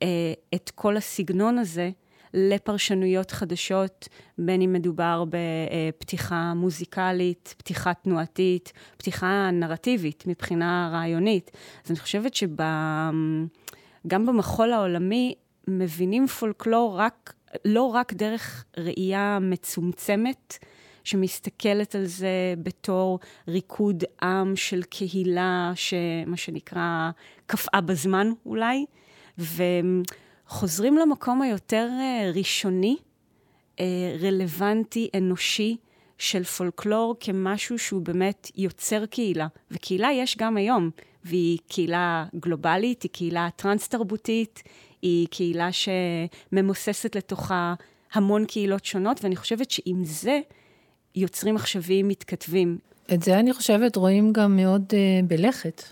אה, 0.02 0.34
את 0.56 0.72
כל 0.76 0.98
הסגנון 0.98 1.58
הזה 1.58 1.90
לפרשנויות 2.36 3.32
חדשות, 3.32 4.08
בין 4.38 4.62
אם 4.62 4.74
מדובר 4.74 5.24
בפתיחה 5.30 6.54
מוזיקלית, 6.54 7.56
פתיחה 7.58 7.94
תנועתית, 7.94 8.74
פתיחה 8.98 9.50
נרטיבית 9.54 10.24
מבחינה 10.28 10.90
רעיונית. 10.94 11.52
אז 11.86 11.92
אני 11.92 12.00
חושבת 12.00 12.36
שגם 12.36 13.48
במחול 14.26 14.74
העולמי 14.74 15.36
מבינים 15.68 16.28
פולקלור 16.28 17.00
רק, 17.00 17.34
לא 17.66 17.84
רק 17.84 18.14
דרך 18.14 18.66
ראייה 18.78 19.38
מצומצמת, 19.42 20.58
שמסתכלת 21.04 21.96
על 21.96 22.06
זה 22.06 22.54
בתור 22.64 23.20
ריקוד 23.48 24.04
עם 24.22 24.56
של 24.56 24.84
קהילה, 24.84 25.72
שמה 25.76 26.38
שנקרא, 26.38 27.10
קפאה 27.46 27.82
בזמן 27.82 28.32
אולי, 28.46 28.86
ו... 29.40 29.64
חוזרים 30.48 30.98
למקום 30.98 31.42
היותר 31.42 31.88
אה, 31.92 32.32
ראשוני, 32.36 32.96
אה, 33.80 33.86
רלוונטי, 34.22 35.10
אנושי, 35.18 35.78
של 36.18 36.44
פולקלור 36.44 37.16
כמשהו 37.20 37.80
שהוא 37.80 38.02
באמת 38.02 38.52
יוצר 38.56 39.06
קהילה. 39.06 39.48
וקהילה 39.72 40.10
יש 40.14 40.38
גם 40.38 40.58
היום, 40.58 40.90
והיא 41.24 41.60
קהילה 41.68 42.26
גלובלית, 42.40 43.04
היא 43.04 43.12
קהילה 43.12 43.50
טרנס-תרבותית, 43.56 44.64
היא 45.02 45.28
קהילה 45.28 45.70
שממוססת 45.72 47.16
לתוכה 47.16 47.74
המון 48.14 48.46
קהילות 48.46 48.86
שונות, 48.86 49.24
ואני 49.24 49.36
חושבת 49.36 49.72
שעם 49.72 50.04
זה 50.04 50.40
יוצרים 51.16 51.56
עכשוויים 51.56 52.08
מתכתבים. 52.08 52.78
את 53.14 53.24
זה 53.24 53.40
אני 53.40 53.54
חושבת 53.54 53.96
רואים 53.96 54.34
גם 54.34 54.56
מאוד 54.56 54.84
uh, 54.90 55.26
בלכת. 55.28 55.84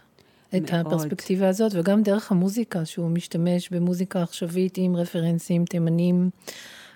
את 0.56 0.72
מאוד. 0.72 0.86
הפרספקטיבה 0.86 1.50
הזאת, 1.50 1.72
וגם 1.76 2.04
דרך 2.04 2.32
המוזיקה, 2.32 2.86
שהוא 2.86 3.10
משתמש 3.10 3.70
במוזיקה 3.70 4.22
עכשווית 4.22 4.74
עם 4.78 4.96
רפרנסים 4.96 5.66
תימנים. 5.66 6.30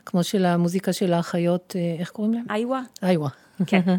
כמו 0.05 0.23
של 0.23 0.45
המוזיקה 0.45 0.93
של 0.93 1.13
האחיות, 1.13 1.75
אה, 1.75 1.95
איך 1.99 2.09
קוראים 2.09 2.33
להם? 2.33 2.45
איווה. 2.55 2.81
איווה. 3.03 3.29
כן. 3.65 3.81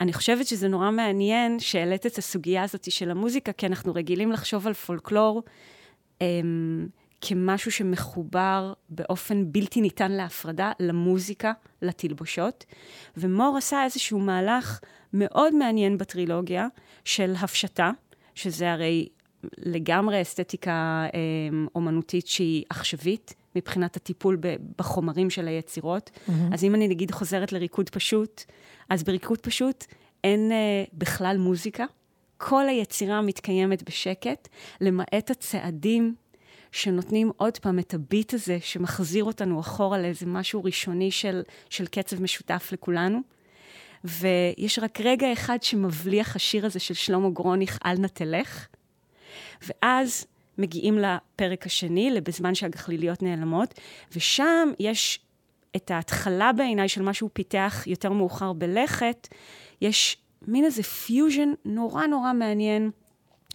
אני 0.00 0.12
חושבת 0.12 0.46
שזה 0.46 0.68
נורא 0.68 0.90
מעניין 0.90 1.60
שהעלית 1.60 2.06
את 2.06 2.18
הסוגיה 2.18 2.62
הזאת 2.62 2.92
של 2.92 3.10
המוזיקה, 3.10 3.52
כי 3.52 3.66
אנחנו 3.66 3.94
רגילים 3.94 4.32
לחשוב 4.32 4.66
על 4.66 4.74
פולקלור 4.74 5.42
אמ, 6.20 6.86
כמשהו 7.20 7.72
שמחובר 7.72 8.72
באופן 8.88 9.52
בלתי 9.52 9.80
ניתן 9.80 10.12
להפרדה 10.12 10.72
למוזיקה, 10.80 11.52
לתלבושות. 11.82 12.64
ומור 13.16 13.56
עשה 13.56 13.84
איזשהו 13.84 14.18
מהלך 14.18 14.80
מאוד 15.12 15.54
מעניין 15.54 15.98
בטרילוגיה 15.98 16.66
של 17.04 17.34
הפשטה, 17.40 17.90
שזה 18.42 18.72
הרי 18.72 19.08
לגמרי 19.58 20.22
אסתטיקה 20.22 21.06
אמ, 21.14 21.66
אומנותית 21.74 22.26
שהיא 22.26 22.64
עכשווית. 22.70 23.34
מבחינת 23.56 23.96
הטיפול 23.96 24.38
בחומרים 24.78 25.30
של 25.30 25.48
היצירות. 25.48 26.10
Mm-hmm. 26.10 26.32
אז 26.54 26.64
אם 26.64 26.74
אני 26.74 26.88
נגיד 26.88 27.10
חוזרת 27.10 27.52
לריקוד 27.52 27.90
פשוט, 27.90 28.44
אז 28.88 29.02
בריקוד 29.02 29.40
פשוט 29.40 29.84
אין 30.24 30.50
uh, 30.50 30.90
בכלל 30.94 31.36
מוזיקה. 31.38 31.84
כל 32.38 32.68
היצירה 32.68 33.22
מתקיימת 33.22 33.82
בשקט, 33.88 34.48
למעט 34.80 35.30
הצעדים 35.30 36.14
שנותנים 36.72 37.30
עוד 37.36 37.58
פעם 37.58 37.78
את 37.78 37.94
הביט 37.94 38.34
הזה, 38.34 38.58
שמחזיר 38.60 39.24
אותנו 39.24 39.60
אחורה 39.60 39.98
לאיזה 39.98 40.26
משהו 40.26 40.64
ראשוני 40.64 41.10
של, 41.10 41.42
של 41.70 41.86
קצב 41.86 42.22
משותף 42.22 42.68
לכולנו. 42.72 43.20
ויש 44.04 44.78
רק 44.78 45.00
רגע 45.00 45.32
אחד 45.32 45.62
שמבליח 45.62 46.36
השיר 46.36 46.66
הזה 46.66 46.78
של 46.78 46.94
שלמה 46.94 47.30
גרוניך, 47.30 47.78
אל 47.84 47.98
נא 47.98 48.06
תלך, 48.06 48.66
ואז 49.62 50.26
מגיעים 50.58 50.98
לפרק 50.98 51.66
השני, 51.66 52.20
בזמן 52.20 52.54
שהגחליליות 52.54 53.22
נעלמות, 53.22 53.74
ושם 54.16 54.68
יש 54.80 55.20
את 55.76 55.90
ההתחלה 55.90 56.52
בעיניי 56.52 56.88
של 56.88 57.02
מה 57.02 57.14
שהוא 57.14 57.30
פיתח 57.32 57.82
יותר 57.86 58.12
מאוחר 58.12 58.52
בלכת, 58.52 59.28
יש 59.80 60.16
מין 60.42 60.64
איזה 60.64 60.82
פיוז'ן 60.82 61.52
נורא 61.64 62.06
נורא 62.06 62.32
מעניין 62.32 62.90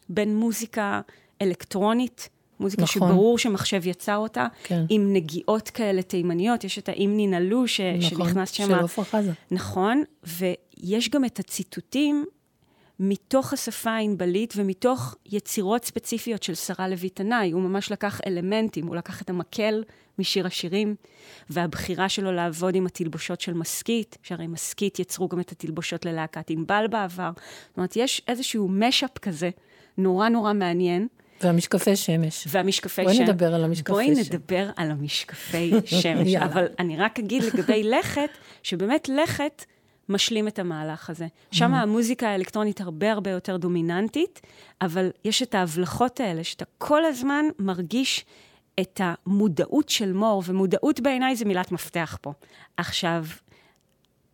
בין 0.09 0.35
מוזיקה 0.35 1.01
אלקטרונית, 1.41 2.29
מוזיקה 2.59 2.83
נכון. 2.83 3.09
שברור 3.09 3.37
שמחשב 3.37 3.87
יצר 3.87 4.17
אותה, 4.17 4.47
כן. 4.63 4.85
עם 4.89 5.13
נגיעות 5.13 5.69
כאלה 5.69 6.01
תימניות, 6.01 6.63
יש 6.63 6.79
את 6.79 6.89
האם 6.89 7.13
ננעלו 7.17 7.67
ש... 7.67 7.81
נכון, 7.81 8.01
שנכנס 8.01 8.51
שם. 8.51 8.67
של 8.67 8.79
עופרה 8.79 9.05
חזה. 9.05 9.31
נכון, 9.51 10.03
ויש 10.23 11.09
גם 11.09 11.25
את 11.25 11.39
הציטוטים 11.39 12.25
מתוך 12.99 13.53
השפה 13.53 13.91
הענבלית 13.91 14.53
ומתוך 14.57 15.15
יצירות 15.25 15.85
ספציפיות 15.85 16.43
של 16.43 16.55
שרה 16.55 16.87
לוי 16.87 17.09
תנאי. 17.09 17.51
הוא 17.51 17.61
ממש 17.61 17.91
לקח 17.91 18.21
אלמנטים, 18.27 18.87
הוא 18.87 18.95
לקח 18.95 19.21
את 19.21 19.29
המקל 19.29 19.83
משיר 20.19 20.47
השירים, 20.47 20.95
והבחירה 21.49 22.09
שלו 22.09 22.31
לעבוד 22.31 22.75
עם 22.75 22.85
התלבושות 22.85 23.41
של 23.41 23.53
מסכית, 23.53 24.17
שהרי 24.23 24.47
מסכית 24.47 24.99
יצרו 24.99 25.27
גם 25.27 25.39
את 25.39 25.51
התלבושות 25.51 26.05
ללהקת 26.05 26.49
ענבל 26.49 26.85
בעבר. 26.89 27.31
זאת 27.35 27.77
אומרת, 27.77 27.95
יש 27.95 28.21
איזשהו 28.27 28.67
משאפ 28.67 29.17
כזה, 29.17 29.49
נורא 29.97 30.29
נורא 30.29 30.53
מעניין. 30.53 31.07
והמשקפי 31.41 31.95
שמש. 31.95 32.47
והמשקפי 32.49 33.03
שמש. 33.03 33.17
בואי 33.17 33.27
נדבר 33.27 33.55
על 33.55 33.63
המשקפי 33.63 33.93
שמש. 33.93 34.07
בואי 34.07 34.23
נדבר 34.23 34.69
על 34.75 34.91
המשקפי 34.91 35.71
שמש. 36.01 36.35
אבל 36.35 36.65
אני 36.79 36.97
רק 36.97 37.19
אגיד 37.19 37.43
לגבי 37.43 37.83
לכת, 37.97 38.29
שבאמת 38.63 39.09
לכת 39.09 39.65
משלים 40.09 40.47
את 40.47 40.59
המהלך 40.59 41.09
הזה. 41.09 41.27
שם 41.51 41.73
mm-hmm. 41.73 41.77
המוזיקה 41.77 42.29
האלקטרונית 42.29 42.81
הרבה 42.81 43.11
הרבה 43.11 43.31
יותר 43.31 43.57
דומיננטית, 43.57 44.41
אבל 44.81 45.09
יש 45.25 45.43
את 45.43 45.55
ההבלחות 45.55 46.19
האלה, 46.19 46.43
שאתה 46.43 46.65
כל 46.77 47.05
הזמן 47.05 47.45
מרגיש 47.59 48.25
את 48.79 49.01
המודעות 49.03 49.89
של 49.89 50.13
מור, 50.13 50.43
ומודעות 50.45 50.99
בעיניי 50.99 51.35
זה 51.35 51.45
מילת 51.45 51.71
מפתח 51.71 52.17
פה. 52.21 52.33
עכשיו, 52.77 53.25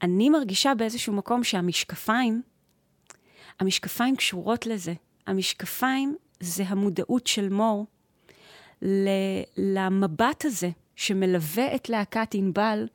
אני 0.01 0.29
מרגישה 0.29 0.73
באיזשהו 0.75 1.13
מקום 1.13 1.43
שהמשקפיים, 1.43 2.41
המשקפיים 3.59 4.15
קשורות 4.15 4.65
לזה. 4.65 4.93
המשקפיים 5.27 6.15
זה 6.41 6.63
המודעות 6.67 7.27
של 7.27 7.49
מור 7.49 7.85
למבט 9.57 10.45
הזה 10.45 10.69
שמלווה 10.95 11.75
את 11.75 11.89
להקת 11.89 12.33
ענבל 12.33 12.87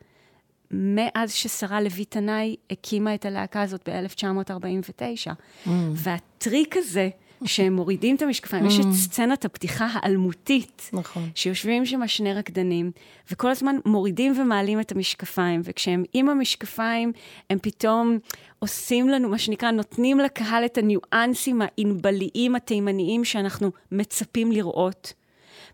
מאז 0.71 1.33
ששרה 1.33 1.81
לוי 1.81 2.05
תנאי 2.05 2.57
הקימה 2.71 3.15
את 3.15 3.25
הלהקה 3.25 3.63
הזאת 3.63 3.89
ב-1949. 3.89 5.31
Mm. 5.67 5.69
והטריק 5.95 6.77
הזה, 6.77 7.09
שהם 7.45 7.73
מורידים 7.73 8.17
את 8.17 8.23
המשקפיים, 8.23 8.65
mm. 8.65 8.69
יש 8.69 8.81
את 8.81 8.93
סצנת 8.93 9.45
הפתיחה 9.45 9.89
האלמותית, 9.93 10.91
נכון. 10.93 11.31
שיושבים 11.35 11.87
שם 11.87 12.07
שני 12.07 12.35
רקדנים, 12.35 12.91
וכל 13.31 13.51
הזמן 13.51 13.77
מורידים 13.85 14.41
ומעלים 14.41 14.81
את 14.81 14.93
המשקפיים, 14.93 15.61
וכשהם 15.65 16.05
עם 16.13 16.29
המשקפיים, 16.29 17.13
הם 17.51 17.59
פתאום 17.59 18.19
עושים 18.59 19.09
לנו, 19.09 19.29
מה 19.29 19.39
שנקרא, 19.39 19.71
נותנים 19.71 20.19
לקהל 20.19 20.65
את 20.65 20.79
הניואנסים 20.79 21.63
הענבליים, 21.63 22.55
התימניים, 22.55 23.25
שאנחנו 23.25 23.71
מצפים 23.93 24.53
לראות. 24.53 25.13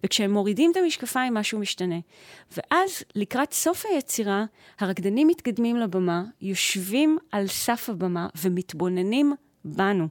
וכשהם 0.04 0.32
מורידים 0.32 0.70
את 0.72 0.76
המשקפיים, 0.76 1.34
משהו 1.34 1.58
משתנה. 1.58 1.96
ואז, 2.56 3.02
לקראת 3.14 3.52
סוף 3.52 3.84
היצירה, 3.86 4.44
הרקדנים 4.80 5.28
מתקדמים 5.28 5.76
לבמה, 5.76 6.24
יושבים 6.40 7.18
על 7.32 7.46
סף 7.46 7.90
הבמה 7.90 8.28
ומתבוננים 8.42 9.34
בנו. 9.64 10.08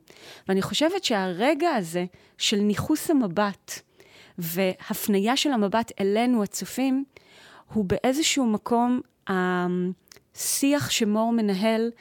ואני 0.48 0.62
חושבת 0.62 1.04
שהרגע 1.04 1.70
הזה 1.70 2.06
של 2.38 2.58
ניכוס 2.58 3.10
המבט 3.10 3.82
והפנייה 4.38 5.38
של 5.38 5.52
המבט 5.52 5.92
אלינו, 6.00 6.44
הצופים, 6.44 7.04
הוא 7.74 7.86
באיזשהו 7.86 8.46
מקום 8.46 9.02
השיח 9.28 10.90
שמור 10.90 11.34
מנהל 11.34 11.92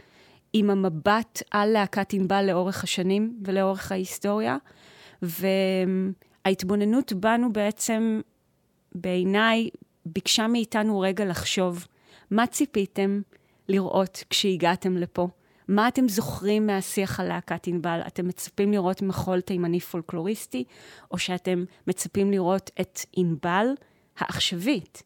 עם 0.53 0.71
המבט 0.71 1.43
על 1.51 1.69
להקת 1.69 2.13
ענבל 2.13 2.47
לאורך 2.47 2.85
השנים 2.85 3.37
ולאורך 3.45 3.93
ההיסטוריה. 3.93 4.57
וההתבוננות 5.23 7.13
בנו 7.13 7.53
בעצם, 7.53 8.21
בעיניי, 8.95 9.69
ביקשה 10.07 10.47
מאיתנו 10.47 11.01
רגע 11.01 11.25
לחשוב, 11.25 11.87
מה 12.31 12.47
ציפיתם 12.47 13.21
לראות 13.69 14.25
כשהגעתם 14.31 14.97
לפה? 14.97 15.29
מה 15.71 15.89
אתם 15.89 16.09
זוכרים 16.09 16.67
מהשיח 16.67 17.21
על 17.21 17.29
להקת 17.29 17.67
ענבל? 17.67 18.01
אתם 18.07 18.29
מצפים 18.29 18.73
לראות 18.73 19.03
מחול 19.03 19.41
תימני 19.41 19.81
פולקלוריסטי, 19.81 20.65
או 21.11 21.19
שאתם 21.19 21.65
מצפים 21.87 22.31
לראות 22.31 22.71
את 22.81 23.01
ענבל 23.17 23.67
העכשווית? 24.19 25.03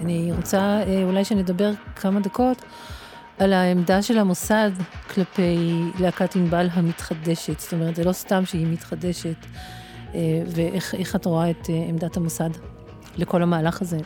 אני 0.00 0.32
רוצה 0.36 0.58
אה, 0.58 1.02
אולי 1.04 1.24
שנדבר 1.24 1.70
כמה 1.96 2.20
דקות 2.20 2.64
על 3.38 3.52
העמדה 3.52 4.02
של 4.02 4.18
המוסד 4.18 4.70
כלפי 5.14 5.80
להקת 6.00 6.36
ענבל 6.36 6.68
המתחדשת. 6.72 7.60
זאת 7.60 7.72
אומרת, 7.72 7.96
זה 7.96 8.04
לא 8.04 8.12
סתם 8.12 8.46
שהיא 8.46 8.66
מתחדשת, 8.66 9.36
אה, 10.14 10.42
ואיך 10.46 11.16
את 11.16 11.24
רואה 11.24 11.50
את 11.50 11.70
אה, 11.70 11.84
עמדת 11.88 12.16
המוסד 12.16 12.50
לכל 13.16 13.42
המהלך 13.42 13.82
הזה? 13.82 13.98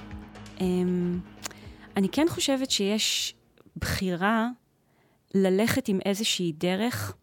אמ, 0.61 1.21
אני 1.97 2.09
כן 2.09 2.27
חושבת 2.29 2.71
שיש 2.71 3.35
בחירה 3.77 4.49
ללכת 5.35 5.89
עם 5.89 5.99
איזושהי 6.05 6.53
דרך 6.53 7.15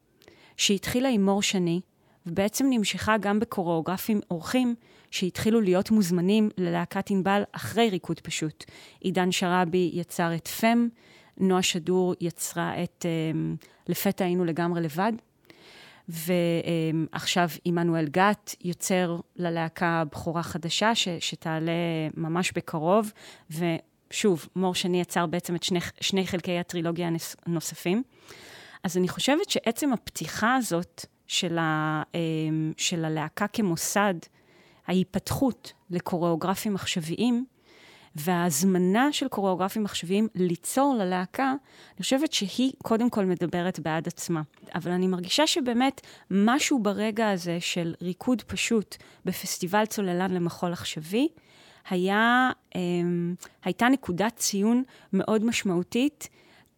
שהתחילה 0.58 1.10
עם 1.10 1.26
מור 1.26 1.42
שני, 1.42 1.82
ובעצם 2.26 2.66
נמשכה 2.70 3.18
גם 3.18 3.40
בקוריאוגרפים 3.40 4.20
אורחים 4.32 4.76
שהתחילו 5.12 5.62
להיות 5.62 5.92
מוזמנים 5.92 6.50
ללהקת 6.58 7.10
ענבל 7.10 7.44
אחרי 7.52 7.90
ריקוד 7.90 8.20
פשוט. 8.20 8.64
עידן 9.00 9.32
שראבי 9.32 9.92
יצר 9.94 10.36
את 10.36 10.48
פם, 10.48 10.88
נועה 11.38 11.62
שדור 11.62 12.16
יצרה 12.22 12.84
את 12.84 13.06
um, 13.06 13.66
לפתע 13.88 14.26
היינו 14.26 14.46
לגמרי 14.46 14.82
לבד, 14.82 15.14
ועכשיו 16.10 17.50
עמנואל 17.66 18.06
גת 18.06 18.56
יוצר 18.64 19.20
ללהקה 19.36 20.04
בחורה 20.12 20.44
חדשה 20.44 20.96
ש, 20.96 21.08
שתעלה 21.20 21.72
ממש 22.18 22.52
בקרוב, 22.56 23.12
ושוב, 23.52 24.48
מור 24.56 24.76
שני 24.76 25.02
יצר 25.02 25.26
בעצם 25.26 25.56
את 25.56 25.64
שני, 25.64 25.80
שני 26.02 26.28
חלקי 26.28 26.60
הטרילוגיה 26.60 27.10
הנוספים. 27.46 28.04
אז 28.84 28.98
אני 28.98 29.08
חושבת 29.08 29.50
שעצם 29.50 29.94
הפתיחה 29.94 30.56
הזאת 30.56 31.06
של, 31.28 31.58
ה, 31.58 32.04
של 32.78 33.06
הלהקה 33.06 33.48
כמוסד, 33.48 34.16
ההיפתחות 34.88 35.74
לקוריאוגרפים 35.90 36.76
עכשוויים, 36.76 37.46
וההזמנה 38.16 39.12
של 39.12 39.28
קוריאוגרפים 39.28 39.84
מחשביים 39.84 40.28
ליצור 40.36 40.96
ללהקה, 41.00 41.50
אני 41.96 42.04
חושבת 42.04 42.34
שהיא 42.34 42.74
קודם 42.84 43.10
כל 43.10 43.26
מדברת 43.26 43.80
בעד 43.80 44.08
עצמה. 44.08 44.42
אבל 44.76 44.92
אני 44.92 45.08
מרגישה 45.08 45.48
שבאמת 45.48 46.02
משהו 46.32 46.80
ברגע 46.80 47.30
הזה 47.30 47.58
של 47.60 47.94
ריקוד 48.02 48.42
פשוט 48.42 48.96
בפסטיבל 49.26 49.86
צוללן 49.86 50.32
למחול 50.32 50.74
עכשווי, 50.74 51.28
היה, 51.90 52.50
אמ, 52.76 53.36
הייתה 53.64 53.90
נקודת 53.90 54.36
ציון 54.36 54.84
מאוד 55.14 55.46
משמעותית, 55.46 56.30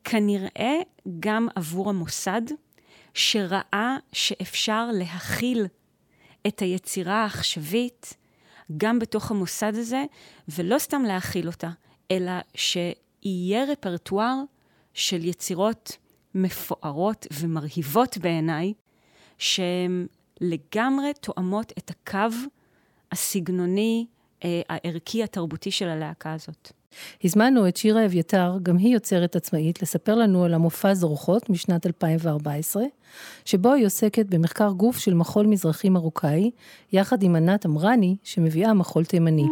כנראה 0.04 0.76
גם 1.20 1.48
עבור 1.56 1.90
המוסד, 1.90 2.42
שראה 3.14 3.98
שאפשר 4.14 4.90
להכיל 4.94 5.66
את 6.48 6.60
היצירה 6.60 7.22
העכשווית 7.22 8.18
גם 8.78 9.00
בתוך 9.00 9.32
המוסד 9.32 9.74
הזה, 9.76 10.06
ולא 10.50 10.80
סתם 10.80 11.02
להכיל 11.02 11.48
אותה, 11.48 11.70
אלא 12.12 12.32
שיהיה 12.56 13.64
רפרטואר 13.64 14.42
של 14.94 15.26
יצירות 15.26 15.98
מפוארות 16.36 17.28
ומרהיבות 17.34 18.18
בעיניי, 18.18 18.74
שהן 19.38 20.08
לגמרי 20.42 21.14
תואמות 21.22 21.74
את 21.78 21.90
הקו 21.90 22.38
הסגנוני, 23.12 24.06
אה, 24.46 24.62
הערכי, 24.70 25.24
התרבותי 25.24 25.72
של 25.72 25.88
הלהקה 25.88 26.34
הזאת. 26.34 26.72
הזמנו 27.24 27.68
את 27.68 27.78
שירה 27.78 28.06
אביתר, 28.06 28.58
גם 28.64 28.78
היא 28.78 28.94
יוצרת 28.94 29.36
עצמאית, 29.36 29.82
לספר 29.82 30.16
לנו 30.16 30.44
על 30.44 30.54
המופע 30.54 30.94
זרוחות 30.94 31.50
משנת 31.50 31.86
2014, 31.86 32.84
שבו 33.46 33.74
היא 33.74 33.86
עוסקת 33.86 34.26
במחקר 34.26 34.72
גוף 34.72 34.98
של 34.98 35.14
מחול 35.14 35.46
מזרחי 35.48 35.90
מרוקאי, 35.90 36.52
יחד 36.94 37.24
עם 37.24 37.36
ענת 37.36 37.66
אמרני, 37.66 38.16
שמביאה 38.24 38.74
מחול 38.74 39.06
תימני. 39.06 39.48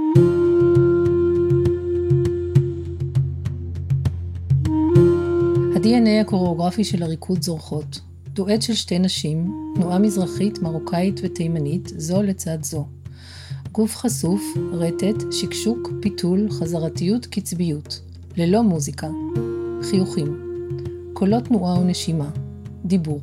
ה-DNA 5.75 6.21
הקוריאוגרפי 6.21 6.83
של 6.83 7.03
הריקוד 7.03 7.41
זורחות, 7.41 7.99
דואט 8.27 8.61
של 8.61 8.73
שתי 8.73 8.99
נשים, 8.99 9.71
תנועה 9.75 9.99
מזרחית, 9.99 10.59
מרוקאית 10.59 11.19
ותימנית, 11.23 11.87
זו 11.97 12.21
לצד 12.21 12.63
זו. 12.63 12.85
גוף 13.75 13.95
חשוף, 13.95 14.41
רטט, 14.71 15.31
שקשוק, 15.31 15.91
פיתול, 16.01 16.51
חזרתיות, 16.51 17.25
קצביות. 17.25 18.01
ללא 18.37 18.63
מוזיקה. 18.63 19.07
חיוכים. 19.81 20.39
קולות 21.13 21.43
תנועה 21.43 21.79
ונשימה. 21.79 22.29
דיבור. 22.85 23.21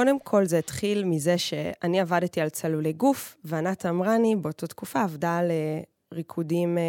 קודם 0.00 0.20
כל 0.20 0.44
זה 0.44 0.58
התחיל 0.58 1.04
מזה 1.04 1.38
שאני 1.38 2.00
עבדתי 2.00 2.40
על 2.40 2.48
צלולי 2.48 2.92
גוף, 2.92 3.36
וענת 3.44 3.86
אמרני 3.86 4.36
באותה 4.36 4.66
תקופה 4.66 5.02
עבדה 5.02 5.38
על 5.38 5.50
אה, 5.50 5.80
ריקודים 6.12 6.78
אה, 6.78 6.82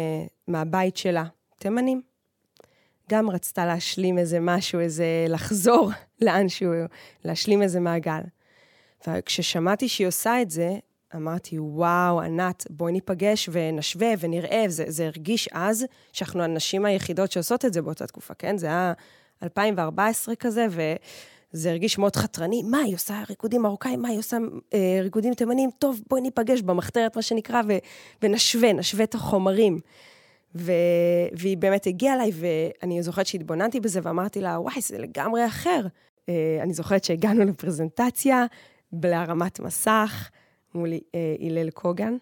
מהבית 0.48 0.96
שלה, 0.96 1.24
תימנים. 1.58 2.02
גם 3.10 3.30
רצתה 3.30 3.66
להשלים 3.66 4.18
איזה 4.18 4.40
משהו, 4.40 4.80
איזה 4.80 5.04
לחזור 5.28 5.90
לאנשהו, 6.24 6.72
להשלים 7.24 7.62
איזה 7.62 7.80
מעגל. 7.80 8.20
וכששמעתי 9.08 9.88
שהיא 9.88 10.06
עושה 10.06 10.42
את 10.42 10.50
זה, 10.50 10.74
אמרתי, 11.14 11.58
וואו, 11.58 12.20
ענת, 12.20 12.66
בואי 12.70 12.92
ניפגש 12.92 13.48
ונשווה 13.52 14.12
ונראה. 14.20 14.64
זה, 14.68 14.84
זה 14.88 15.06
הרגיש 15.06 15.48
אז 15.52 15.84
שאנחנו 16.12 16.42
הנשים 16.42 16.84
היחידות 16.84 17.32
שעושות 17.32 17.64
את 17.64 17.72
זה 17.72 17.82
באותה 17.82 18.06
תקופה, 18.06 18.34
כן? 18.34 18.58
זה 18.58 18.66
היה 18.66 18.92
2014 19.42 20.36
כזה. 20.36 20.66
זה 21.52 21.70
הרגיש 21.70 21.98
מאוד 21.98 22.16
חתרני, 22.16 22.62
מה, 22.62 22.78
היא 22.78 22.94
עושה 22.94 23.22
ריקודים 23.28 23.62
מרוקאים, 23.62 24.02
מה, 24.02 24.08
היא 24.08 24.18
עושה 24.18 24.36
אה, 24.74 24.98
ריקודים 25.02 25.34
תימנים, 25.34 25.70
טוב, 25.78 26.00
בואי 26.10 26.20
ניפגש 26.20 26.62
במחתרת, 26.62 27.16
מה 27.16 27.22
שנקרא, 27.22 27.62
ו, 27.68 27.72
ונשווה, 28.22 28.72
נשווה 28.72 29.04
את 29.04 29.14
החומרים. 29.14 29.80
ו, 30.54 30.72
והיא 31.32 31.56
באמת 31.56 31.86
הגיעה 31.86 32.14
אליי, 32.14 32.30
ואני 32.34 33.02
זוכרת 33.02 33.26
שהתבוננתי 33.26 33.80
בזה, 33.80 34.00
ואמרתי 34.02 34.40
לה, 34.40 34.60
וואי, 34.60 34.80
זה 34.80 34.98
לגמרי 34.98 35.46
אחר. 35.46 35.86
אה, 36.28 36.58
אני 36.60 36.74
זוכרת 36.74 37.04
שהגענו 37.04 37.44
לפרזנטציה, 37.44 38.46
להרמת 39.02 39.60
מסך, 39.60 40.30
מול 40.74 40.92
אה, 40.92 41.34
הלל 41.40 41.70
קוגן, 41.70 42.16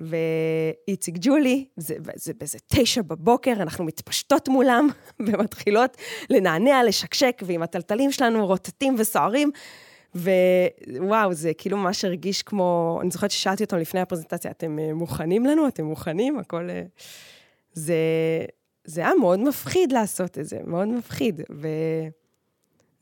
ואיציק 0.00 1.14
ג'ולי, 1.20 1.64
זה, 1.76 1.94
זה 2.14 2.32
באיזה 2.34 2.58
תשע 2.66 3.02
בבוקר, 3.02 3.52
אנחנו 3.52 3.84
מתפשטות 3.84 4.48
מולם 4.48 4.88
ומתחילות 5.26 5.96
לנענע, 6.30 6.84
לשקשק, 6.84 7.42
ועם 7.46 7.62
הטלטלים 7.62 8.12
שלנו 8.12 8.46
רוטטים 8.46 8.94
וסוערים. 8.98 9.50
ווואו, 10.14 11.32
זה 11.32 11.52
כאילו 11.58 11.76
ממש 11.76 12.04
הרגיש 12.04 12.42
כמו, 12.42 12.98
אני 13.02 13.10
זוכרת 13.10 13.30
ששאלתי 13.30 13.64
אותם 13.64 13.76
לפני 13.76 14.00
הפרזנטציה, 14.00 14.50
אתם 14.50 14.78
אה, 14.78 14.94
מוכנים 14.94 15.46
לנו? 15.46 15.68
אתם 15.68 15.84
מוכנים? 15.84 16.38
הכל... 16.38 16.70
אה, 16.70 16.82
זה, 17.72 17.94
זה 18.84 19.00
היה 19.00 19.10
מאוד 19.20 19.40
מפחיד 19.40 19.92
לעשות 19.92 20.38
את 20.38 20.46
זה, 20.46 20.58
מאוד 20.64 20.88
מפחיד. 20.88 21.40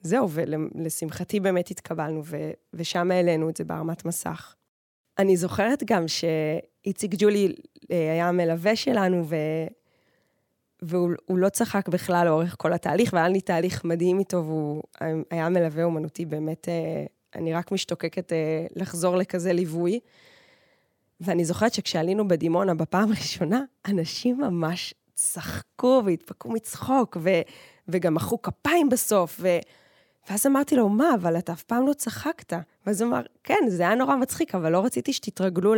וזהו, 0.04 0.28
ולשמחתי 0.30 1.40
באמת 1.40 1.70
התקבלנו, 1.70 2.22
ו... 2.24 2.50
ושם 2.74 3.10
העלינו 3.10 3.50
את 3.50 3.56
זה 3.56 3.64
בהרמת 3.64 4.04
מסך. 4.04 4.55
אני 5.18 5.36
זוכרת 5.36 5.82
גם 5.86 6.08
ש... 6.08 6.24
איציק 6.86 7.10
ג'ולי 7.18 7.52
אה, 7.90 8.12
היה 8.12 8.28
המלווה 8.28 8.76
שלנו, 8.76 9.24
ו... 9.26 9.36
והוא 10.82 11.38
לא 11.38 11.48
צחק 11.48 11.88
בכלל 11.88 12.26
לאורך 12.26 12.54
כל 12.58 12.72
התהליך, 12.72 13.12
והיה 13.12 13.28
לי 13.28 13.40
תהליך 13.40 13.84
מדהים 13.84 14.18
איתו, 14.18 14.36
והוא 14.36 14.82
היה 15.30 15.48
מלווה 15.48 15.84
אומנותי 15.84 16.24
באמת, 16.24 16.68
אה, 16.68 17.04
אני 17.34 17.54
רק 17.54 17.72
משתוקקת 17.72 18.32
אה, 18.32 18.66
לחזור 18.76 19.16
לכזה 19.16 19.52
ליווי. 19.52 20.00
ואני 21.20 21.44
זוכרת 21.44 21.74
שכשעלינו 21.74 22.28
בדימונה 22.28 22.74
בפעם 22.74 23.08
הראשונה, 23.12 23.62
אנשים 23.86 24.38
ממש 24.40 24.94
צחקו 25.14 26.02
והתפקעו 26.04 26.52
מצחוק, 26.52 27.16
ו... 27.20 27.30
וגם 27.88 28.14
מחאו 28.14 28.42
כפיים 28.42 28.88
בסוף, 28.88 29.36
ו... 29.40 29.48
ואז 30.30 30.46
אמרתי 30.46 30.76
לו, 30.76 30.88
מה, 30.88 31.14
אבל 31.14 31.38
אתה 31.38 31.52
אף 31.52 31.62
פעם 31.62 31.86
לא 31.86 31.92
צחקת. 31.92 32.52
ואז 32.86 33.00
הוא 33.00 33.08
אמר, 33.08 33.20
כן, 33.44 33.64
זה 33.68 33.82
היה 33.82 33.94
נורא 33.94 34.16
מצחיק, 34.16 34.54
אבל 34.54 34.72
לא 34.72 34.84
רציתי 34.84 35.12
שתתרגלו 35.12 35.74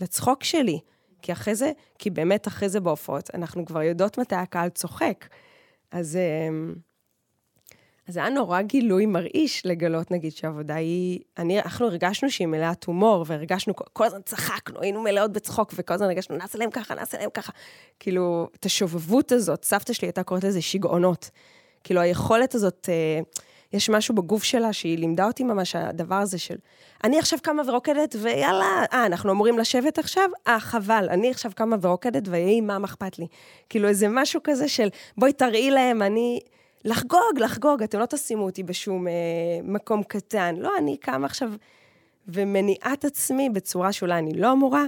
לצחוק 0.00 0.44
שלי. 0.44 0.80
כי 1.22 1.32
אחרי 1.32 1.54
זה, 1.54 1.72
כי 1.98 2.10
באמת 2.10 2.48
אחרי 2.48 2.68
זה 2.68 2.80
בהופעות, 2.80 3.30
אנחנו 3.34 3.66
כבר 3.66 3.82
יודעות 3.82 4.18
מתי 4.18 4.34
הקהל 4.34 4.68
צוחק. 4.68 5.26
אז, 5.90 6.16
אמ, 6.16 6.74
אז 8.08 8.14
זה 8.14 8.20
היה 8.20 8.28
נורא 8.28 8.62
גילוי 8.62 9.06
מרעיש 9.06 9.66
לגלות, 9.66 10.10
נגיד, 10.10 10.32
שהעבודה 10.32 10.74
היא... 10.74 11.20
אני, 11.38 11.60
אנחנו 11.60 11.86
הרגשנו 11.86 12.30
שהיא 12.30 12.46
מלאת 12.46 12.84
הומור, 12.84 13.24
והרגשנו, 13.28 13.74
כל 13.92 14.04
הזמן 14.04 14.20
צחקנו, 14.24 14.80
היינו 14.80 15.02
מלאות 15.02 15.32
בצחוק, 15.32 15.72
וכל 15.76 15.94
הזמן 15.94 16.06
הרגשנו, 16.06 16.36
נעשה 16.36 16.58
להם 16.58 16.70
ככה, 16.70 16.94
נעשה 16.94 17.18
להם 17.18 17.30
ככה. 17.34 17.52
כאילו, 18.00 18.48
את 18.54 18.64
השובבות 18.64 19.32
הזאת, 19.32 19.64
סבתא 19.64 19.92
שלי 19.92 20.08
הייתה 20.08 20.22
קוראת 20.22 20.44
לזה 20.44 20.62
שיגעונות. 20.62 21.30
כאילו, 21.84 22.00
היכולת 22.00 22.54
הזאת... 22.54 22.88
אה, 22.88 23.20
יש 23.72 23.90
משהו 23.90 24.14
בגוף 24.14 24.42
שלה 24.42 24.72
שהיא 24.72 24.98
לימדה 24.98 25.26
אותי 25.26 25.44
ממש, 25.44 25.76
הדבר 25.76 26.14
הזה 26.14 26.38
של, 26.38 26.56
אני 27.04 27.18
עכשיו 27.18 27.38
קמה 27.42 27.62
ורוקדת, 27.66 28.16
ויאללה, 28.22 28.84
אה, 28.92 29.06
אנחנו 29.06 29.32
אמורים 29.32 29.58
לשבת 29.58 29.98
עכשיו? 29.98 30.30
אה, 30.48 30.60
חבל, 30.60 31.08
אני 31.10 31.30
עכשיו 31.30 31.52
קמה 31.54 31.76
ורוקדת, 31.80 32.22
ויהי, 32.28 32.60
מה, 32.60 32.78
אכפת 32.84 33.18
לי? 33.18 33.26
כאילו, 33.68 33.88
איזה 33.88 34.06
משהו 34.10 34.40
כזה 34.44 34.68
של, 34.68 34.88
בואי 35.18 35.32
תראי 35.32 35.70
להם, 35.70 36.02
אני... 36.02 36.40
לחגוג, 36.84 37.38
לחגוג, 37.38 37.82
אתם 37.82 37.98
לא 37.98 38.06
תשימו 38.06 38.44
אותי 38.44 38.62
בשום 38.62 39.08
אה, 39.08 39.12
מקום 39.62 40.02
קטן. 40.02 40.54
לא, 40.58 40.72
אני 40.78 40.96
קמה 40.96 41.26
עכשיו 41.26 41.52
ומניעת 42.28 43.04
עצמי 43.04 43.50
בצורה 43.50 43.92
שאולי 43.92 44.18
אני 44.18 44.32
לא 44.34 44.52
אמורה, 44.52 44.84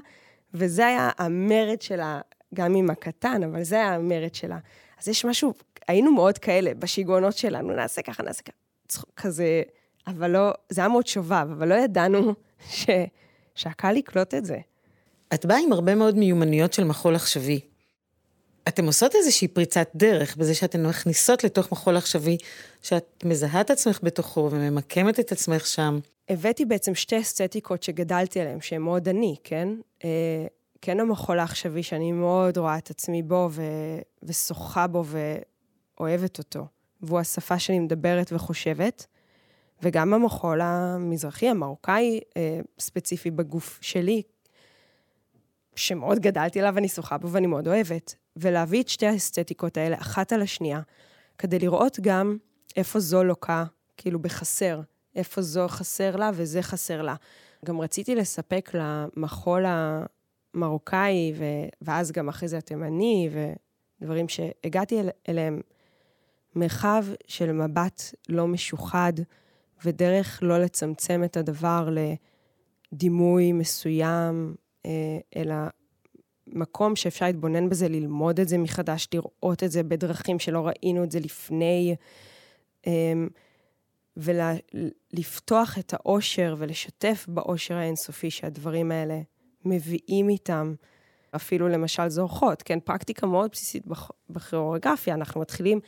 וזה 0.55 0.87
היה 0.87 1.11
המרד 1.19 1.83
שלה, 1.83 2.21
גם 2.55 2.75
עם 2.75 2.91
הקטן, 2.91 3.43
אבל 3.43 3.63
זה 3.63 3.77
היה 3.77 3.95
המרד 3.95 4.35
שלה. 4.35 4.59
אז 5.01 5.09
יש 5.09 5.25
משהו, 5.25 5.55
היינו 5.89 6.13
מאוד 6.13 6.39
כאלה 6.39 6.75
בשיגעונות 6.75 7.37
שלנו, 7.37 7.73
נעשה 7.73 8.03
ככה, 8.03 8.23
נעשה 8.23 8.43
ככה. 8.43 8.68
כזה, 9.17 9.63
אבל 10.07 10.31
לא, 10.31 10.53
זה 10.69 10.81
היה 10.81 10.89
מאוד 10.89 11.07
שובב, 11.07 11.47
אבל 11.53 11.69
לא 11.69 11.75
ידענו 11.75 12.35
ש, 12.71 12.87
שהקהל 13.55 13.97
יקלוט 13.97 14.35
את 14.35 14.45
זה. 14.45 14.59
את 15.35 15.47
באה 15.47 15.59
עם 15.59 15.73
הרבה 15.73 15.95
מאוד 15.95 16.17
מיומנויות 16.17 16.73
של 16.73 16.85
מחול 16.85 17.15
עכשווי. 17.15 17.61
אתם 18.69 18.87
עושות 18.87 19.15
איזושהי 19.15 19.49
פריצת 19.49 19.91
דרך 19.95 20.37
בזה 20.37 20.55
שאתן 20.55 20.87
מכניסות 20.87 21.45
לתוך 21.45 21.73
מחול 21.73 21.97
עכשווי, 21.97 22.37
שאת 22.83 23.25
מזהה 23.25 23.61
את 23.61 23.71
עצמך 23.71 23.99
בתוכו 24.03 24.49
וממקמת 24.53 25.21
את 25.21 25.33
עצמך 25.33 25.67
שם. 25.67 25.99
הבאתי 26.29 26.65
בעצם 26.65 26.95
שתי 26.95 27.21
אסתטיקות 27.21 27.83
שגדלתי 27.83 28.41
עליהן, 28.41 28.61
שהן 28.61 28.83
מאוד 28.83 29.09
אני, 29.09 29.37
כן? 29.45 29.69
אה, 30.05 30.47
כן 30.81 31.01
המחול 31.01 31.39
העכשווי, 31.39 31.83
שאני 31.83 32.13
מאוד 32.13 32.59
רואה 32.59 32.79
את 32.79 32.91
עצמי 32.91 33.23
בו 33.23 33.49
ו... 33.51 33.63
ושוחה 34.23 34.87
בו 34.87 35.05
ואוהבת 36.01 36.39
אותו. 36.39 36.67
והוא 37.01 37.19
השפה 37.19 37.59
שאני 37.59 37.79
מדברת 37.79 38.33
וחושבת. 38.33 39.07
וגם 39.83 40.15
המחול 40.15 40.61
המזרחי, 40.61 41.49
המרוקאי, 41.49 42.21
אה, 42.37 42.61
ספציפי 42.79 43.31
בגוף 43.31 43.79
שלי, 43.83 44.23
שמאוד 45.77 46.19
גדלתי 46.19 46.61
עליו, 46.61 46.79
אני 46.79 46.89
שוחה 46.89 47.19
בו 47.19 47.29
ואני 47.29 47.47
מאוד 47.47 47.69
אוהבת. 47.69 48.15
ולהביא 48.37 48.83
את 48.83 48.89
שתי 48.89 49.07
האסתטיקות 49.07 49.77
האלה 49.77 49.97
אחת 50.01 50.33
על 50.33 50.43
השנייה, 50.43 50.81
כדי 51.39 51.59
לראות 51.59 51.99
גם 52.01 52.37
איפה 52.77 53.01
זו 53.01 53.25
לוקה, 53.25 53.65
כאילו 53.97 54.19
בחסר, 54.19 54.81
איפה 55.17 55.43
זו 55.43 55.69
חסר 55.69 56.17
לה 56.17 56.31
וזה 56.35 56.63
חסר 56.63 57.03
לה. 57.03 57.15
גם 57.65 57.81
רציתי 57.81 58.15
לספק 58.15 58.71
למחול 58.75 59.65
המרוקאי, 60.55 61.33
ו... 61.37 61.45
ואז 61.83 62.13
גם 62.13 62.29
אחרי 62.29 62.49
זה 62.49 62.59
התימני, 62.59 63.31
ודברים 64.01 64.29
שהגעתי 64.29 65.01
אל... 65.01 65.09
אליהם, 65.29 65.61
מרחב 66.57 67.05
של 67.27 67.53
מבט 67.53 68.03
לא 68.29 68.47
משוחד, 68.47 69.13
ודרך 69.85 70.39
לא 70.43 70.59
לצמצם 70.59 71.25
את 71.25 71.37
הדבר 71.37 71.89
לדימוי 72.93 73.53
מסוים, 73.53 74.55
אה, 74.87 75.19
אלא 75.37 75.55
מקום 76.47 76.97
שאפשר 76.97 77.27
להתבונן 77.27 77.69
בזה, 77.69 77.89
ללמוד 77.89 78.41
את 78.41 78.49
זה 78.49 78.59
מחדש, 78.59 79.09
לראות 79.15 79.63
את 79.65 79.71
זה 79.71 79.83
בדרכים 79.83 80.39
שלא 80.39 80.67
ראינו 80.67 81.05
את 81.05 81.11
זה 81.11 81.21
לפני, 81.21 81.97
אמ, 82.87 83.29
ולפתוח 84.17 85.79
את 85.79 85.95
האושר 85.95 86.55
ולשתף 86.59 87.27
באושר 87.29 87.75
האינסופי 87.75 88.31
שהדברים 88.31 88.93
האלה 88.93 89.21
מביאים 89.65 90.29
איתם. 90.29 90.75
אפילו 91.37 91.69
למשל 91.69 92.09
זורחות, 92.09 92.63
כן? 92.63 92.81
פרקטיקה 92.81 93.27
מאוד 93.27 93.51
בסיסית 93.53 93.85
בכיאורגרפיה, 94.31 95.15
אנחנו 95.15 95.41
מתחילים 95.41 95.81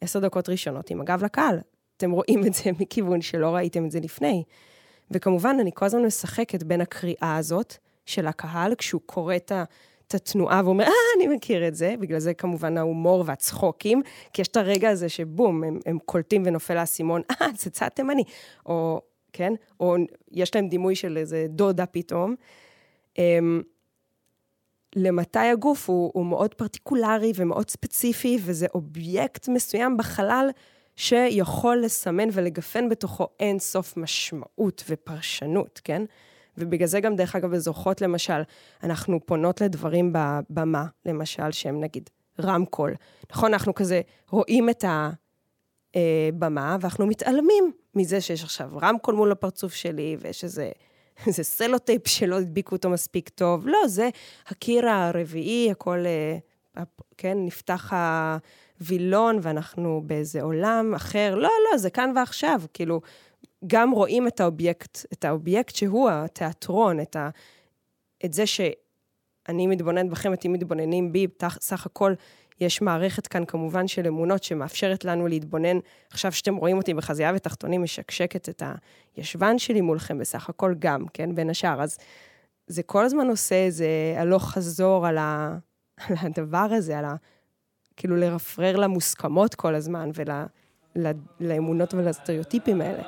עשר 0.00 0.18
דקות 0.20 0.48
ראשונות 0.48 0.90
עם 0.90 1.00
הגב 1.00 1.24
לקהל. 1.24 1.58
אתם 1.96 2.10
רואים 2.10 2.46
את 2.46 2.54
זה 2.54 2.70
מכיוון 2.80 3.20
שלא 3.20 3.54
ראיתם 3.54 3.84
את 3.84 3.90
זה 3.90 4.00
לפני. 4.00 4.44
וכמובן, 5.10 5.56
אני 5.60 5.70
כל 5.74 5.84
הזמן 5.84 6.04
משחקת 6.04 6.62
בין 6.62 6.80
הקריאה 6.80 7.36
הזאת 7.36 7.74
של 8.06 8.26
הקהל, 8.26 8.74
כשהוא 8.74 9.00
קורא 9.06 9.36
את 9.36 9.52
ה... 9.52 9.64
את 10.08 10.14
התנועה 10.14 10.62
ואומר, 10.64 10.84
אה, 10.84 10.92
אני 11.16 11.36
מכיר 11.36 11.68
את 11.68 11.74
זה, 11.74 11.94
בגלל 12.00 12.18
זה 12.18 12.34
כמובן 12.34 12.78
ההומור 12.78 13.24
והצחוקים, 13.26 14.02
כי 14.32 14.42
יש 14.42 14.48
את 14.48 14.56
הרגע 14.56 14.90
הזה 14.90 15.08
שבום, 15.08 15.64
הם, 15.64 15.78
הם 15.86 15.98
קולטים 16.04 16.42
ונופל 16.46 16.76
האסימון, 16.76 17.22
אה, 17.30 17.46
זה 17.56 17.70
צד 17.70 17.88
תימני, 17.88 18.24
או, 18.66 19.00
כן, 19.32 19.52
או 19.80 19.96
יש 20.30 20.54
להם 20.54 20.68
דימוי 20.68 20.94
של 20.94 21.16
איזה 21.16 21.46
דודה 21.48 21.86
פתאום. 21.86 22.34
למתי 24.96 25.38
הגוף 25.38 25.90
הוא, 25.90 26.10
הוא 26.14 26.26
מאוד 26.26 26.54
פרטיקולרי 26.54 27.32
ומאוד 27.34 27.70
ספציפי, 27.70 28.38
וזה 28.44 28.66
אובייקט 28.74 29.48
מסוים 29.48 29.96
בחלל 29.96 30.48
שיכול 30.96 31.80
לסמן 31.84 32.28
ולגפן 32.32 32.88
בתוכו 32.88 33.26
אין 33.40 33.58
סוף 33.58 33.96
משמעות 33.96 34.84
ופרשנות, 34.88 35.80
כן? 35.84 36.02
ובגלל 36.58 36.88
זה 36.88 37.00
גם, 37.00 37.16
דרך 37.16 37.36
אגב, 37.36 37.50
בזוכות, 37.50 38.00
למשל, 38.00 38.42
אנחנו 38.82 39.26
פונות 39.26 39.60
לדברים 39.60 40.12
בבמה, 40.12 40.86
למשל, 41.06 41.52
שהם 41.52 41.80
נגיד 41.80 42.10
רמקול. 42.40 42.94
נכון, 43.30 43.52
אנחנו 43.52 43.74
כזה 43.74 44.00
רואים 44.30 44.70
את 44.70 44.84
הבמה, 45.94 46.70
אה, 46.72 46.76
ואנחנו 46.80 47.06
מתעלמים 47.06 47.72
מזה 47.94 48.20
שיש 48.20 48.42
עכשיו 48.42 48.70
רמקול 48.82 49.14
מול 49.14 49.32
הפרצוף 49.32 49.74
שלי, 49.74 50.16
ויש 50.20 50.44
איזה... 50.44 50.70
איזה 51.26 51.44
סלוטייפ 51.44 52.08
שלא 52.08 52.38
הדביקו 52.38 52.74
אותו 52.74 52.90
מספיק 52.90 53.28
טוב. 53.28 53.68
לא, 53.68 53.78
זה 53.86 54.08
הקיר 54.46 54.88
הרביעי, 54.88 55.70
הכל, 55.70 56.04
אה, 56.06 56.82
כן, 57.16 57.38
נפתח 57.44 57.92
הווילון 58.80 59.38
ואנחנו 59.42 60.02
באיזה 60.06 60.42
עולם 60.42 60.94
אחר. 60.96 61.34
לא, 61.34 61.50
לא, 61.70 61.78
זה 61.78 61.90
כאן 61.90 62.12
ועכשיו. 62.16 62.60
כאילו, 62.74 63.00
גם 63.66 63.90
רואים 63.90 64.28
את 64.28 64.40
האובייקט, 64.40 64.98
את 65.12 65.24
האובייקט 65.24 65.74
שהוא 65.74 66.10
התיאטרון, 66.10 67.00
את, 67.00 67.16
ה, 67.16 67.30
את 68.24 68.32
זה 68.32 68.46
שאני 68.46 69.66
מתבוננת 69.66 70.10
בכם, 70.10 70.32
אתם 70.32 70.52
מתבוננים 70.52 71.12
בי, 71.12 71.26
סך 71.60 71.86
הכל 71.86 72.12
יש 72.60 72.82
מערכת 72.82 73.26
כאן 73.26 73.44
כמובן 73.44 73.88
של 73.88 74.06
אמונות 74.06 74.42
שמאפשרת 74.42 75.04
לנו 75.04 75.26
להתבונן. 75.28 75.78
עכשיו 76.10 76.32
שאתם 76.32 76.56
רואים 76.56 76.76
אותי 76.76 76.94
בחזייה 76.94 77.32
ותחתונים, 77.34 77.82
משקשקת 77.82 78.48
את 78.48 78.62
הישבן 79.16 79.58
שלי 79.58 79.80
מולכם, 79.80 80.18
בסך 80.18 80.48
הכל 80.48 80.74
גם, 80.78 81.04
כן, 81.12 81.34
בין 81.34 81.50
השאר. 81.50 81.82
אז 81.82 81.98
זה 82.66 82.82
כל 82.82 83.04
הזמן 83.04 83.28
עושה 83.28 83.54
איזה 83.54 83.88
הלוך 84.16 84.50
חזור 84.50 85.06
על, 85.06 85.18
ה, 85.18 85.58
על 86.08 86.16
הדבר 86.20 86.68
הזה, 86.70 86.98
על 86.98 87.04
ה... 87.04 87.14
כאילו 87.96 88.16
לרפרר 88.16 88.76
למוסכמות 88.76 89.54
כל 89.54 89.74
הזמן 89.74 90.10
ולאמונות 91.40 91.94
ולסטריאוטיפים 91.94 92.80
האלה. 92.80 93.02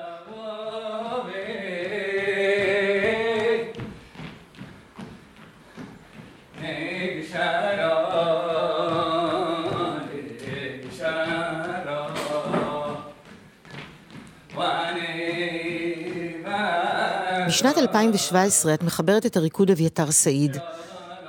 בשנת 17.49 17.79
2017 17.79 18.75
את 18.75 18.83
מחברת 18.83 19.27
את 19.27 19.37
הריקוד 19.37 19.71
אביתר 19.71 20.11
סעיד. 20.11 20.57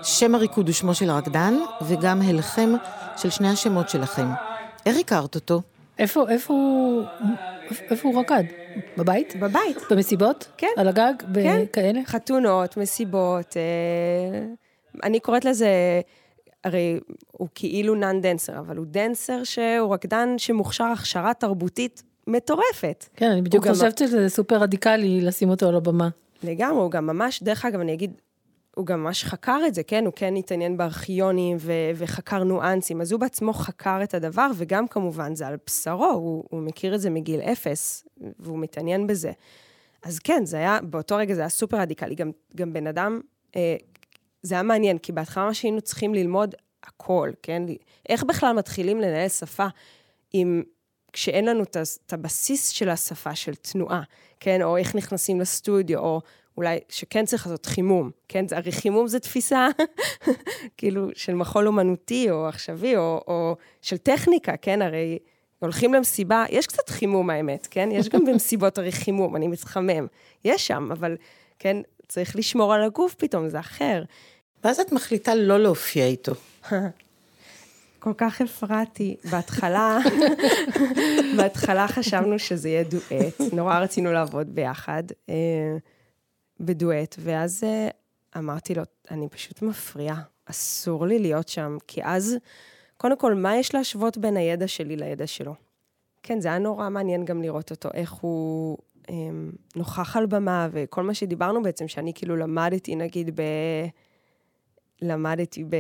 שם 0.04 0.36
הריקוד 0.36 0.68
הוא 0.68 0.74
שמו 0.74 0.94
של 0.96 1.10
הרקדן, 1.10 1.54
וגם 1.88 2.22
הלחם 2.22 2.74
של 3.18 3.30
שני 3.30 3.50
השמות 3.50 3.90
שלכם. 3.90 4.28
איך 4.86 4.98
הכרת 4.98 5.36
אותו? 5.36 5.62
איפה, 6.00 6.30
איפה 6.30 6.54
הוא, 6.54 7.04
איפה 7.92 8.10
הוא 8.10 8.20
רקד? 8.20 8.44
בבית? 8.98 9.36
בבית. 9.40 9.78
במסיבות? 9.92 10.48
כן. 10.58 10.68
על 10.78 10.88
הגג? 10.88 11.14
כן. 11.34 11.64
כאלה? 11.74 12.00
חתונות, 12.06 12.78
מסיבות. 12.78 13.58
אה, 13.58 14.46
אני 15.04 15.20
קוראת 15.20 15.46
לזה, 15.46 15.70
הרי 16.64 17.00
הוא 17.32 17.48
כאילו 17.56 17.96
נאן 17.96 18.22
דנסר, 18.22 18.60
אבל 18.60 18.78
הוא 18.78 18.86
דנסר 18.90 19.44
שהוא 19.44 19.94
רקדן 19.94 20.38
שמוכשר 20.38 20.84
הכשרה 20.84 21.34
תרבותית 21.34 22.04
מטורפת. 22.30 23.06
כן, 23.16 23.32
אני 23.32 23.42
בדיוק 23.42 23.68
חושבת 23.68 24.02
גם... 24.02 24.08
שזה 24.08 24.30
סופר 24.30 24.56
רדיקלי 24.56 25.22
לשים 25.22 25.50
אותו 25.50 25.68
על 25.68 25.76
הבמה. 25.76 26.10
לגמרי, 26.44 26.82
הוא 26.82 26.92
גם 26.92 27.08
ממש, 27.08 27.44
דרך 27.44 27.66
אגב, 27.66 27.80
אני 27.80 27.94
אגיד, 27.94 28.12
הוא 28.76 28.86
גם 28.86 29.04
ממש 29.04 29.24
חקר 29.24 29.60
את 29.68 29.76
זה, 29.76 29.84
כן? 29.84 30.06
הוא 30.06 30.14
כן 30.16 30.36
התעניין 30.36 30.78
בארכיונים 30.78 31.58
ו- 31.60 31.92
וחקר 31.96 32.44
ניואנסים, 32.44 33.02
אז 33.02 33.12
הוא 33.12 33.20
בעצמו 33.20 33.54
חקר 33.54 34.00
את 34.04 34.14
הדבר, 34.14 34.48
וגם 34.56 34.88
כמובן 34.88 35.36
זה 35.36 35.48
על 35.48 35.56
בשרו, 35.68 36.06
הוא, 36.06 36.44
הוא 36.50 36.62
מכיר 36.62 36.96
את 36.96 37.02
זה 37.02 37.10
מגיל 37.10 37.40
אפס, 37.40 38.08
והוא 38.40 38.60
מתעניין 38.60 39.08
בזה. 39.08 39.32
אז 40.04 40.20
כן, 40.20 40.46
זה 40.46 40.58
היה, 40.58 40.80
באותו 40.84 41.16
רגע 41.16 41.34
זה 41.34 41.42
היה 41.42 41.50
סופר 41.50 41.78
רדיקלי. 41.78 42.16
גם, 42.16 42.32
גם 42.56 42.74
בן 42.74 42.88
אדם, 42.88 43.22
אה, 43.56 43.76
זה 44.42 44.56
היה 44.56 44.64
מעניין, 44.64 44.98
כי 44.98 45.12
בהתחלה 45.12 45.46
מה 45.46 45.54
שהיינו 45.54 45.82
צריכים 45.82 46.14
ללמוד 46.14 46.56
הכל, 46.84 47.32
כן? 47.44 47.64
איך 48.10 48.24
בכלל 48.24 48.56
מתחילים 48.56 49.02
לנהל 49.02 49.30
שפה 49.30 49.68
עם 50.34 50.64
כשאין 51.14 51.46
לנו 51.46 51.64
את 51.64 52.14
הבסיס 52.14 52.70
של 52.70 52.90
השפה, 52.90 53.36
של 53.36 53.56
תנועה, 53.56 54.02
כן? 54.40 54.62
או 54.62 54.78
איך 54.78 54.96
נכנסים 54.96 55.40
לסטודיו, 55.40 56.00
או 56.00 56.22
אולי 56.58 56.80
שכן 56.90 57.26
צריך 57.26 57.48
לעשות 57.48 57.66
חימום, 57.66 58.12
כן? 58.28 58.46
הרי 58.52 58.72
חימום 58.72 59.08
זה 59.08 59.20
תפיסה, 59.20 59.68
כאילו, 60.78 61.08
של 61.16 61.34
מחול 61.34 61.68
אומנותי, 61.68 62.32
או 62.32 62.48
עכשווי, 62.48 62.98
או, 62.98 63.22
או 63.28 63.56
של 63.82 63.98
טכניקה, 63.98 64.58
כן? 64.58 64.82
הרי 64.82 65.20
הולכים 65.60 65.94
למסיבה, 65.94 66.46
יש 66.50 66.68
קצת 66.68 66.90
חימום 66.90 67.30
האמת, 67.30 67.68
כן? 67.72 67.90
יש 67.92 68.10
גם 68.10 68.26
במסיבות 68.32 68.78
הרי 68.78 68.92
חימום, 68.92 69.36
אני 69.36 69.48
מתחמם. 69.48 70.08
יש 70.46 70.68
שם, 70.68 70.90
אבל, 70.92 71.18
כן, 71.60 71.78
צריך 72.08 72.36
לשמור 72.36 72.74
על 72.74 72.84
הגוף 72.84 73.14
פתאום, 73.14 73.50
זה 73.50 73.60
אחר. 73.60 74.04
ואז 74.64 74.80
את 74.80 74.92
מחליטה 74.92 75.36
לא 75.36 75.60
להופיע 75.60 76.06
איתו. 76.06 76.34
כל 78.00 78.14
כך 78.18 78.42
הפרעתי. 78.42 79.16
בהתחלה, 79.32 79.98
בהתחלה 81.38 81.88
חשבנו 81.88 82.40
שזה 82.40 82.70
יהיה 82.70 82.84
דואט, 82.84 83.54
נורא 83.54 83.80
רצינו 83.80 84.12
לעבוד 84.12 84.56
ביחד 84.56 85.04
אה, 85.30 85.78
בדואט, 86.60 87.16
ואז 87.20 87.64
אה, 87.64 87.88
אמרתי 88.38 88.76
לו, 88.76 88.84
אני 89.12 89.30
פשוט 89.30 89.62
מפריעה, 89.62 90.22
אסור 90.46 91.06
לי 91.06 91.20
להיות 91.20 91.48
שם, 91.48 91.78
כי 91.88 92.02
אז, 92.04 92.36
קודם 92.98 93.18
כל, 93.18 93.34
מה 93.34 93.58
יש 93.58 93.76
להשוות 93.76 94.18
בין 94.18 94.38
הידע 94.38 94.68
שלי 94.68 94.96
לידע 94.96 95.28
שלו? 95.28 95.56
כן, 96.24 96.40
זה 96.40 96.48
היה 96.48 96.58
נורא 96.58 96.90
מעניין 96.90 97.26
גם 97.26 97.42
לראות 97.42 97.72
אותו, 97.72 97.90
איך 97.94 98.12
הוא 98.12 98.78
אה, 99.10 99.16
נוכח 99.76 100.18
על 100.18 100.26
במה, 100.26 100.68
וכל 100.72 101.04
מה 101.04 101.14
שדיברנו 101.14 101.64
בעצם, 101.64 101.88
שאני 101.88 102.14
כאילו 102.16 102.36
למדתי, 102.36 102.96
נגיד, 102.96 103.36
ב... 103.36 103.44
למדתי 105.02 105.64
ב... 105.64 105.76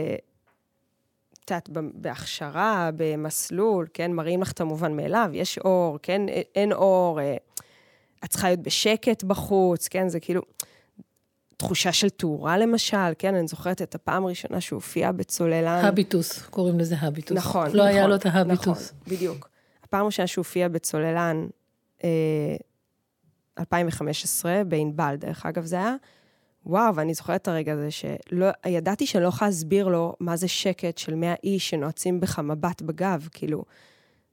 את 1.58 1.70
יודעת, 1.70 1.93
בהכשרה, 1.93 2.89
במסלול, 2.95 3.88
כן, 3.93 4.12
מראים 4.12 4.41
לך 4.41 4.52
את 4.52 4.62
המובן 4.62 4.95
מאליו, 4.95 5.30
יש 5.34 5.58
אור, 5.58 5.97
כן, 6.02 6.22
אין 6.56 6.72
אור, 6.72 7.20
אה, 7.22 7.36
את 8.24 8.30
צריכה 8.30 8.47
להיות 8.47 8.60
בשקט 8.60 9.24
בחוץ, 9.24 9.88
כן, 9.88 10.10
זה 10.10 10.20
כאילו 10.20 10.41
תחושה 11.58 11.91
של 11.91 12.10
תאורה 12.10 12.58
למשל, 12.58 12.97
כן, 13.18 13.36
אני 13.36 13.47
זוכרת 13.47 13.82
את 13.82 13.95
הפעם 13.95 14.26
הראשונה 14.26 14.62
שהוא 14.62 14.78
הופיע 14.78 15.12
בצוללן. 15.12 15.86
הביטוס, 15.86 16.41
קוראים 16.41 16.80
לזה 16.80 16.95
הביטוס. 17.00 17.38
נכון, 17.38 17.62
לא 17.62 17.68
נכון. 17.68 17.78
לא 17.78 17.84
היה 17.84 18.08
לו 18.08 18.16
את 18.16 18.26
ההביטוס. 18.26 18.93
נכון, 18.93 19.16
בדיוק. 19.16 19.50
הפעם 19.84 20.02
הראשונה 20.02 20.28
שהוא 20.28 20.41
הופיע 20.41 20.68
בצוללן, 20.68 21.47
אה, 22.04 22.56
2015, 23.60 24.62
בענבל, 24.68 25.16
דרך 25.16 25.45
אגב, 25.45 25.66
זה 25.66 25.76
היה. 25.76 25.95
וואו, 26.70 26.95
ואני 26.95 27.13
זוכרת 27.13 27.41
את 27.41 27.47
הרגע 27.47 27.74
הזה 27.74 27.89
שידעתי 27.91 29.05
שאני 29.05 29.24
לא 29.24 29.30
יכולה 29.30 29.49
להסביר 29.49 29.88
לו 29.88 30.13
מה 30.20 30.38
זה 30.38 30.47
שקט 30.47 30.97
של 30.97 31.15
100 31.15 31.34
איש 31.43 31.70
שנועצים 31.70 32.20
בך 32.20 32.39
מבט 32.39 32.82
בגב, 32.82 33.28
כאילו, 33.32 33.63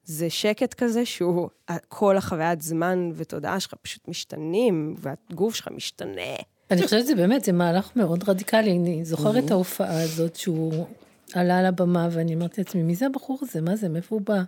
זה 0.03 0.29
שקט 0.29 0.73
כזה 0.73 1.05
שהוא, 1.05 1.49
כל 1.87 2.17
החוויית 2.17 2.61
זמן 2.61 3.09
ותודעה 3.13 3.59
שלך 3.59 3.73
פשוט 3.81 4.07
משתנים, 4.07 4.95
והגוף 4.97 5.55
שלך 5.55 5.67
משתנה. 5.67 6.35
אני 6.71 6.83
חושבת 6.83 7.03
שזה 7.03 7.15
באמת, 7.15 7.43
זה 7.43 7.51
מהלך 7.51 7.91
מאוד 7.95 8.29
רדיקלי. 8.29 8.71
אני 8.71 9.05
זוכרת 9.05 9.45
את 9.45 9.51
ההופעה 9.51 10.01
הזאת 10.03 10.35
שהוא 10.35 10.85
עלה 11.33 11.59
על 11.59 11.65
הבמה, 11.65 12.07
ואני 12.11 12.35
אמרתי 12.35 12.61
לעצמי, 12.61 12.83
מי 12.83 12.95
זה 12.95 13.05
הבחור 13.05 13.39
הזה? 13.41 13.61
מה 13.61 13.75
זה? 13.75 13.89
מאיפה 13.89 14.15
הוא 14.15 14.21
בא? 14.21 14.43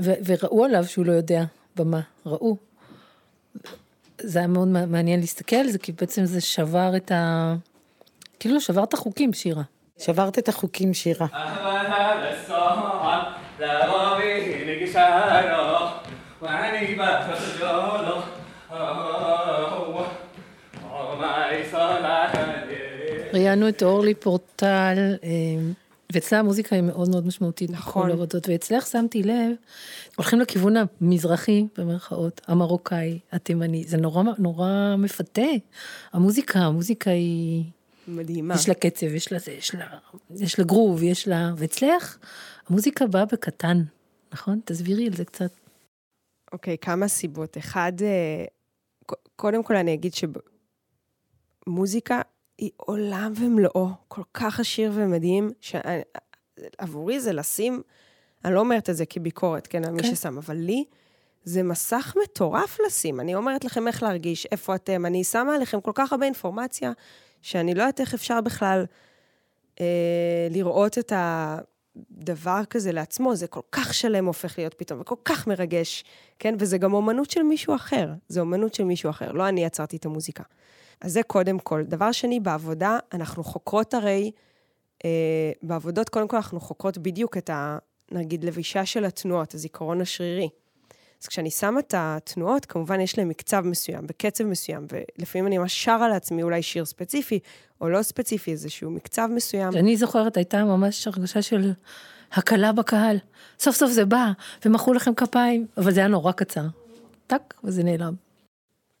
וראו 0.00 0.64
עליו 0.64 0.84
שהוא 0.84 1.06
לא 1.06 1.12
יודע 1.12 1.44
במה, 1.76 2.00
ראו. 2.26 2.56
זה 4.20 4.38
היה 4.38 4.48
מאוד 4.48 4.68
מעניין 4.68 5.20
להסתכל 5.20 5.56
על 5.56 5.68
זה, 5.68 5.78
כי 5.78 5.92
בעצם 5.92 6.24
זה 6.24 6.40
שבר 6.40 6.96
את 6.96 7.12
ה... 7.12 7.54
כאילו 8.40 8.60
שבר 8.60 8.84
את 8.84 8.94
החוקים, 8.94 9.32
שירה. 9.32 9.62
שברת 9.98 10.38
את 10.38 10.48
החוקים, 10.48 10.94
שירה. 10.94 11.26
ראיינו 23.34 23.68
את 23.68 23.82
אורלי 23.82 24.14
פורטל, 24.14 25.16
אה, 25.24 25.28
ואצלה 26.14 26.38
המוזיקה 26.38 26.76
היא 26.76 26.82
מאוד 26.82 27.08
מאוד 27.08 27.26
משמעותית. 27.26 27.70
נכון. 27.70 28.10
עבודות, 28.10 28.48
ואצלך 28.48 28.86
שמתי 28.86 29.22
לב, 29.22 29.52
הולכים 30.16 30.40
לכיוון 30.40 30.74
המזרחי, 30.76 31.66
במרכאות, 31.78 32.40
המרוקאי, 32.46 33.18
התימני, 33.32 33.84
זה 33.84 33.96
נורא, 33.96 34.22
נורא 34.38 34.94
מפתה. 34.98 35.42
המוזיקה, 36.12 36.58
המוזיקה 36.58 37.10
היא... 37.10 37.64
מדהימה. 38.08 38.54
יש 38.54 38.68
לה 38.68 38.74
קצב, 38.74 39.06
יש 39.06 39.32
לה 39.32 39.38
זה, 39.38 39.52
יש 39.52 39.74
לה, 39.74 39.86
יש 40.30 40.58
לה 40.58 40.64
גרוב, 40.64 41.02
יש 41.02 41.28
לה... 41.28 41.52
ואצלך, 41.56 42.18
המוזיקה 42.68 43.06
באה 43.06 43.24
בקטן, 43.24 43.82
נכון? 44.32 44.60
תסבירי 44.64 45.06
על 45.06 45.14
זה 45.14 45.24
קצת. 45.24 45.50
אוקיי, 46.52 46.74
okay, 46.74 46.84
כמה 46.84 47.08
סיבות. 47.08 47.58
אחד, 47.58 47.92
אה, 48.02 48.44
קודם 49.36 49.62
כל 49.62 49.76
אני 49.76 49.94
אגיד 49.94 50.12
שמוזיקה 51.66 52.20
היא 52.58 52.70
עולם 52.76 53.32
ומלואו, 53.36 53.88
כל 54.08 54.22
כך 54.34 54.60
עשיר 54.60 54.92
ומדהים, 54.94 55.50
שעבורי 55.60 57.20
זה 57.20 57.32
לשים, 57.32 57.82
אני 58.44 58.54
לא 58.54 58.60
אומרת 58.60 58.90
את 58.90 58.96
זה 58.96 59.06
כביקורת, 59.06 59.66
כן, 59.66 59.84
על 59.84 59.92
מי 59.92 60.02
כן. 60.02 60.14
ששם, 60.14 60.38
אבל 60.38 60.56
לי 60.56 60.84
זה 61.44 61.62
מסך 61.62 62.14
מטורף 62.22 62.78
לשים. 62.86 63.20
אני 63.20 63.34
אומרת 63.34 63.64
לכם 63.64 63.88
איך 63.88 64.02
להרגיש, 64.02 64.46
איפה 64.46 64.74
אתם, 64.74 65.06
אני 65.06 65.24
שמה 65.24 65.54
עליכם 65.54 65.80
כל 65.80 65.92
כך 65.94 66.12
הרבה 66.12 66.26
אינפורמציה, 66.26 66.92
שאני 67.42 67.74
לא 67.74 67.82
יודעת 67.82 68.00
איך 68.00 68.14
אפשר 68.14 68.40
בכלל 68.40 68.84
אה, 69.80 70.48
לראות 70.50 70.98
את 70.98 71.12
הדבר 71.16 72.64
כזה 72.70 72.92
לעצמו, 72.92 73.36
זה 73.36 73.46
כל 73.46 73.60
כך 73.72 73.94
שלם 73.94 74.26
הופך 74.26 74.58
להיות 74.58 74.74
פתאום, 74.74 75.00
וכל 75.00 75.14
כך 75.24 75.46
מרגש, 75.46 76.04
כן? 76.38 76.54
וזה 76.58 76.78
גם 76.78 76.94
אומנות 76.94 77.30
של 77.30 77.42
מישהו 77.42 77.74
אחר, 77.74 78.08
זה 78.28 78.40
אומנות 78.40 78.74
של 78.74 78.84
מישהו 78.84 79.10
אחר, 79.10 79.32
לא 79.32 79.48
אני 79.48 79.64
יצרתי 79.64 79.96
את 79.96 80.06
המוזיקה. 80.06 80.42
אז 81.04 81.12
זה 81.12 81.22
קודם 81.22 81.58
כל. 81.58 81.82
דבר 81.82 82.12
שני, 82.12 82.40
בעבודה, 82.40 82.98
אנחנו 83.12 83.44
חוקרות 83.44 83.94
הרי, 83.94 84.30
אה, 85.04 85.10
בעבודות, 85.62 86.08
קודם 86.08 86.28
כל 86.28 86.36
אנחנו 86.36 86.60
חוקרות 86.60 86.98
בדיוק 86.98 87.36
את 87.36 87.50
ה... 87.50 87.78
נגיד, 88.12 88.44
לבישה 88.44 88.86
של 88.86 89.04
התנועות, 89.04 89.54
הזיכרון 89.54 90.00
השרירי. 90.00 90.48
אז 91.22 91.28
כשאני 91.28 91.50
שמה 91.50 91.80
את 91.80 91.94
התנועות, 91.96 92.64
כמובן 92.66 93.00
יש 93.00 93.18
להם 93.18 93.28
מקצב 93.28 93.60
מסוים, 93.60 94.06
בקצב 94.06 94.44
מסוים, 94.44 94.86
ולפעמים 94.92 95.46
אני 95.46 95.58
ממש 95.58 95.84
שרה 95.84 96.08
לעצמי 96.08 96.42
אולי 96.42 96.62
שיר 96.62 96.84
ספציפי, 96.84 97.38
או 97.80 97.88
לא 97.88 98.02
ספציפי, 98.02 98.50
איזשהו 98.50 98.90
מקצב 98.90 99.28
מסוים. 99.30 99.76
אני 99.76 99.96
זוכרת, 99.96 100.36
הייתה 100.36 100.64
ממש 100.64 101.06
הרגשה 101.06 101.42
של 101.42 101.72
הקלה 102.32 102.72
בקהל. 102.72 103.18
סוף 103.58 103.76
סוף 103.76 103.90
זה 103.90 104.04
בא, 104.04 104.32
ומחאו 104.64 104.92
לכם 104.92 105.14
כפיים, 105.14 105.66
אבל 105.76 105.92
זה 105.92 106.00
היה 106.00 106.08
נורא 106.08 106.32
קצר. 106.32 106.66
טאק, 107.26 107.54
וזה 107.64 107.82
נעלם. 107.82 108.23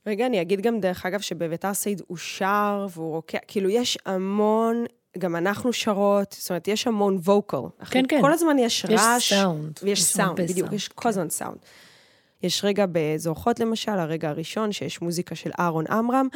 רגע, 0.06 0.26
אני 0.26 0.40
אגיד 0.40 0.60
גם, 0.60 0.80
דרך 0.80 1.06
אגב, 1.06 1.20
שבביתר 1.20 1.74
סעיד 1.74 2.02
הוא 2.06 2.16
שר 2.16 2.86
והוא 2.90 3.10
רוקע, 3.10 3.38
כאילו, 3.48 3.68
יש 3.68 3.98
המון, 4.06 4.84
גם 5.18 5.36
אנחנו 5.36 5.72
שרות, 5.72 6.36
זאת 6.38 6.50
אומרת, 6.50 6.68
יש 6.68 6.86
המון 6.86 7.18
vocal. 7.24 7.56
כן, 7.90 8.04
כן. 8.08 8.20
כל 8.20 8.32
הזמן 8.32 8.58
יש 8.58 8.86
רעש. 8.88 9.32
יש 9.32 9.40
סאונד. 9.40 9.80
ויש 9.82 10.04
סאונד, 10.04 10.40
בדיוק, 10.40 10.72
יש 10.72 10.88
כל 10.88 11.08
הזמן 11.08 11.30
סאונד. 11.30 11.58
יש 12.42 12.64
רגע 12.64 12.84
בזורחות 12.92 13.60
למשל, 13.60 13.92
הרגע 13.92 14.28
הראשון, 14.28 14.72
שיש 14.72 15.02
מוזיקה 15.02 15.34
של 15.34 15.50
אהרון 15.58 15.84
עמרם, 15.86 16.28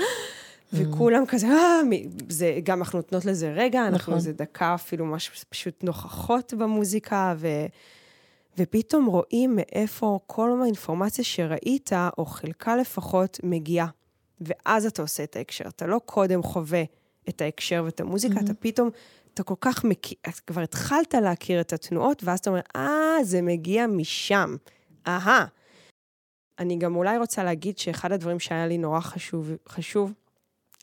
וכולם 0.73 1.27
כזה, 1.27 1.47
אה, 1.47 1.81
זה, 2.29 2.59
גם 2.63 2.79
אנחנו 2.79 2.99
נותנות 2.99 3.25
לזה 3.25 3.53
רגע, 3.57 3.87
אנחנו 3.87 3.97
נכון. 3.97 4.15
איזה 4.15 4.33
דקה 4.33 4.75
אפילו 4.75 5.07
ממש 5.07 5.45
פשוט 5.49 5.85
נוכחות 5.85 6.55
במוזיקה, 6.55 7.35
ו... 7.37 7.49
ופתאום 8.59 9.07
רואים 9.07 9.57
מאיפה 9.57 10.19
כל 10.27 10.61
האינפורמציה 10.63 11.25
שראית, 11.25 11.91
או 12.19 12.27
חלקה 12.27 12.77
לפחות, 12.77 13.41
מגיעה. 13.43 13.87
ואז 14.41 14.87
אתה 14.87 15.03
עושה 15.03 15.25
את 15.25 15.37
ההקשר. 15.37 15.65
אתה 15.69 15.87
לא 15.87 16.01
קודם 16.05 16.43
חווה 16.43 16.83
את 17.29 17.41
ההקשר 17.41 17.83
ואת 17.85 18.01
המוזיקה, 18.01 18.35
mm-hmm. 18.35 18.45
אתה 18.45 18.55
פתאום, 18.55 18.91
אתה 19.35 19.43
כל 19.43 19.55
כך 19.61 19.85
מכיר, 19.85 20.19
כבר 20.47 20.61
התחלת 20.61 21.15
להכיר 21.15 21.61
את 21.61 21.73
התנועות, 21.73 22.25
ואז 22.25 22.39
אתה 22.39 22.51
אומר, 22.51 22.61
אה, 22.77 23.17
זה 23.23 23.43
מגיע 23.43 23.87
משם. 23.87 24.57
אהה. 25.07 25.47
אני 26.59 26.77
גם 26.77 26.97
אולי 26.97 27.19
רוצה 27.19 27.45
להגיד 27.45 27.79
שאחד 27.79 28.13
הדברים 28.13 28.41
שהיה 28.41 28.67
לי 28.67 28.79
נורא 28.79 29.01
חשוב, 29.01 29.51
חשוב, 29.69 30.13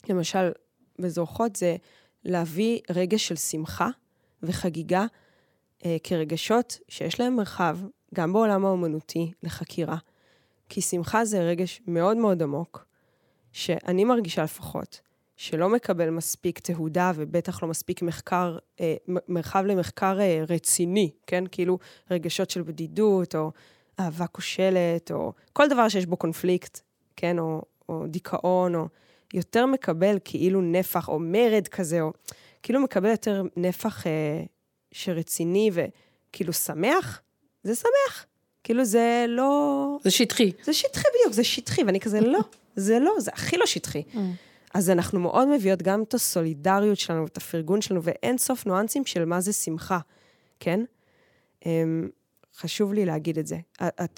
למשל, 0.09 0.51
בזורחות, 0.99 1.55
זה 1.55 1.75
להביא 2.23 2.79
רגש 2.89 3.27
של 3.27 3.35
שמחה 3.35 3.89
וחגיגה 4.43 5.05
כרגשות 6.03 6.79
שיש 6.87 7.19
להם 7.19 7.35
מרחב, 7.35 7.77
גם 8.13 8.33
בעולם 8.33 8.65
האומנותי, 8.65 9.31
לחקירה. 9.43 9.97
כי 10.69 10.81
שמחה 10.81 11.25
זה 11.25 11.41
רגש 11.41 11.81
מאוד 11.87 12.17
מאוד 12.17 12.43
עמוק, 12.43 12.85
שאני 13.51 14.03
מרגישה 14.03 14.43
לפחות, 14.43 15.01
שלא 15.35 15.69
מקבל 15.69 16.09
מספיק 16.09 16.59
תהודה 16.59 17.11
ובטח 17.15 17.63
לא 17.63 17.69
מספיק 17.69 18.01
מחקר, 18.01 18.57
אה, 18.79 18.95
מרחב 19.07 19.63
למחקר 19.65 20.19
אה, 20.19 20.43
רציני, 20.49 21.11
כן? 21.27 21.43
כאילו 21.51 21.79
רגשות 22.11 22.49
של 22.49 22.61
בדידות, 22.61 23.35
או 23.35 23.51
אהבה 23.99 24.27
כושלת, 24.27 25.11
או 25.11 25.33
כל 25.53 25.67
דבר 25.69 25.89
שיש 25.89 26.05
בו 26.05 26.17
קונפליקט, 26.17 26.79
כן? 27.15 27.39
או, 27.39 27.61
או 27.89 28.07
דיכאון, 28.07 28.75
או 28.75 28.87
יותר 29.33 29.65
מקבל 29.65 30.17
כאילו 30.25 30.61
נפח, 30.61 31.09
או 31.09 31.19
מרד 31.19 31.67
כזה, 31.67 32.01
או 32.01 32.11
כאילו 32.63 32.81
מקבל 32.81 33.09
יותר 33.09 33.43
נפח 33.57 34.07
אה, 34.07 34.43
שרציני 34.95 35.71
וכאילו 35.73 36.53
שמח, 36.53 37.21
זה 37.63 37.75
שמח. 37.75 38.25
כאילו 38.63 38.85
זה 38.85 39.25
לא... 39.27 39.97
זה 40.03 40.11
שטחי. 40.11 40.51
זה 40.63 40.73
שטחי 40.73 41.07
בדיוק, 41.15 41.33
זה 41.33 41.43
שטחי, 41.43 41.83
ואני 41.83 41.99
כזה, 41.99 42.21
לא, 42.21 42.39
זה 42.75 42.99
לא, 42.99 43.11
זה 43.19 43.31
הכי 43.33 43.57
לא 43.57 43.65
שטחי. 43.65 44.03
Mm. 44.13 44.17
אז 44.73 44.89
אנחנו 44.89 45.19
מאוד 45.19 45.47
מביאות 45.47 45.81
גם 45.81 46.03
את 46.03 46.13
הסולידריות 46.13 46.99
שלנו 46.99 47.23
ואת 47.23 47.37
הפרגון 47.37 47.81
שלנו, 47.81 48.03
ואין 48.03 48.37
סוף 48.37 48.65
ניואנסים 48.65 49.05
של 49.05 49.25
מה 49.25 49.41
זה 49.41 49.53
שמחה, 49.53 49.99
כן? 50.59 50.79
אמ, 51.65 52.09
חשוב 52.57 52.93
לי 52.93 53.05
להגיד 53.05 53.37
את 53.37 53.47
זה. 53.47 53.57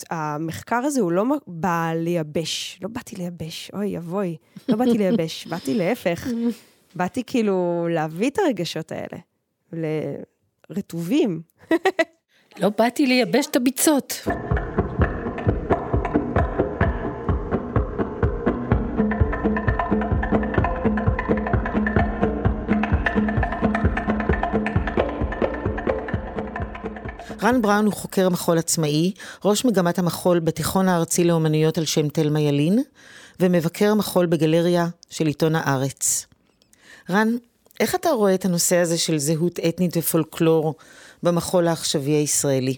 המחקר 0.10 0.76
הזה 0.76 1.02
הוא 1.02 1.12
לא 1.12 1.24
בא 1.48 1.92
לייבש, 1.96 2.80
לא 2.82 2.90
באתי 2.90 3.16
לייבש, 3.16 3.72
אוי, 3.74 3.98
אבוי, 3.98 4.38
לא 4.70 4.76
באתי 4.76 4.98
לייבש, 4.98 5.46
באתי 5.50 5.74
להפך. 5.74 6.28
באתי 6.96 7.24
כאילו 7.28 7.88
להביא 7.90 8.30
את 8.30 8.40
הרגשות 8.40 8.92
האלה, 8.92 9.18
רטובים. 10.70 11.42
לא 12.62 12.70
באתי 12.78 13.06
לייבש 13.06 13.46
את 13.46 13.56
הביצות. 13.56 14.28
רן 27.44 27.62
בראון 27.62 27.86
הוא 27.86 27.94
חוקר 27.94 28.30
מחול 28.30 28.58
עצמאי, 28.58 29.12
ראש 29.46 29.66
מגמת 29.66 30.00
המחול 30.00 30.40
בתיכון 30.40 30.90
הארצי 30.90 31.24
לאומנויות 31.24 31.78
על 31.78 31.86
שם 31.86 32.10
תלמה 32.10 32.40
ילין, 32.40 32.84
ומבקר 33.40 33.94
מחול 33.94 34.26
בגלריה 34.26 34.88
של 35.10 35.28
עיתון 35.28 35.56
הארץ. 35.56 36.26
רן, 37.10 37.36
איך 37.80 37.96
אתה 37.96 38.10
רואה 38.10 38.36
את 38.36 38.46
הנושא 38.46 38.76
הזה 38.76 38.98
של 38.98 39.18
זהות 39.18 39.60
אתנית 39.60 39.98
ופולקלור 39.98 40.76
במחול 41.24 41.68
העכשווי 41.68 42.12
הישראלי? 42.12 42.76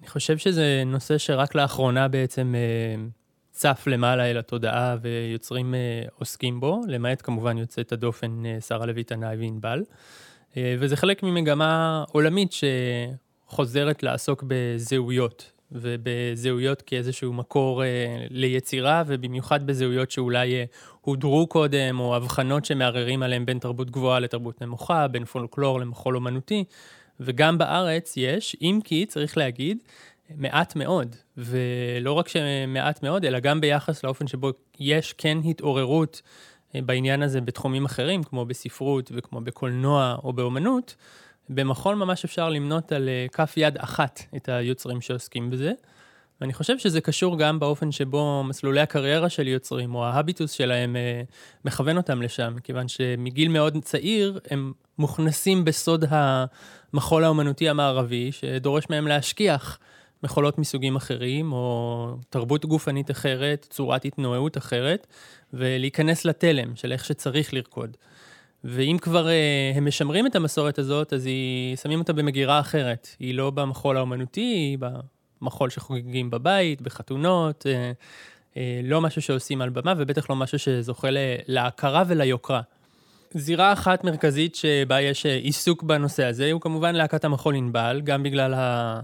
אני 0.00 0.08
חושב 0.08 0.38
שזה 0.38 0.82
נושא 0.86 1.18
שרק 1.18 1.54
לאחרונה 1.54 2.08
בעצם 2.08 2.54
אה, 2.54 3.02
צף 3.52 3.84
למעלה 3.86 4.30
אל 4.30 4.38
התודעה 4.38 4.96
ויוצרים 5.02 5.74
אה, 5.74 5.80
עוסקים 6.18 6.60
בו, 6.60 6.80
למעט 6.86 7.22
כמובן 7.22 7.58
יוצאת 7.58 7.92
הדופן 7.92 8.46
אה, 8.46 8.60
שרה 8.60 8.86
לוי 8.86 9.04
תנאי 9.04 9.36
וענבל. 9.36 9.82
וזה 10.78 10.96
חלק 10.96 11.22
ממגמה 11.22 12.04
עולמית 12.12 12.52
שחוזרת 12.52 14.02
לעסוק 14.02 14.44
בזהויות 14.46 15.52
ובזהויות 15.72 16.82
כאיזשהו 16.82 17.32
מקור 17.32 17.84
אה, 17.84 18.26
ליצירה, 18.30 19.02
ובמיוחד 19.06 19.66
בזהויות 19.66 20.10
שאולי 20.10 20.54
אה, 20.54 20.64
הודרו 21.00 21.46
קודם, 21.46 22.00
או 22.00 22.16
הבחנות 22.16 22.64
שמערערים 22.64 23.22
עליהם 23.22 23.46
בין 23.46 23.58
תרבות 23.58 23.90
גבוהה 23.90 24.18
לתרבות 24.20 24.62
נמוכה, 24.62 25.08
בין 25.08 25.24
פולקלור 25.24 25.80
למחול 25.80 26.16
אומנותי. 26.16 26.64
וגם 27.20 27.58
בארץ 27.58 28.14
יש, 28.16 28.56
אם 28.62 28.80
כי, 28.84 29.06
צריך 29.06 29.36
להגיד, 29.36 29.78
מעט 30.36 30.76
מאוד. 30.76 31.16
ולא 31.36 32.12
רק 32.12 32.28
שמעט 32.28 33.02
מאוד, 33.02 33.24
אלא 33.24 33.40
גם 33.40 33.60
ביחס 33.60 34.04
לאופן 34.04 34.26
שבו 34.26 34.50
יש 34.80 35.12
כן 35.12 35.38
התעוררות 35.44 36.22
אה, 36.74 36.82
בעניין 36.82 37.22
הזה 37.22 37.40
בתחומים 37.40 37.84
אחרים, 37.84 38.22
כמו 38.22 38.44
בספרות 38.44 39.10
וכמו 39.14 39.40
בקולנוע 39.40 40.16
או 40.24 40.32
באומנות. 40.32 40.94
במחול 41.50 41.94
ממש 41.94 42.24
אפשר 42.24 42.48
למנות 42.48 42.92
על 42.92 43.08
אה, 43.08 43.26
כף 43.32 43.54
יד 43.56 43.76
אחת 43.78 44.22
את 44.36 44.48
היוצרים 44.48 45.00
שעוסקים 45.00 45.50
בזה. 45.50 45.72
ואני 46.40 46.52
חושב 46.52 46.78
שזה 46.78 47.00
קשור 47.00 47.38
גם 47.38 47.58
באופן 47.58 47.92
שבו 47.92 48.44
מסלולי 48.44 48.80
הקריירה 48.80 49.28
של 49.28 49.48
יוצרים, 49.48 49.94
או 49.94 50.04
ההביטוס 50.06 50.50
שלהם, 50.50 50.96
אה, 50.96 51.22
מכוון 51.64 51.96
אותם 51.96 52.22
לשם, 52.22 52.56
כיוון 52.64 52.88
שמגיל 52.88 53.48
מאוד 53.48 53.76
צעיר 53.82 54.40
הם 54.50 54.72
מוכנסים 54.98 55.64
בסוד 55.64 56.04
המחול 56.08 57.24
האומנותי 57.24 57.68
המערבי, 57.68 58.32
שדורש 58.32 58.84
מהם 58.90 59.06
להשכיח 59.06 59.78
מחולות 60.22 60.58
מסוגים 60.58 60.96
אחרים, 60.96 61.52
או 61.52 62.16
תרבות 62.30 62.64
גופנית 62.64 63.10
אחרת, 63.10 63.66
צורת 63.70 64.04
התנועעות 64.04 64.56
אחרת, 64.56 65.06
ולהיכנס 65.52 66.24
לתלם 66.24 66.76
של 66.76 66.92
איך 66.92 67.04
שצריך 67.04 67.54
לרקוד. 67.54 67.96
ואם 68.64 68.96
כבר 69.00 69.26
uh, 69.26 69.76
הם 69.76 69.86
משמרים 69.86 70.26
את 70.26 70.36
המסורת 70.36 70.78
הזאת, 70.78 71.12
אז 71.12 71.26
היא, 71.26 71.76
שמים 71.76 71.98
אותה 71.98 72.12
במגירה 72.12 72.60
אחרת. 72.60 73.08
היא 73.18 73.34
לא 73.34 73.50
במחול 73.50 73.96
האומנותי, 73.96 74.40
היא 74.40 74.78
במחול 75.40 75.70
שחוגגים 75.70 76.30
בבית, 76.30 76.82
בחתונות, 76.82 77.66
uh, 77.66 78.54
uh, 78.54 78.56
לא 78.84 79.00
משהו 79.00 79.22
שעושים 79.22 79.62
על 79.62 79.70
במה, 79.70 79.94
ובטח 79.96 80.30
לא 80.30 80.36
משהו 80.36 80.58
שזוכה 80.58 81.08
להכרה 81.46 82.04
וליוקרה. 82.06 82.60
זירה 83.32 83.72
אחת 83.72 84.04
מרכזית 84.04 84.54
שבה 84.54 85.00
יש 85.00 85.26
עיסוק 85.26 85.82
בנושא 85.82 86.24
הזה, 86.24 86.52
הוא 86.52 86.60
כמובן 86.60 86.94
להקת 86.94 87.24
המחול 87.24 87.54
ענבל, 87.54 88.00
גם 88.04 88.22
בגלל 88.22 88.54
ה... 88.54 89.00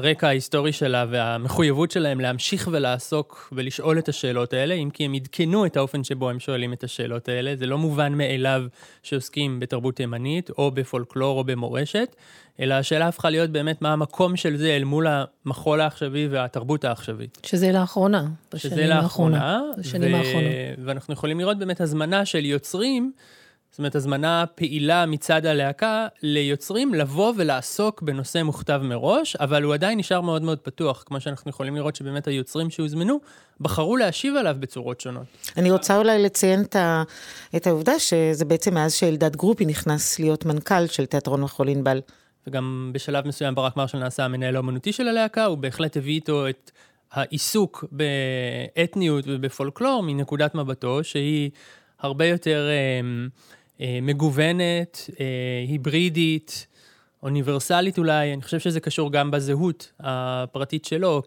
הרקע 0.00 0.26
ההיסטורי 0.28 0.72
שלה 0.72 1.04
והמחויבות 1.10 1.90
שלהם 1.90 2.20
להמשיך 2.20 2.68
ולעסוק 2.72 3.52
ולשאול 3.52 3.98
את 3.98 4.08
השאלות 4.08 4.52
האלה, 4.52 4.74
אם 4.74 4.90
כי 4.90 5.04
הם 5.04 5.14
עדכנו 5.14 5.66
את 5.66 5.76
האופן 5.76 6.04
שבו 6.04 6.30
הם 6.30 6.40
שואלים 6.40 6.72
את 6.72 6.84
השאלות 6.84 7.28
האלה. 7.28 7.56
זה 7.56 7.66
לא 7.66 7.78
מובן 7.78 8.12
מאליו 8.12 8.62
שעוסקים 9.02 9.60
בתרבות 9.60 9.96
תימנית, 9.96 10.50
או 10.58 10.70
בפולקלור 10.70 11.38
או 11.38 11.44
במורשת, 11.44 12.16
אלא 12.60 12.74
השאלה 12.74 13.08
הפכה 13.08 13.30
להיות 13.30 13.50
באמת 13.50 13.82
מה 13.82 13.92
המקום 13.92 14.36
של 14.36 14.56
זה 14.56 14.76
אל 14.76 14.84
מול 14.84 15.06
המחול 15.10 15.80
העכשווי 15.80 16.28
והתרבות 16.28 16.84
העכשווית. 16.84 17.38
שזה 17.46 17.72
לאחרונה, 17.72 18.26
בשנים 18.54 18.92
האחרונה. 18.92 19.60
שזה 19.82 20.08
לאחרונה, 20.08 20.48
ו... 20.78 20.86
ואנחנו 20.86 21.14
יכולים 21.14 21.40
לראות 21.40 21.58
באמת 21.58 21.80
הזמנה 21.80 22.24
של 22.24 22.44
יוצרים. 22.44 23.12
זאת 23.70 23.78
אומרת, 23.78 23.94
הזמנה 23.94 24.44
פעילה 24.54 25.06
מצד 25.06 25.46
הלהקה 25.46 26.06
ליוצרים 26.22 26.94
לבוא 26.94 27.32
ולעסוק 27.36 28.02
בנושא 28.02 28.42
מוכתב 28.42 28.80
מראש, 28.84 29.36
אבל 29.36 29.62
הוא 29.62 29.74
עדיין 29.74 29.98
נשאר 29.98 30.20
מאוד 30.20 30.42
מאוד 30.42 30.58
פתוח, 30.58 31.02
כמו 31.06 31.20
שאנחנו 31.20 31.50
יכולים 31.50 31.76
לראות 31.76 31.96
שבאמת 31.96 32.26
היוצרים 32.26 32.70
שהוזמנו, 32.70 33.20
בחרו 33.60 33.96
להשיב 33.96 34.36
עליו 34.36 34.56
בצורות 34.60 35.00
שונות. 35.00 35.24
אני 35.56 35.70
רוצה 35.70 35.96
אולי 35.96 36.22
לציין 36.22 36.64
את 37.56 37.66
העובדה 37.66 37.98
שזה 37.98 38.44
בעצם 38.44 38.74
מאז 38.74 38.94
שאלדד 38.94 39.36
גרופי 39.36 39.64
נכנס 39.64 40.18
להיות 40.18 40.44
מנכ"ל 40.44 40.86
של 40.86 41.06
תיאטרון 41.06 41.40
מחול 41.40 41.68
ענבל. 41.68 42.00
וגם 42.46 42.90
בשלב 42.94 43.28
מסוים 43.28 43.54
ברק 43.54 43.76
מרשל 43.76 43.98
נעשה 43.98 44.24
המנהל 44.24 44.56
האומנותי 44.56 44.92
של 44.92 45.08
הלהקה, 45.08 45.44
הוא 45.44 45.58
בהחלט 45.58 45.96
הביא 45.96 46.14
איתו 46.14 46.48
את 46.48 46.70
העיסוק 47.12 47.84
באתניות 47.92 49.24
ובפולקלור 49.28 50.02
מנקודת 50.02 50.54
מבטו, 50.54 51.04
שהיא 51.04 51.50
הרבה 51.98 52.26
יותר... 52.26 52.68
אה, 52.68 52.74
אה, 52.74 53.26
מגוונת, 54.02 55.10
אה, 55.20 55.24
היברידית, 55.68 56.66
אוניברסלית 57.22 57.98
אולי, 57.98 58.32
אני 58.32 58.42
חושב 58.42 58.58
שזה 58.58 58.80
קשור 58.80 59.12
גם 59.12 59.30
בזהות 59.30 59.92
הפרטית 60.00 60.84
שלו, 60.84 61.22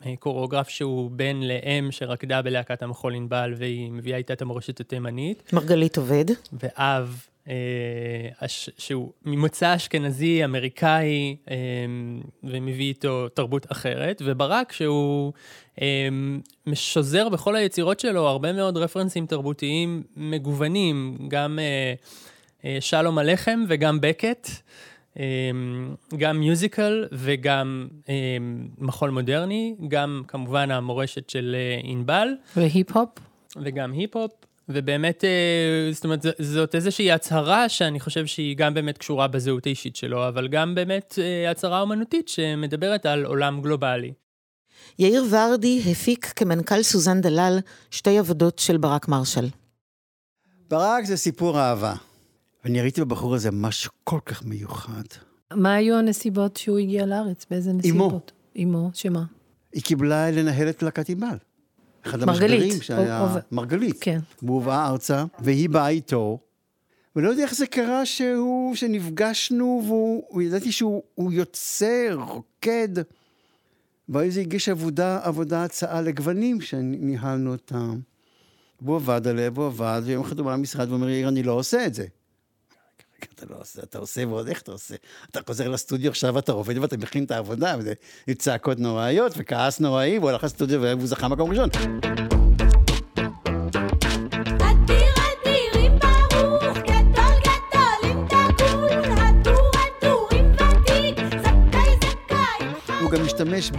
כקוריאוגרף 0.00 0.68
שהוא 0.68 1.10
בן 1.10 1.36
לאם 1.42 1.88
שרקדה 1.90 2.42
בלהקת 2.42 2.82
המחול 2.82 3.14
ענבל 3.14 3.54
והיא 3.56 3.92
מביאה 3.92 4.16
איתה 4.16 4.32
את 4.32 4.42
המורשת 4.42 4.80
התימנית. 4.80 5.52
מרגלית 5.52 5.96
עובד. 5.96 6.24
ואב 6.52 7.26
אה, 7.28 7.33
שהוא 8.78 9.12
ממוצא 9.24 9.76
אשכנזי, 9.76 10.44
אמריקאי, 10.44 11.36
אה, 11.50 11.56
ומביא 12.44 12.88
איתו 12.88 13.28
תרבות 13.28 13.72
אחרת, 13.72 14.22
וברק 14.24 14.72
שהוא 14.72 15.32
אה, 15.82 16.08
משוזר 16.66 17.28
בכל 17.28 17.56
היצירות 17.56 18.00
שלו 18.00 18.28
הרבה 18.28 18.52
מאוד 18.52 18.76
רפרנסים 18.76 19.26
תרבותיים 19.26 20.02
מגוונים, 20.16 21.18
גם 21.28 21.58
שלום 22.80 23.18
הלחם 23.18 23.64
וגם 23.68 24.00
בקט. 24.00 24.48
גם 26.18 26.38
מיוזיקל 26.38 27.06
וגם 27.12 27.88
מחול 28.78 29.10
מודרני, 29.10 29.74
גם 29.88 30.22
כמובן 30.28 30.70
המורשת 30.70 31.30
של 31.30 31.56
ענבל. 31.82 32.28
והיפ-הופ. 32.56 33.08
וגם 33.56 33.92
היפ-הופ. 33.92 34.43
ובאמת, 34.68 35.24
אה, 35.24 35.92
זאת 35.92 36.04
אומרת, 36.04 36.26
זאת 36.38 36.74
איזושהי 36.74 37.12
הצהרה 37.12 37.68
שאני 37.68 38.00
חושב 38.00 38.26
שהיא 38.26 38.56
גם 38.56 38.74
באמת 38.74 38.98
קשורה 38.98 39.28
בזהות 39.28 39.66
האישית 39.66 39.96
שלו, 39.96 40.28
אבל 40.28 40.48
גם 40.48 40.74
באמת 40.74 41.18
אה, 41.18 41.50
הצהרה 41.50 41.80
אומנותית 41.80 42.28
שמדברת 42.28 43.06
על 43.06 43.24
עולם 43.24 43.60
גלובלי. 43.62 44.12
יאיר 44.98 45.24
ורדי 45.30 45.82
הפיק 45.90 46.32
כמנכ"ל 46.36 46.82
סוזן 46.82 47.20
דלל 47.20 47.58
שתי 47.90 48.18
עבודות 48.18 48.58
של 48.58 48.76
ברק 48.76 49.08
מרשל. 49.08 49.48
ברק 50.70 51.04
זה 51.04 51.16
סיפור 51.16 51.60
אהבה. 51.60 51.94
ואני 52.64 52.80
ראיתי 52.80 53.00
בבחור 53.00 53.34
הזה 53.34 53.50
משהו 53.50 53.92
כל 54.04 54.20
כך 54.26 54.44
מיוחד. 54.44 55.02
מה 55.52 55.74
היו 55.74 55.96
הנסיבות 55.96 56.56
שהוא 56.56 56.78
הגיע 56.78 57.06
לארץ? 57.06 57.46
באיזה 57.50 57.72
נסיבות? 57.72 58.32
אמו. 58.56 58.78
אמו, 58.78 58.90
שמה? 58.94 59.24
היא 59.72 59.82
קיבלה 59.82 60.30
לנהל 60.30 60.68
את 60.68 60.82
להקת 60.82 61.08
ענבל. 61.08 61.36
אחד 62.06 62.24
מרגלית. 62.24 62.62
המשברים 62.62 62.82
שהיה, 62.82 63.20
או, 63.20 63.26
מרגלית. 63.52 63.96
כן. 64.00 64.18
והוא 64.42 64.62
בא 64.62 64.88
ארצה, 64.88 65.24
והיא 65.38 65.68
באה 65.68 65.88
איתו, 65.88 66.38
ולא 67.16 67.28
יודע 67.28 67.42
איך 67.42 67.54
זה 67.54 67.66
קרה 67.66 68.06
שהוא, 68.06 68.74
שנפגשנו, 68.74 69.82
והוא, 69.86 70.42
ידעתי 70.42 70.72
שהוא 70.72 71.32
יוצא, 71.32 72.08
רוקד. 72.12 72.88
ואז 74.08 74.36
הגיש 74.36 74.68
עבודה, 74.68 75.20
עבודה 75.22 75.64
הצעה 75.64 76.00
לגוונים, 76.00 76.60
שניהלנו 76.60 77.52
אותם. 77.52 77.98
והוא 78.82 78.96
עבד 78.96 79.26
עליה, 79.26 79.50
והוא 79.54 79.66
עבד, 79.66 80.02
ויום 80.04 80.24
אחד 80.24 80.38
הוא 80.38 80.46
בא 80.46 80.52
למשרד 80.52 80.90
ואומר, 80.90 81.08
יאיר, 81.08 81.28
אני 81.28 81.42
לא 81.42 81.52
עושה 81.52 81.86
את 81.86 81.94
זה. 81.94 82.06
אתה 83.34 83.46
לא 83.50 83.56
עושה, 83.60 83.82
אתה 83.82 83.98
עושה 83.98 84.26
ועוד 84.28 84.48
איך 84.48 84.62
אתה 84.62 84.72
עושה. 84.72 84.94
אתה 85.30 85.40
חוזר 85.46 85.68
לסטודיו 85.68 86.10
עכשיו, 86.10 86.38
אתה 86.38 86.52
עובד 86.52 86.78
ואתה 86.78 86.96
מכין 86.96 87.24
את 87.24 87.30
העבודה, 87.30 87.76
וזה 87.78 87.92
צעקות 88.38 88.78
נוראיות 88.78 89.32
וכעס 89.36 89.80
נוראי, 89.80 90.18
והוא 90.18 90.30
הלך 90.30 90.44
לסטודיו 90.44 90.82
והוא 90.82 91.06
זכה 91.06 91.28
מקום 91.28 91.50
ראשון. 91.50 91.68
הוא 103.00 103.10
גם 103.10 103.24
משתמש 103.24 103.70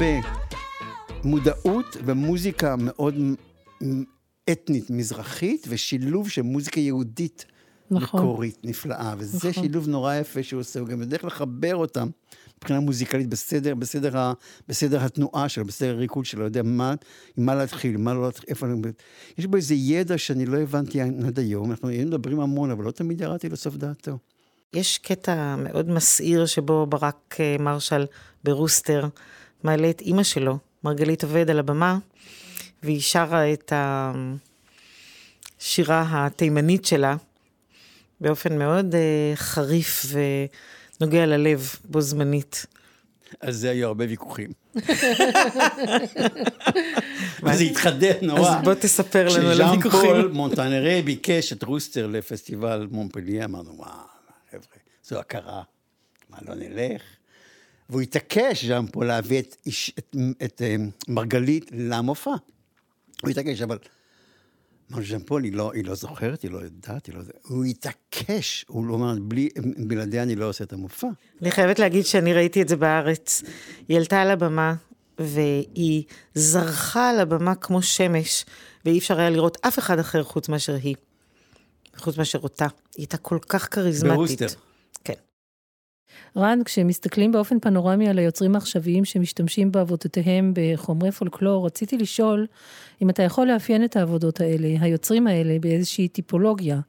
במודעות 1.23 1.97
ומוזיקה 2.05 2.76
מאוד 2.77 3.15
אתנית 4.51 4.89
מזרחית, 4.89 5.65
ושילוב 5.69 6.30
של 6.30 6.41
מוזיקה 6.41 6.80
יהודית 6.80 7.45
נכון. 7.91 8.21
מקורית, 8.21 8.57
נפלאה, 8.63 9.13
וזה 9.17 9.49
נכון. 9.49 9.63
שילוב 9.63 9.87
נורא 9.87 10.15
יפה 10.15 10.43
שהוא 10.43 10.59
עושה, 10.59 10.79
הוא 10.79 10.87
גם 10.87 11.01
יודע 11.01 11.17
איך 11.17 11.25
לחבר 11.25 11.75
אותם 11.75 12.07
מבחינה 12.57 12.79
מוזיקלית 12.79 13.29
בסדר, 13.29 13.75
בסדר, 13.75 14.17
ה, 14.17 14.33
בסדר 14.67 15.01
התנועה 15.03 15.49
שלו, 15.49 15.65
בסדר 15.65 15.89
הריקוד 15.89 16.25
שלו, 16.25 16.43
יודע 16.43 16.63
מה, 16.63 16.95
עם 17.37 17.45
מה 17.45 17.55
להתחיל, 17.55 17.97
מה 17.97 18.13
לא 18.13 18.25
להתחיל, 18.25 18.45
איפה... 18.49 18.67
יש 19.37 19.45
בו 19.45 19.57
איזה 19.57 19.73
ידע 19.73 20.17
שאני 20.17 20.45
לא 20.45 20.57
הבנתי 20.57 21.01
עד 21.01 21.39
היום, 21.39 21.71
אנחנו 21.71 21.87
מדברים 21.87 22.39
המון, 22.39 22.71
אבל 22.71 22.85
לא 22.85 22.91
תמיד 22.91 23.21
ירדתי 23.21 23.49
לסוף 23.49 23.75
דעתו. 23.75 24.17
יש 24.73 24.97
קטע 24.97 25.55
מאוד 25.55 25.89
מסעיר 25.89 26.45
שבו 26.45 26.85
ברק 26.85 27.35
אה, 27.39 27.55
מרשל 27.59 28.05
ברוסטר 28.43 29.07
מעלה 29.63 29.89
את 29.89 30.01
אימא 30.01 30.23
שלו, 30.23 30.57
מרגלית 30.83 31.23
עובד 31.23 31.49
על 31.49 31.59
הבמה, 31.59 31.97
והיא 32.83 33.01
שרה 33.01 33.53
את 33.53 33.73
השירה 35.59 36.05
התימנית 36.09 36.85
שלה, 36.85 37.15
באופן 38.21 38.57
מאוד 38.57 38.93
uh, 38.93 38.97
חריף 39.35 40.05
ונוגע 40.99 41.25
ללב 41.25 41.75
בו 41.85 42.01
זמנית. 42.01 42.65
אז 43.41 43.57
זה 43.57 43.69
היו 43.69 43.87
הרבה 43.87 44.05
ויכוחים. 44.09 44.51
וזה 47.43 47.63
התחדד 47.63 48.13
נורא. 48.21 48.57
אז 48.57 48.63
בוא 48.63 48.73
תספר 48.73 49.27
לנו 49.37 49.49
על 49.49 49.61
הוויכוחים. 49.61 50.01
כשז'אן 50.01 50.21
פול 50.21 50.31
מונטנרי 50.31 51.01
ביקש 51.01 51.53
את 51.53 51.63
רוסטר 51.63 52.07
לפסטיבל 52.07 52.87
מונפליה, 52.91 53.45
אמרנו, 53.45 53.77
וואו, 53.77 53.91
חבר'ה, 54.51 54.77
זו 55.03 55.19
הכרה, 55.19 55.63
מה, 56.29 56.37
לא 56.47 56.55
נלך? 56.55 57.01
והוא 57.89 58.01
התעקש, 58.01 58.65
ז'אן 58.65 58.85
פול, 58.91 59.05
להביא 59.05 59.39
את, 59.39 59.55
את, 59.67 60.15
את, 60.43 60.61
את 60.61 60.61
מרגלית 61.07 61.71
למופע. 61.71 62.31
הוא 63.21 63.29
התעקש, 63.29 63.61
אבל 63.61 63.77
ז'אן 64.89 65.19
פול, 65.25 65.43
היא 65.43 65.53
לא, 65.53 65.71
היא 65.73 65.85
לא 65.85 65.95
זוכרת, 65.95 66.41
היא 66.41 66.51
לא 66.51 66.57
יודעת, 66.57 67.05
היא 67.05 67.15
לא... 67.15 67.21
הוא 67.43 67.65
התעקש, 67.65 68.65
הוא 68.67 68.85
לא 68.85 68.93
אומר, 68.93 69.15
בלי, 69.21 69.49
בלעדיה 69.87 70.23
אני 70.23 70.35
לא 70.35 70.49
עושה 70.49 70.63
את 70.63 70.73
המופע. 70.73 71.07
אני 71.41 71.51
חייבת 71.51 71.79
להגיד 71.79 72.05
שאני 72.05 72.33
ראיתי 72.33 72.61
את 72.61 72.67
זה 72.67 72.75
בארץ. 72.75 73.43
היא 73.87 73.97
עלתה 73.97 74.21
על 74.21 74.31
הבמה, 74.31 74.75
והיא 75.19 76.03
זרחה 76.33 77.09
על 77.09 77.19
הבמה 77.19 77.55
כמו 77.55 77.81
שמש, 77.81 78.45
ואי 78.85 78.97
אפשר 78.97 79.19
היה 79.19 79.29
לראות 79.29 79.57
אף 79.61 79.79
אחד 79.79 79.99
אחר 79.99 80.23
חוץ 80.23 80.49
מאשר 80.49 80.73
היא. 80.73 80.95
חוץ 81.97 82.17
מאשר 82.17 82.39
אותה. 82.39 82.65
היא 82.65 82.71
הייתה 82.97 83.17
כל 83.17 83.37
כך 83.49 83.73
כריזמטית. 83.73 84.15
ברוסטר. 84.15 84.47
רן, 86.37 86.59
כשמסתכלים 86.65 87.31
באופן 87.31 87.59
פנורמי 87.59 88.09
על 88.09 88.19
היוצרים 88.19 88.55
העכשוויים 88.55 89.05
שמשתמשים 89.05 89.71
בעבודותיהם 89.71 90.53
בחומרי 90.55 91.11
פולקלור, 91.11 91.65
רציתי 91.65 91.97
לשאול 91.97 92.47
אם 93.01 93.09
אתה 93.09 93.23
יכול 93.23 93.47
לאפיין 93.47 93.83
את 93.83 93.95
העבודות 93.95 94.41
האלה, 94.41 94.67
היוצרים 94.81 95.27
האלה, 95.27 95.59
באיזושהי 95.59 96.07
טיפולוגיה, 96.07 96.79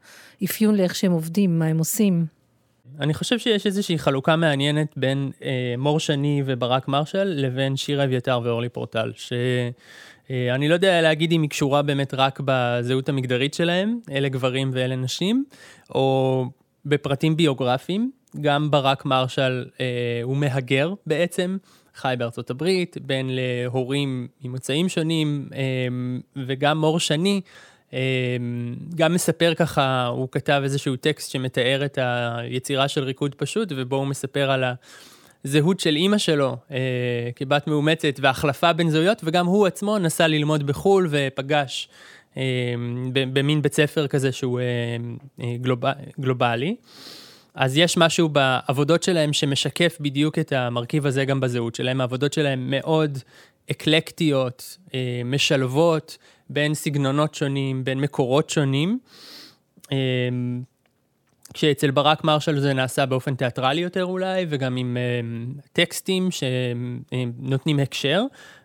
אפיון 0.44 0.74
לאיך 0.74 0.94
שהם 0.94 1.12
עובדים, 1.12 1.59
מה 1.59 1.66
הם 1.66 1.78
עושים. 1.78 2.27
אני 3.01 3.15
חושב 3.15 3.39
שיש 3.39 3.66
איזושהי 3.66 3.98
חלוקה 3.98 4.36
מעניינת 4.36 4.93
בין 4.97 5.31
אה, 5.43 5.74
מור 5.78 6.01
שני 6.01 6.43
וברק 6.47 6.89
מרשל 6.89 7.24
לבין 7.24 7.77
שירה 7.77 8.05
אביתר 8.05 8.40
ואורלי 8.44 8.69
פורטל, 8.69 9.12
שאני 9.16 10.65
אה, 10.65 10.69
לא 10.69 10.74
יודע 10.74 11.03
להגיד 11.03 11.32
אם 11.32 11.43
היא 11.43 11.51
קשורה 11.51 11.82
באמת 11.82 12.15
רק 12.15 12.40
בזהות 12.44 13.09
המגדרית 13.09 13.55
שלהם, 13.55 13.98
אלה 14.11 14.28
גברים 14.28 14.70
ואלה 14.73 14.97
נשים, 14.97 15.44
או 15.94 16.44
בפרטים 16.86 17.36
ביוגרפיים. 17.36 18.11
גם 18.41 18.71
ברק 18.71 19.05
מרשל 19.05 19.65
אה, 19.81 20.21
הוא 20.23 20.37
מהגר 20.37 20.95
בעצם, 21.07 21.57
חי 21.95 22.15
בארצות 22.19 22.51
הברית, 22.51 22.97
בן 23.03 23.27
להורים 23.29 24.29
ממוצאים 24.45 24.89
שונים, 24.89 25.49
אה, 25.55 25.61
וגם 26.47 26.79
מור 26.79 27.01
שני, 27.01 27.41
אה, 27.95 28.37
גם 28.95 29.15
מספר 29.15 29.53
ככה, 29.57 30.07
הוא 30.07 30.29
כתב 30.33 30.61
איזשהו 30.65 30.97
טקסט 30.97 31.31
שמתאר 31.31 31.85
את 31.85 31.99
היצירה 32.03 32.89
של 32.89 33.05
ריקוד 33.05 33.35
פשוט, 33.35 33.73
ובו 33.77 33.97
הוא 33.97 34.07
מספר 34.07 34.51
על 34.51 34.65
הזהות 35.45 35.81
של 35.81 35.97
אימא 35.97 36.19
שלו 36.19 36.57
אה, 36.71 37.31
כבת 37.37 37.67
מאומצת 37.67 38.15
והחלפה 38.21 38.73
בין 38.73 38.91
זהויות, 38.91 39.21
וגם 39.25 39.47
הוא 39.47 39.67
עצמו 39.67 39.99
נסע 39.99 40.27
ללמוד 40.27 40.67
בחו"ל 40.67 41.09
ופגש 41.11 41.89
אה, 42.37 42.75
במין 43.13 43.63
בית 43.63 43.75
ספר 43.75 44.07
כזה 44.07 44.33
שהוא 44.33 44.61
אה, 44.61 44.65
אה, 45.41 45.57
גלוב, 45.61 45.81
גלובלי. 46.21 46.77
אז 47.57 47.77
יש 47.77 47.97
משהו 47.97 48.28
בעבודות 48.28 49.03
שלהם 49.03 49.33
שמשקף 49.33 49.97
בדיוק 50.01 50.39
את 50.39 50.53
המרכיב 50.53 51.07
הזה 51.07 51.24
גם 51.24 51.41
בזהות 51.41 51.74
שלהם. 51.74 52.01
העבודות 52.01 52.33
שלהם 52.33 52.70
מאוד 52.70 53.19
אקלקטיות, 53.70 54.78
אה, 54.95 55.23
משלבות 55.24 56.19
בין 56.51 56.74
סגנונות 56.74 57.35
שונים, 57.35 57.85
בין 57.85 58.01
מקורות 58.01 58.51
שונים. 58.51 58.99
אה, 61.57 61.59
כשאצל 61.59 61.91
ברק 61.91 62.24
מרשל 62.24 62.61
זה 62.61 62.74
נעשה 62.74 63.07
באופן 63.07 63.35
תיאטרלי 63.35 63.81
יותר 63.81 64.05
אולי, 64.05 64.47
וגם 64.49 64.77
עם 64.77 64.97
uh, 64.97 65.61
טקסטים 65.73 66.28
שנותנים 66.31 67.78
הקשר, 67.78 68.23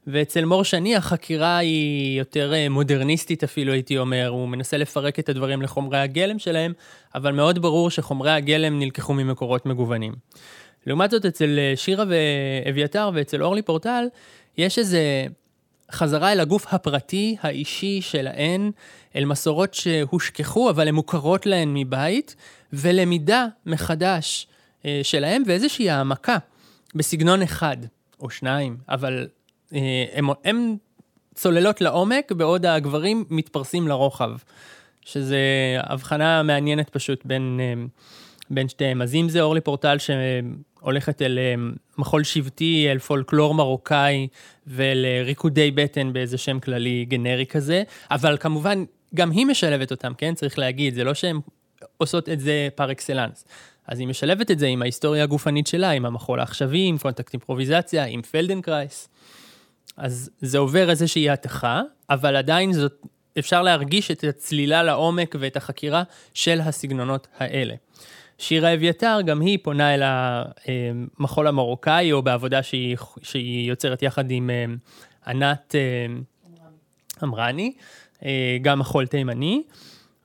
ואצל 0.07 0.45
מור 0.45 0.63
שני 0.63 0.95
החקירה 0.95 1.57
היא 1.57 2.19
יותר 2.19 2.51
uh, 2.53 2.69
מודרניסטית 2.69 3.43
אפילו, 3.43 3.73
הייתי 3.73 3.97
אומר, 3.97 4.27
הוא 4.27 4.47
מנסה 4.47 4.77
לפרק 4.77 5.19
את 5.19 5.29
הדברים 5.29 5.61
לחומרי 5.61 5.99
הגלם 5.99 6.39
שלהם, 6.39 6.73
אבל 7.15 7.31
מאוד 7.31 7.61
ברור 7.61 7.89
שחומרי 7.89 8.31
הגלם 8.31 8.79
נלקחו 8.79 9.13
ממקורות 9.13 9.65
מגוונים. 9.65 10.13
לעומת 10.87 11.11
זאת, 11.11 11.25
אצל 11.25 11.59
שירה 11.75 12.05
ואביתר 12.07 13.09
ואצל 13.13 13.43
אורלי 13.43 13.61
פורטל, 13.61 14.05
יש 14.57 14.79
איזה 14.79 15.25
חזרה 15.91 16.31
אל 16.31 16.39
הגוף 16.39 16.73
הפרטי, 16.73 17.35
האישי 17.41 18.01
שלהן, 18.01 18.71
אל 19.15 19.25
מסורות 19.25 19.73
שהושכחו, 19.73 20.69
אבל 20.69 20.87
הן 20.87 20.95
מוכרות 20.95 21.45
להן 21.45 21.73
מבית, 21.73 22.35
ולמידה 22.73 23.47
מחדש 23.65 24.47
אה, 24.85 24.99
שלהם, 25.03 25.43
ואיזושהי 25.47 25.89
העמקה 25.89 26.37
בסגנון 26.95 27.41
אחד 27.41 27.77
או 28.19 28.29
שניים, 28.29 28.77
אבל 28.89 29.27
הן 30.43 30.75
צוללות 31.35 31.81
לעומק, 31.81 32.31
בעוד 32.31 32.65
הגברים 32.65 33.25
מתפרסים 33.29 33.87
לרוחב, 33.87 34.31
שזה 35.05 35.39
הבחנה 35.79 36.43
מעניינת 36.43 36.89
פשוט 36.89 37.25
בין, 37.25 37.59
אה, 37.61 37.83
בין 38.49 38.69
שתיהם. 38.69 39.01
אז 39.01 39.15
אם 39.15 39.29
זה 39.29 39.41
אורלי 39.41 39.61
פורטל 39.61 39.97
שהולכת 39.97 41.21
אל 41.21 41.39
אה, 41.39 41.55
מחול 41.97 42.23
שבטי, 42.23 42.87
אל 42.91 42.99
פולקלור 42.99 43.53
מרוקאי 43.53 44.27
ואל 44.67 45.05
ריקודי 45.25 45.71
בטן 45.71 46.13
באיזה 46.13 46.37
שם 46.37 46.59
כללי 46.59 47.05
גנרי 47.05 47.45
כזה, 47.45 47.83
אבל 48.11 48.37
כמובן 48.39 48.83
גם 49.15 49.31
היא 49.31 49.45
משלבת 49.45 49.91
אותם, 49.91 50.13
כן? 50.17 50.33
צריך 50.35 50.59
להגיד, 50.59 50.93
זה 50.95 51.03
לא 51.03 51.13
שהן 51.13 51.39
עושות 52.01 52.29
את 52.29 52.39
זה 52.39 52.67
פר 52.75 52.91
אקסלנס. 52.91 53.45
אז 53.87 53.99
היא 53.99 54.07
משלבת 54.07 54.51
את 54.51 54.59
זה 54.59 54.67
עם 54.67 54.81
ההיסטוריה 54.81 55.23
הגופנית 55.23 55.67
שלה, 55.67 55.89
עם 55.89 56.05
המחול 56.05 56.39
העכשווי, 56.39 56.85
עם 56.87 56.97
קונטקט 56.97 57.33
אימפרוביזציה, 57.33 58.05
עם 58.05 58.21
פלדנקרייס. 58.21 59.09
אז 59.97 60.29
זה 60.41 60.57
עובר 60.57 60.89
איזושהי 60.89 61.29
התכה, 61.29 61.81
אבל 62.09 62.35
עדיין 62.35 62.73
זאת, 62.73 63.05
אפשר 63.39 63.61
להרגיש 63.61 64.11
את 64.11 64.23
הצלילה 64.23 64.83
לעומק 64.83 65.35
ואת 65.39 65.57
החקירה 65.57 66.03
של 66.33 66.61
הסגנונות 66.61 67.27
האלה. 67.37 67.75
שירה 68.37 68.73
אביתר, 68.73 69.19
גם 69.25 69.41
היא 69.41 69.57
פונה 69.63 69.93
אל 69.93 70.01
המחול 70.03 71.47
המרוקאי, 71.47 72.11
או 72.11 72.21
בעבודה 72.21 72.63
שהיא, 72.63 72.97
שהיא 73.21 73.69
יוצרת 73.69 74.03
יחד 74.03 74.31
עם 74.31 74.49
אה, 74.49 74.65
ענת 75.27 75.75
אמרני, 77.23 77.73
אה, 78.25 78.57
גם 78.61 78.79
מחול 78.79 79.07
תימני. 79.07 79.63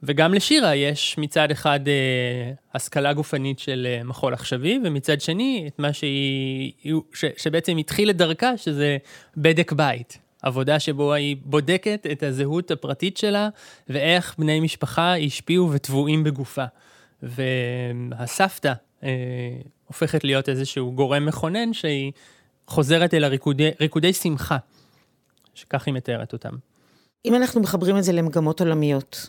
וגם 0.06 0.34
לשירה 0.34 0.74
יש 0.74 1.18
מצד 1.18 1.50
אחד 1.50 1.80
אה, 1.88 2.52
השכלה 2.74 3.12
גופנית 3.12 3.58
של 3.58 3.86
אה, 3.90 4.04
מחול 4.04 4.34
עכשווי, 4.34 4.80
ומצד 4.84 5.20
שני 5.20 5.64
את 5.66 5.78
מה 5.78 5.92
שהיא, 5.92 6.72
ש, 7.14 7.24
שבעצם 7.36 7.76
התחיל 7.76 8.10
את 8.10 8.16
דרכה, 8.16 8.56
שזה 8.56 8.96
בדק 9.36 9.72
בית. 9.72 10.18
עבודה 10.42 10.80
שבו 10.80 11.12
היא 11.12 11.36
בודקת 11.44 12.06
את 12.12 12.22
הזהות 12.22 12.70
הפרטית 12.70 13.16
שלה, 13.16 13.48
ואיך 13.88 14.34
בני 14.38 14.60
משפחה 14.60 15.16
השפיעו 15.16 15.70
וטבועים 15.72 16.24
בגופה. 16.24 16.64
והסבתא 17.22 18.72
אה, 19.02 19.10
הופכת 19.86 20.24
להיות 20.24 20.48
איזשהו 20.48 20.92
גורם 20.92 21.26
מכונן 21.26 21.72
שהיא 21.72 22.12
חוזרת 22.66 23.14
אל 23.14 23.24
הריקודי 23.24 24.12
שמחה, 24.12 24.56
שכך 25.54 25.86
היא 25.86 25.94
מתארת 25.94 26.32
אותם. 26.32 26.54
אם 27.24 27.34
אנחנו 27.34 27.60
מחברים 27.60 27.96
את 27.96 28.04
זה 28.04 28.12
למגמות 28.12 28.60
עולמיות, 28.60 29.28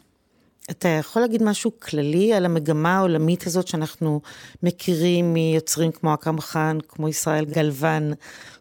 אתה 0.71 0.87
יכול 0.87 1.21
להגיד 1.21 1.43
משהו 1.43 1.71
כללי 1.79 2.33
על 2.33 2.45
המגמה 2.45 2.97
העולמית 2.97 3.47
הזאת 3.47 3.67
שאנחנו 3.67 4.21
מכירים 4.63 5.33
מיוצרים 5.33 5.91
כמו 5.91 6.13
אכרם 6.13 6.41
חאן, 6.41 6.77
כמו 6.87 7.09
ישראל 7.09 7.45
גלוון, 7.45 8.13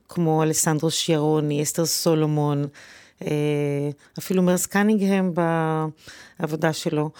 כמו 0.09 0.43
אלסנדרו 0.43 0.91
שיארוני, 0.91 1.63
אסתר 1.63 1.87
סולומון, 1.87 2.67
אה, 3.23 3.29
אפילו 4.19 4.43
מרס 4.43 4.67
קנינגהם 4.67 5.33
בעבודה 6.39 6.73
שלו. 6.73 7.11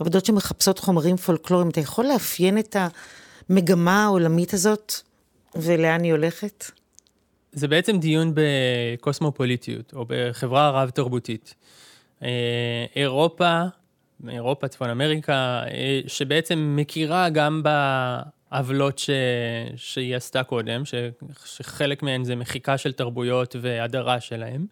עבודות 0.00 0.24
שמחפשות 0.26 0.78
חומרים 0.78 1.16
פולקלוריים. 1.16 1.68
אתה 1.70 1.80
יכול 1.80 2.04
לאפיין 2.04 2.58
את 2.58 2.76
המגמה 3.48 4.04
העולמית 4.04 4.54
הזאת 4.54 4.92
ולאן 5.54 6.02
היא 6.02 6.12
הולכת? 6.12 6.64
זה 7.52 7.68
בעצם 7.68 7.98
דיון 7.98 8.32
בקוסמופוליטיות, 8.34 9.92
או 9.94 10.04
בחברה 10.08 10.70
רב-תרבותית. 10.70 11.54
אה, 12.22 12.84
אירופה 14.28 14.68
צפון 14.68 14.90
אמריקה, 14.90 15.62
אה, 15.70 16.00
שבעצם 16.06 16.74
מכירה 16.76 17.28
גם 17.28 17.62
בעוולות 17.62 18.98
ש... 18.98 19.10
שהיא 19.76 20.16
עשתה 20.16 20.42
קודם, 20.42 20.84
ש... 20.84 20.94
שחלק 21.44 22.02
מהן 22.02 22.24
זה 22.24 22.36
מחיקה 22.36 22.78
של 22.78 22.92
תרבויות 22.92 23.56
והדרה 23.60 24.20
שלהן, 24.20 24.66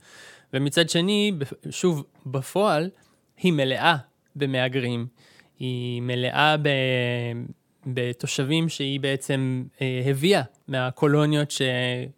ומצד 0.53 0.91
שני, 0.91 1.33
שוב, 1.71 2.05
בפועל, 2.27 2.91
היא 3.39 3.53
מלאה 3.53 3.97
במהגרים, 4.37 5.07
היא 5.59 6.03
מלאה 6.03 6.57
ב... 6.57 6.69
בתושבים 7.87 8.69
שהיא 8.69 9.01
בעצם 9.01 9.65
אה, 9.81 10.03
הביאה 10.07 10.43
מהקולוניות 10.69 11.51
ש... 11.51 11.63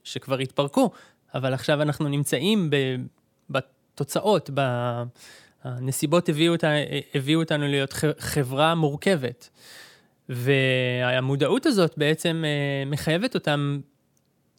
שכבר 0.04 0.38
התפרקו, 0.38 0.90
אבל 1.34 1.54
עכשיו 1.54 1.82
אנחנו 1.82 2.08
נמצאים 2.08 2.70
ב... 2.70 2.76
בתוצאות, 3.50 4.50
ב... 4.54 4.60
הנסיבות 5.64 6.28
הביאו, 6.28 6.52
אותה, 6.52 6.72
הביאו 7.14 7.40
אותנו 7.40 7.68
להיות 7.68 7.92
חברה 8.18 8.74
מורכבת. 8.74 9.48
והמודעות 10.28 11.66
הזאת 11.66 11.94
בעצם 11.96 12.44
אה, 12.46 12.90
מחייבת 12.90 13.34
אותם, 13.34 13.80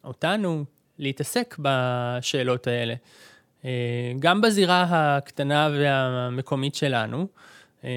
אותנו, 0.04 0.66
להתעסק 1.00 1.56
בשאלות 1.60 2.68
האלה. 2.68 2.94
אה, 3.66 3.70
גם 4.20 4.42
בזירה 4.42 4.86
הקטנה 4.90 5.70
והמקומית 5.74 6.76
שלנו, 6.76 7.28
אה, 7.84 7.90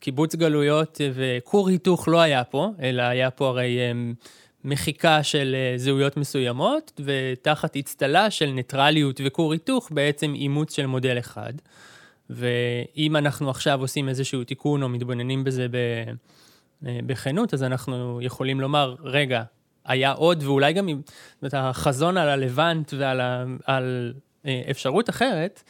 קיבוץ 0.00 0.34
גלויות 0.34 1.00
וכור 1.14 1.68
היתוך 1.68 2.08
לא 2.08 2.20
היה 2.20 2.44
פה, 2.44 2.70
אלא 2.82 3.02
היה 3.02 3.30
פה 3.30 3.48
הרי 3.48 3.78
מחיקה 4.64 5.22
של 5.22 5.56
אה, 5.58 5.78
זהויות 5.78 6.16
מסוימות, 6.16 7.00
ותחת 7.04 7.76
אצטלה 7.76 8.30
של 8.30 8.46
ניטרליות 8.46 9.20
וכור 9.24 9.52
היתוך, 9.52 9.88
בעצם 9.92 10.34
אימוץ 10.34 10.76
של 10.76 10.86
מודל 10.86 11.18
אחד. 11.18 11.52
ואם 12.30 13.16
אנחנו 13.16 13.50
עכשיו 13.50 13.80
עושים 13.80 14.08
איזשהו 14.08 14.44
תיקון 14.44 14.82
או 14.82 14.88
מתבוננים 14.88 15.44
בזה 15.44 15.66
אה, 15.74 16.12
בכנות, 16.82 17.54
אז 17.54 17.62
אנחנו 17.62 18.18
יכולים 18.22 18.60
לומר, 18.60 18.94
רגע, 19.02 19.42
היה 19.84 20.12
עוד, 20.12 20.42
ואולי 20.42 20.72
גם 20.72 20.88
אם, 20.88 21.00
זאת 21.42 21.54
אומרת, 21.54 21.54
החזון 21.54 22.16
על 22.16 22.28
הלבנט 22.28 22.94
ועל 22.98 23.20
ה, 23.20 23.44
על 23.64 24.14
אה, 24.46 24.62
אפשרות 24.70 25.10
אחרת, 25.10 25.62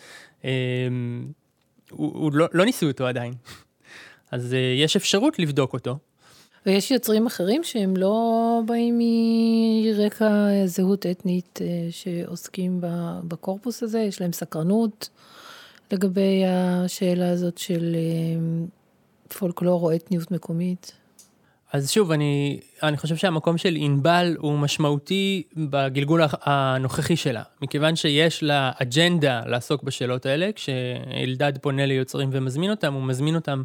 הוא, 1.91 2.13
הוא 2.15 2.33
לא, 2.33 2.47
לא 2.53 2.65
ניסו 2.65 2.87
אותו 2.87 3.07
עדיין. 3.07 3.35
אז 4.31 4.57
יש 4.77 4.97
אפשרות 4.97 5.39
לבדוק 5.39 5.73
אותו. 5.73 5.99
ויש 6.67 6.91
יוצרים 6.91 7.27
אחרים 7.27 7.65
שהם 7.65 7.97
לא 7.97 8.61
באים 8.67 8.99
מרקע 8.99 10.49
זהות 10.67 11.07
אתנית 11.07 11.59
אה, 11.63 11.67
שעוסקים 11.91 12.81
בקורפוס 13.29 13.83
הזה, 13.83 13.99
יש 13.99 14.21
להם 14.21 14.33
סקרנות 14.33 15.09
לגבי 15.93 16.43
השאלה 16.47 17.31
הזאת 17.31 17.59
של 17.59 17.97
אה, 17.97 18.41
פולקלור 19.39 19.83
או 19.83 19.97
אתניות 19.97 20.31
מקומית. 20.31 20.93
אז 21.73 21.91
שוב, 21.91 22.11
אני, 22.13 22.61
אני 22.83 22.97
חושב 22.97 23.17
שהמקום 23.17 23.59
של 23.59 23.75
ענבל 23.77 24.37
הוא 24.39 24.59
משמעותי 24.59 25.43
בגלגול 25.57 26.23
הנוכחי 26.43 27.17
שלה, 27.17 27.43
מכיוון 27.63 27.97
שיש 27.97 28.43
לה 28.43 28.71
אג'נדה 28.83 29.43
לעסוק 29.47 29.83
בשאלות 29.83 30.27
האלה, 30.27 30.51
כשאלדד 30.55 31.53
פונה 31.61 31.87
ליוצרים 31.87 32.29
ומזמין 32.33 32.71
אותם, 32.71 32.95
הוא 32.95 33.03
מזמין 33.03 33.35
אותם 33.35 33.63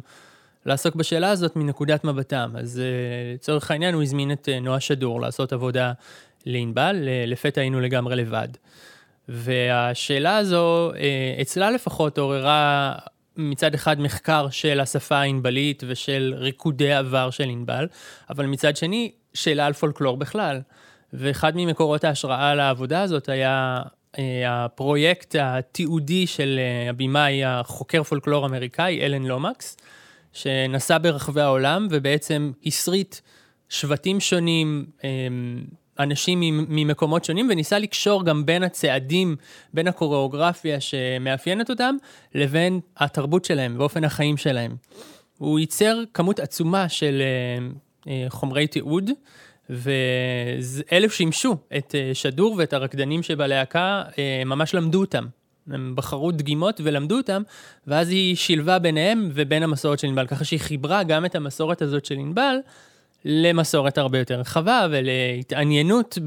לעסוק 0.66 0.94
בשאלה 0.94 1.30
הזאת 1.30 1.56
מנקודת 1.56 2.04
מבטם. 2.04 2.50
אז 2.58 2.82
uh, 2.82 3.34
לצורך 3.34 3.70
העניין 3.70 3.94
הוא 3.94 4.02
הזמין 4.02 4.32
את 4.32 4.48
uh, 4.48 4.64
נועה 4.64 4.80
שדור 4.80 5.20
לעשות 5.20 5.52
עבודה 5.52 5.92
לענבל, 6.46 6.96
לפתע 7.26 7.60
היינו 7.60 7.80
לגמרי 7.80 8.16
לבד. 8.16 8.48
והשאלה 9.28 10.36
הזו, 10.36 10.92
uh, 10.92 10.96
אצלה 11.42 11.70
לפחות 11.70 12.18
עוררה 12.18 12.94
מצד 13.36 13.74
אחד 13.74 14.00
מחקר 14.00 14.50
של 14.50 14.80
השפה 14.80 15.16
הענבלית 15.16 15.82
ושל 15.86 16.34
ריקודי 16.36 16.92
עבר 16.92 17.30
של 17.30 17.48
ענבל, 17.48 17.86
אבל 18.30 18.46
מצד 18.46 18.76
שני, 18.76 19.12
שאלה 19.34 19.66
על 19.66 19.72
פולקלור 19.72 20.16
בכלל. 20.16 20.60
ואחד 21.12 21.52
ממקורות 21.56 22.04
ההשראה 22.04 22.54
לעבודה 22.54 23.02
הזאת 23.02 23.28
היה 23.28 23.82
הפרויקט 24.46 25.36
התיעודי 25.40 26.26
של 26.26 26.60
הבמאי 26.90 27.44
החוקר 27.44 28.02
פולקלור 28.02 28.46
אמריקאי, 28.46 29.00
אלן 29.00 29.22
לומקס, 29.22 29.76
שנסע 30.34 30.98
ברחבי 30.98 31.40
העולם 31.40 31.88
ובעצם 31.90 32.52
הסריט 32.66 33.16
שבטים 33.68 34.20
שונים, 34.20 34.86
אמ, 35.04 35.64
אנשים 35.98 36.40
ממקומות 36.68 37.24
שונים, 37.24 37.48
וניסה 37.50 37.78
לקשור 37.78 38.24
גם 38.24 38.46
בין 38.46 38.62
הצעדים, 38.62 39.36
בין 39.74 39.88
הקוריאוגרפיה 39.88 40.80
שמאפיינת 40.80 41.70
אותם, 41.70 41.96
לבין 42.34 42.80
התרבות 42.96 43.44
שלהם 43.44 43.74
ואופן 43.78 44.04
החיים 44.04 44.36
שלהם. 44.36 44.76
הוא 45.38 45.58
ייצר 45.58 46.02
כמות 46.14 46.40
עצומה 46.40 46.88
של 46.88 47.22
אה, 47.22 47.66
אה, 48.12 48.26
חומרי 48.28 48.66
תיעוד, 48.66 49.10
ואלו 49.70 51.10
שימשו 51.10 51.56
את 51.76 51.94
אה, 51.94 52.10
שדור 52.14 52.54
ואת 52.58 52.72
הרקדנים 52.72 53.22
שבלהקה, 53.22 54.02
ממש 54.46 54.74
למדו 54.74 55.00
אותם. 55.00 55.24
הם 55.70 55.92
בחרו 55.96 56.32
דגימות 56.32 56.80
ולמדו 56.84 57.16
אותם, 57.16 57.42
ואז 57.86 58.08
היא 58.10 58.36
שילבה 58.36 58.78
ביניהם 58.78 59.30
ובין 59.34 59.62
המסורת 59.62 59.98
של 59.98 60.06
ענבל, 60.06 60.26
ככה 60.26 60.44
שהיא 60.44 60.60
חיברה 60.60 61.02
גם 61.02 61.24
את 61.24 61.34
המסורת 61.34 61.82
הזאת 61.82 62.04
של 62.04 62.14
ענבל 62.14 62.56
למסורת 63.24 63.98
הרבה 63.98 64.18
יותר 64.18 64.40
רחבה 64.40 64.86
ולהתעניינות 64.90 66.18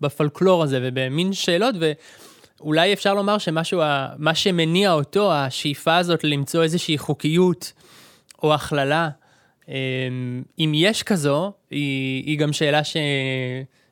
בפולקלור 0.00 0.62
הזה 0.62 0.80
ובמין 0.82 1.32
שאלות, 1.32 1.74
ואולי 2.60 2.92
אפשר 2.92 3.14
לומר 3.14 3.38
שמשהו, 3.38 3.80
מה 4.18 4.34
שמניע 4.34 4.92
אותו, 4.92 5.32
השאיפה 5.32 5.96
הזאת 5.96 6.24
למצוא 6.24 6.62
איזושהי 6.62 6.98
חוקיות 6.98 7.72
או 8.42 8.54
הכללה, 8.54 9.08
אמ, 9.68 10.42
אם 10.58 10.72
יש 10.74 11.02
כזו, 11.02 11.52
היא, 11.70 12.24
היא 12.26 12.38
גם 12.38 12.52
שאלה 12.52 12.84
ש... 12.84 12.96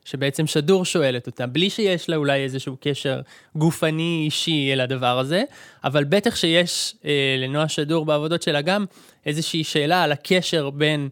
שבעצם 0.06 0.46
שדור 0.46 0.84
שואלת 0.84 1.26
אותה, 1.26 1.46
בלי 1.46 1.70
שיש 1.70 2.08
לה 2.08 2.16
אולי 2.16 2.44
איזשהו 2.44 2.76
קשר 2.80 3.20
גופני 3.56 4.22
אישי 4.24 4.70
אל 4.72 4.80
הדבר 4.80 5.18
הזה, 5.18 5.42
אבל 5.84 6.04
בטח 6.04 6.36
שיש 6.36 6.94
אה, 7.04 7.36
לנועה 7.38 7.68
שדור 7.68 8.04
בעבודות 8.04 8.42
שלה 8.42 8.60
גם 8.60 8.84
איזושהי 9.26 9.64
שאלה 9.64 10.02
על 10.02 10.12
הקשר 10.12 10.70
בין 10.70 11.08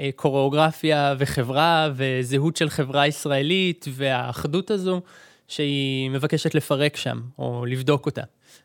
אה, 0.00 0.10
קוריאוגרפיה 0.16 1.14
וחברה 1.18 1.90
וזהות 1.94 2.56
של 2.56 2.70
חברה 2.70 3.06
ישראלית 3.06 3.84
והאחדות 3.90 4.70
הזו 4.70 5.00
שהיא 5.48 6.10
מבקשת 6.10 6.54
לפרק 6.54 6.96
שם 6.96 7.20
או 7.38 7.66
לבדוק 7.66 8.06
אותה. 8.06 8.22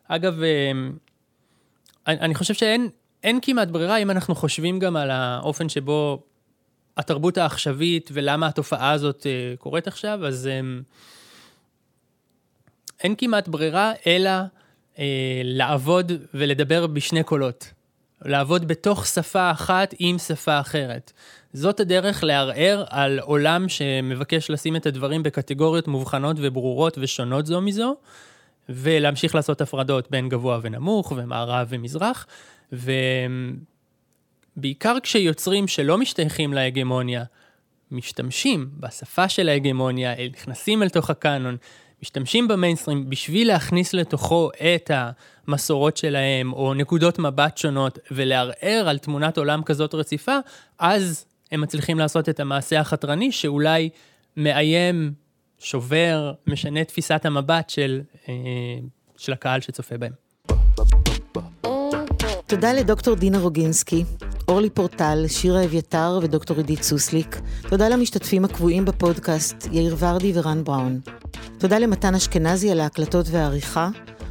אגב, 0.07 0.41
אה, 0.43 0.71
אני 2.07 2.35
חושב 2.35 2.53
שאין 2.53 3.39
כמעט 3.41 3.67
ברירה 3.67 3.97
אם 3.97 4.11
אנחנו 4.11 4.35
חושבים 4.35 4.79
גם 4.79 4.95
על 4.95 5.11
האופן 5.11 5.69
שבו 5.69 6.23
התרבות 6.97 7.37
העכשווית 7.37 8.09
ולמה 8.13 8.47
התופעה 8.47 8.91
הזאת 8.91 9.21
uh, 9.21 9.57
קורית 9.57 9.87
עכשיו, 9.87 10.25
אז 10.25 10.49
um, 10.49 10.83
אין 13.03 13.15
כמעט 13.17 13.47
ברירה 13.47 13.91
אלא 14.07 14.29
uh, 14.95 14.99
לעבוד 15.43 16.11
ולדבר 16.33 16.87
בשני 16.87 17.23
קולות. 17.23 17.71
לעבוד 18.25 18.67
בתוך 18.67 19.05
שפה 19.05 19.51
אחת 19.51 19.93
עם 19.99 20.17
שפה 20.17 20.59
אחרת. 20.59 21.11
זאת 21.53 21.79
הדרך 21.79 22.23
לערער 22.23 22.83
על 22.89 23.19
עולם 23.19 23.69
שמבקש 23.69 24.49
לשים 24.49 24.75
את 24.75 24.85
הדברים 24.85 25.23
בקטגוריות 25.23 25.87
מובחנות 25.87 26.37
וברורות 26.39 26.97
ושונות 27.01 27.45
זו 27.45 27.61
מזו, 27.61 27.95
ולהמשיך 28.69 29.35
לעשות 29.35 29.61
הפרדות 29.61 30.11
בין 30.11 30.29
גבוה 30.29 30.59
ונמוך 30.61 31.13
ומערב 31.15 31.67
ומזרח. 31.69 32.27
ו... 32.73 32.91
בעיקר 34.55 34.97
כשיוצרים 35.03 35.67
שלא 35.67 35.97
משתייכים 35.97 36.53
להגמוניה, 36.53 37.23
משתמשים 37.91 38.69
בשפה 38.79 39.29
של 39.29 39.49
ההגמוניה, 39.49 40.13
נכנסים 40.33 40.83
אל 40.83 40.89
תוך 40.89 41.09
הקאנון, 41.09 41.57
משתמשים 42.03 42.47
במיינסטרים 42.47 43.09
בשביל 43.09 43.47
להכניס 43.47 43.93
לתוכו 43.93 44.49
את 44.75 44.91
המסורות 44.93 45.97
שלהם, 45.97 46.53
או 46.53 46.73
נקודות 46.73 47.19
מבט 47.19 47.57
שונות, 47.57 47.99
ולערער 48.11 48.85
על 48.89 48.97
תמונת 48.97 49.37
עולם 49.37 49.63
כזאת 49.63 49.93
רציפה, 49.93 50.37
אז 50.79 51.25
הם 51.51 51.61
מצליחים 51.61 51.99
לעשות 51.99 52.29
את 52.29 52.39
המעשה 52.39 52.79
החתרני 52.79 53.31
שאולי 53.31 53.89
מאיים, 54.37 55.13
שובר, 55.59 56.33
משנה 56.47 56.83
תפיסת 56.83 57.25
המבט 57.25 57.69
של, 57.69 58.01
אה, 58.29 58.33
של 59.17 59.33
הקהל 59.33 59.61
שצופה 59.61 59.97
בהם. 59.97 60.11
תודה 62.47 62.73
לדוקטור 62.73 63.15
דינה 63.15 63.39
רוגינסקי, 63.39 64.03
אורלי 64.51 64.69
פורטל, 64.69 65.25
שירה 65.27 65.63
אביתר 65.63 66.19
ודוקטור 66.23 66.57
עידית 66.57 66.83
סוסליק. 66.83 67.41
תודה 67.69 67.89
למשתתפים 67.89 68.45
הקבועים 68.45 68.85
בפודקאסט, 68.85 69.67
יאיר 69.71 69.95
ורדי 69.99 70.31
ורן 70.35 70.63
בראון. 70.63 70.99
תודה 71.57 71.79
למתן 71.79 72.15
אשכנזי 72.15 72.71
על 72.71 72.79
ההקלטות 72.79 73.25
והעריכה, 73.29 73.89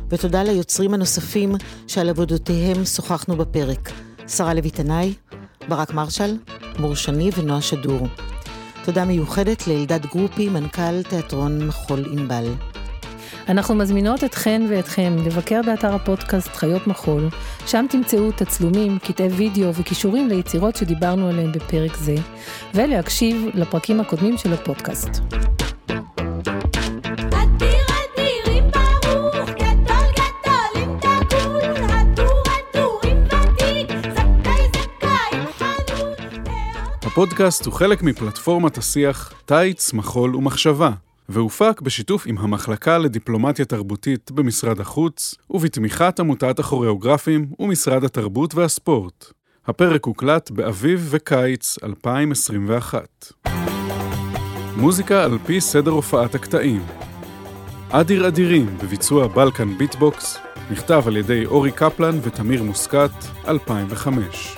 ותודה 0.09 0.43
ליוצרים 0.43 0.95
הנוספים 0.95 1.55
שעל 1.87 2.09
עבודותיהם 2.09 2.85
שוחחנו 2.85 3.37
בפרק. 3.37 3.91
שרה 4.29 4.55
לויטנאי, 4.55 5.15
ברק 5.69 5.95
מרשל, 5.95 6.37
מור 6.79 6.95
שני 6.95 7.31
ונועה 7.37 7.63
שדור. 7.63 8.07
תודה 8.85 9.05
מיוחדת 9.05 9.67
לאלדד 9.67 10.07
גרופי, 10.07 10.49
מנכ"ל 10.49 11.03
תיאטרון 11.03 11.67
מחול 11.67 12.05
ענבל. 12.13 12.53
אנחנו 13.51 13.75
מזמינות 13.75 14.25
אתכן 14.25 14.63
ואתכם 14.69 15.17
לבקר 15.27 15.61
באתר 15.67 15.95
הפודקאסט 15.95 16.49
חיות 16.57 16.87
מחול, 16.87 17.29
שם 17.67 17.87
תמצאו 17.91 18.33
תצלומים, 18.33 18.99
קטעי 18.99 19.29
וידאו 19.29 19.75
וקישורים 19.75 20.29
ליצירות 20.29 20.77
שדיברנו 20.77 21.29
עליהן 21.29 21.53
בפרק 21.53 21.97
זה, 21.97 22.15
ולהקשיב 22.75 23.47
לפרקים 23.55 24.01
הקודמים 24.01 24.39
של 24.39 24.53
הפודקאסט. 24.53 25.09
הפודקאסט 37.03 37.67
הוא 37.67 37.75
חלק 37.75 38.03
מפלטפורמת 38.03 38.79
השיח 38.79 39.33
"טייץ, 39.47 39.93
מחול 39.93 40.37
ומחשבה", 40.37 40.91
והופק 41.33 41.81
בשיתוף 41.81 42.27
עם 42.27 42.39
המחלקה 42.39 42.99
לדיפלומטיה 42.99 43.65
תרבותית 43.65 44.31
במשרד 44.31 44.81
החוץ, 44.81 45.35
ובתמיכת 45.51 46.21
עמותת 46.21 46.59
הכוריאוגרפים 46.59 47.47
ומשרד 47.59 48.05
התרבות 48.05 48.55
והספורט. 48.55 49.33
הפרק 49.67 50.05
הוקלט 50.05 50.51
באביב 50.51 51.09
וקיץ 51.11 51.77
2021. 51.83 53.33
מוזיקה 54.77 55.25
על 55.25 55.39
פי 55.47 55.61
סדר 55.61 55.91
הופעת 55.91 56.35
הקטעים. 56.35 56.83
אדיר 57.91 58.29
אדירים 58.29 58.79
בביצוע 58.83 59.27
Balkan 59.27 59.79
Beat 59.79 60.09
Box, 60.09 60.39
נכתב 60.71 61.03
על 61.07 61.17
ידי 61.17 61.47
אורי 61.47 61.73
קפלן 61.73 62.19
ותמיר 62.23 62.63
מוסקת, 62.63 63.11
2005. 63.49 64.57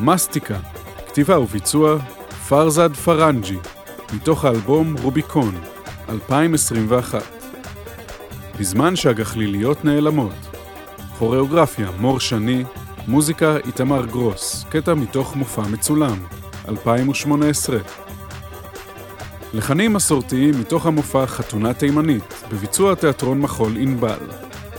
מסטיקה, 0.00 0.58
כתיבה 1.06 1.38
וביצוע, 1.38 1.98
פרזד 2.48 2.92
פרנג'י, 2.92 3.58
מתוך 4.12 4.44
האלבום 4.44 4.94
Rubicon, 5.02 5.54
2021. 6.08 7.22
בזמן 8.60 8.96
שהגחליליות 8.96 9.84
נעלמות. 9.84 10.32
כוריאוגרפיה 11.18 11.90
מור 12.00 12.20
שני, 12.20 12.64
מוזיקה 13.06 13.56
איתמר 13.56 14.06
גרוס, 14.06 14.64
קטע 14.70 14.94
מתוך 14.94 15.36
מופע 15.36 15.62
מצולם, 15.62 16.16
2018. 16.68 17.78
לחנים 19.54 19.92
מסורתיים 19.92 20.60
מתוך 20.60 20.86
המופע 20.86 21.26
חתונה 21.26 21.74
תימנית, 21.74 22.34
בביצוע 22.50 22.94
תיאטרון 22.94 23.40
מחול 23.40 23.76
ענבל, 23.76 24.18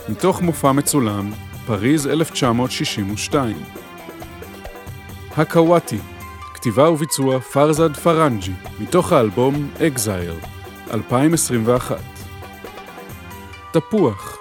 מתוך 0.08 0.42
מופע 0.42 0.72
מצולם, 0.72 1.32
פריז 1.66 2.06
1962. 2.06 3.56
הקוואטי, 5.36 5.98
כתיבה 6.54 6.90
וביצוע 6.90 7.40
פרזד 7.40 7.96
פרנג'י, 7.96 8.52
מתוך 8.80 9.12
האלבום 9.12 9.68
Exile, 9.86 10.34
2021. 10.90 11.96
תפוח, 13.72 14.38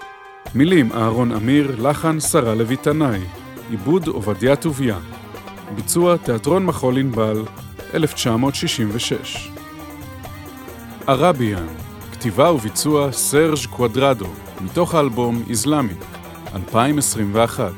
מילים 0.56 0.92
אהרון 0.92 1.32
אמיר, 1.32 1.76
לחן 1.80 2.20
שרה 2.20 2.56
לויטנאי, 2.56 3.20
עיבוד 3.70 4.08
עובדיה 4.08 4.56
טוביה, 4.56 4.98
ביצוע 5.76 6.18
תיאטרון 6.18 6.66
מחול 6.66 6.98
ענבל, 6.98 7.44
1966. 7.94 9.52
ערביאן, 11.08 11.68
כתיבה 12.12 12.52
וביצוע 12.52 13.12
סרג' 13.12 13.66
קוואדרדו, 13.70 14.28
מתוך 14.62 14.96
האלבום 14.96 15.44
איזלאמיק, 15.50 16.06
2021. 16.56 17.72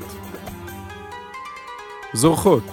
זורחות, 2.13 2.63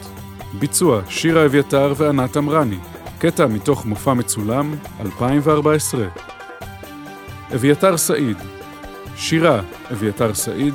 ביצוע 0.58 1.00
שירה 1.08 1.46
אביתר 1.46 1.92
וענת 1.96 2.36
אמרני, 2.36 2.78
קטע 3.26 3.46
מתוך 3.46 3.86
מופע 3.86 4.14
מצולם, 4.14 4.74
2014. 5.00 6.06
אביתר 7.54 7.96
סעיד, 7.96 8.36
שירה 9.16 9.60
אביתר 9.92 10.34
סעיד, 10.34 10.74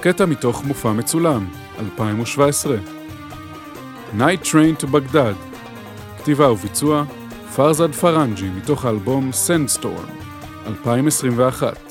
קטע 0.00 0.26
מתוך 0.26 0.64
מופע 0.64 0.92
מצולם, 0.92 1.48
2017. 1.78 2.76
Night 4.18 4.44
Train 4.44 4.82
to 4.82 4.86
Baghdad, 4.86 5.58
כתיבה 6.18 6.52
וביצוע 6.52 7.04
פרזד 7.56 7.92
פרנג'י 7.92 8.50
מתוך 8.50 8.84
האלבום 8.84 9.30
Sandstorm, 9.30 10.10
2021. 10.66 11.83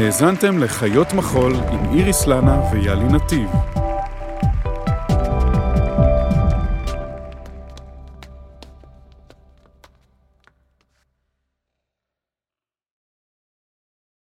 האזנתם 0.00 0.58
לחיות 0.58 1.12
מחול 1.12 1.54
עם 1.54 1.98
איריס 1.98 2.26
לנה 2.26 2.60
ויאלי 2.72 3.04
נתיב. 3.04 3.79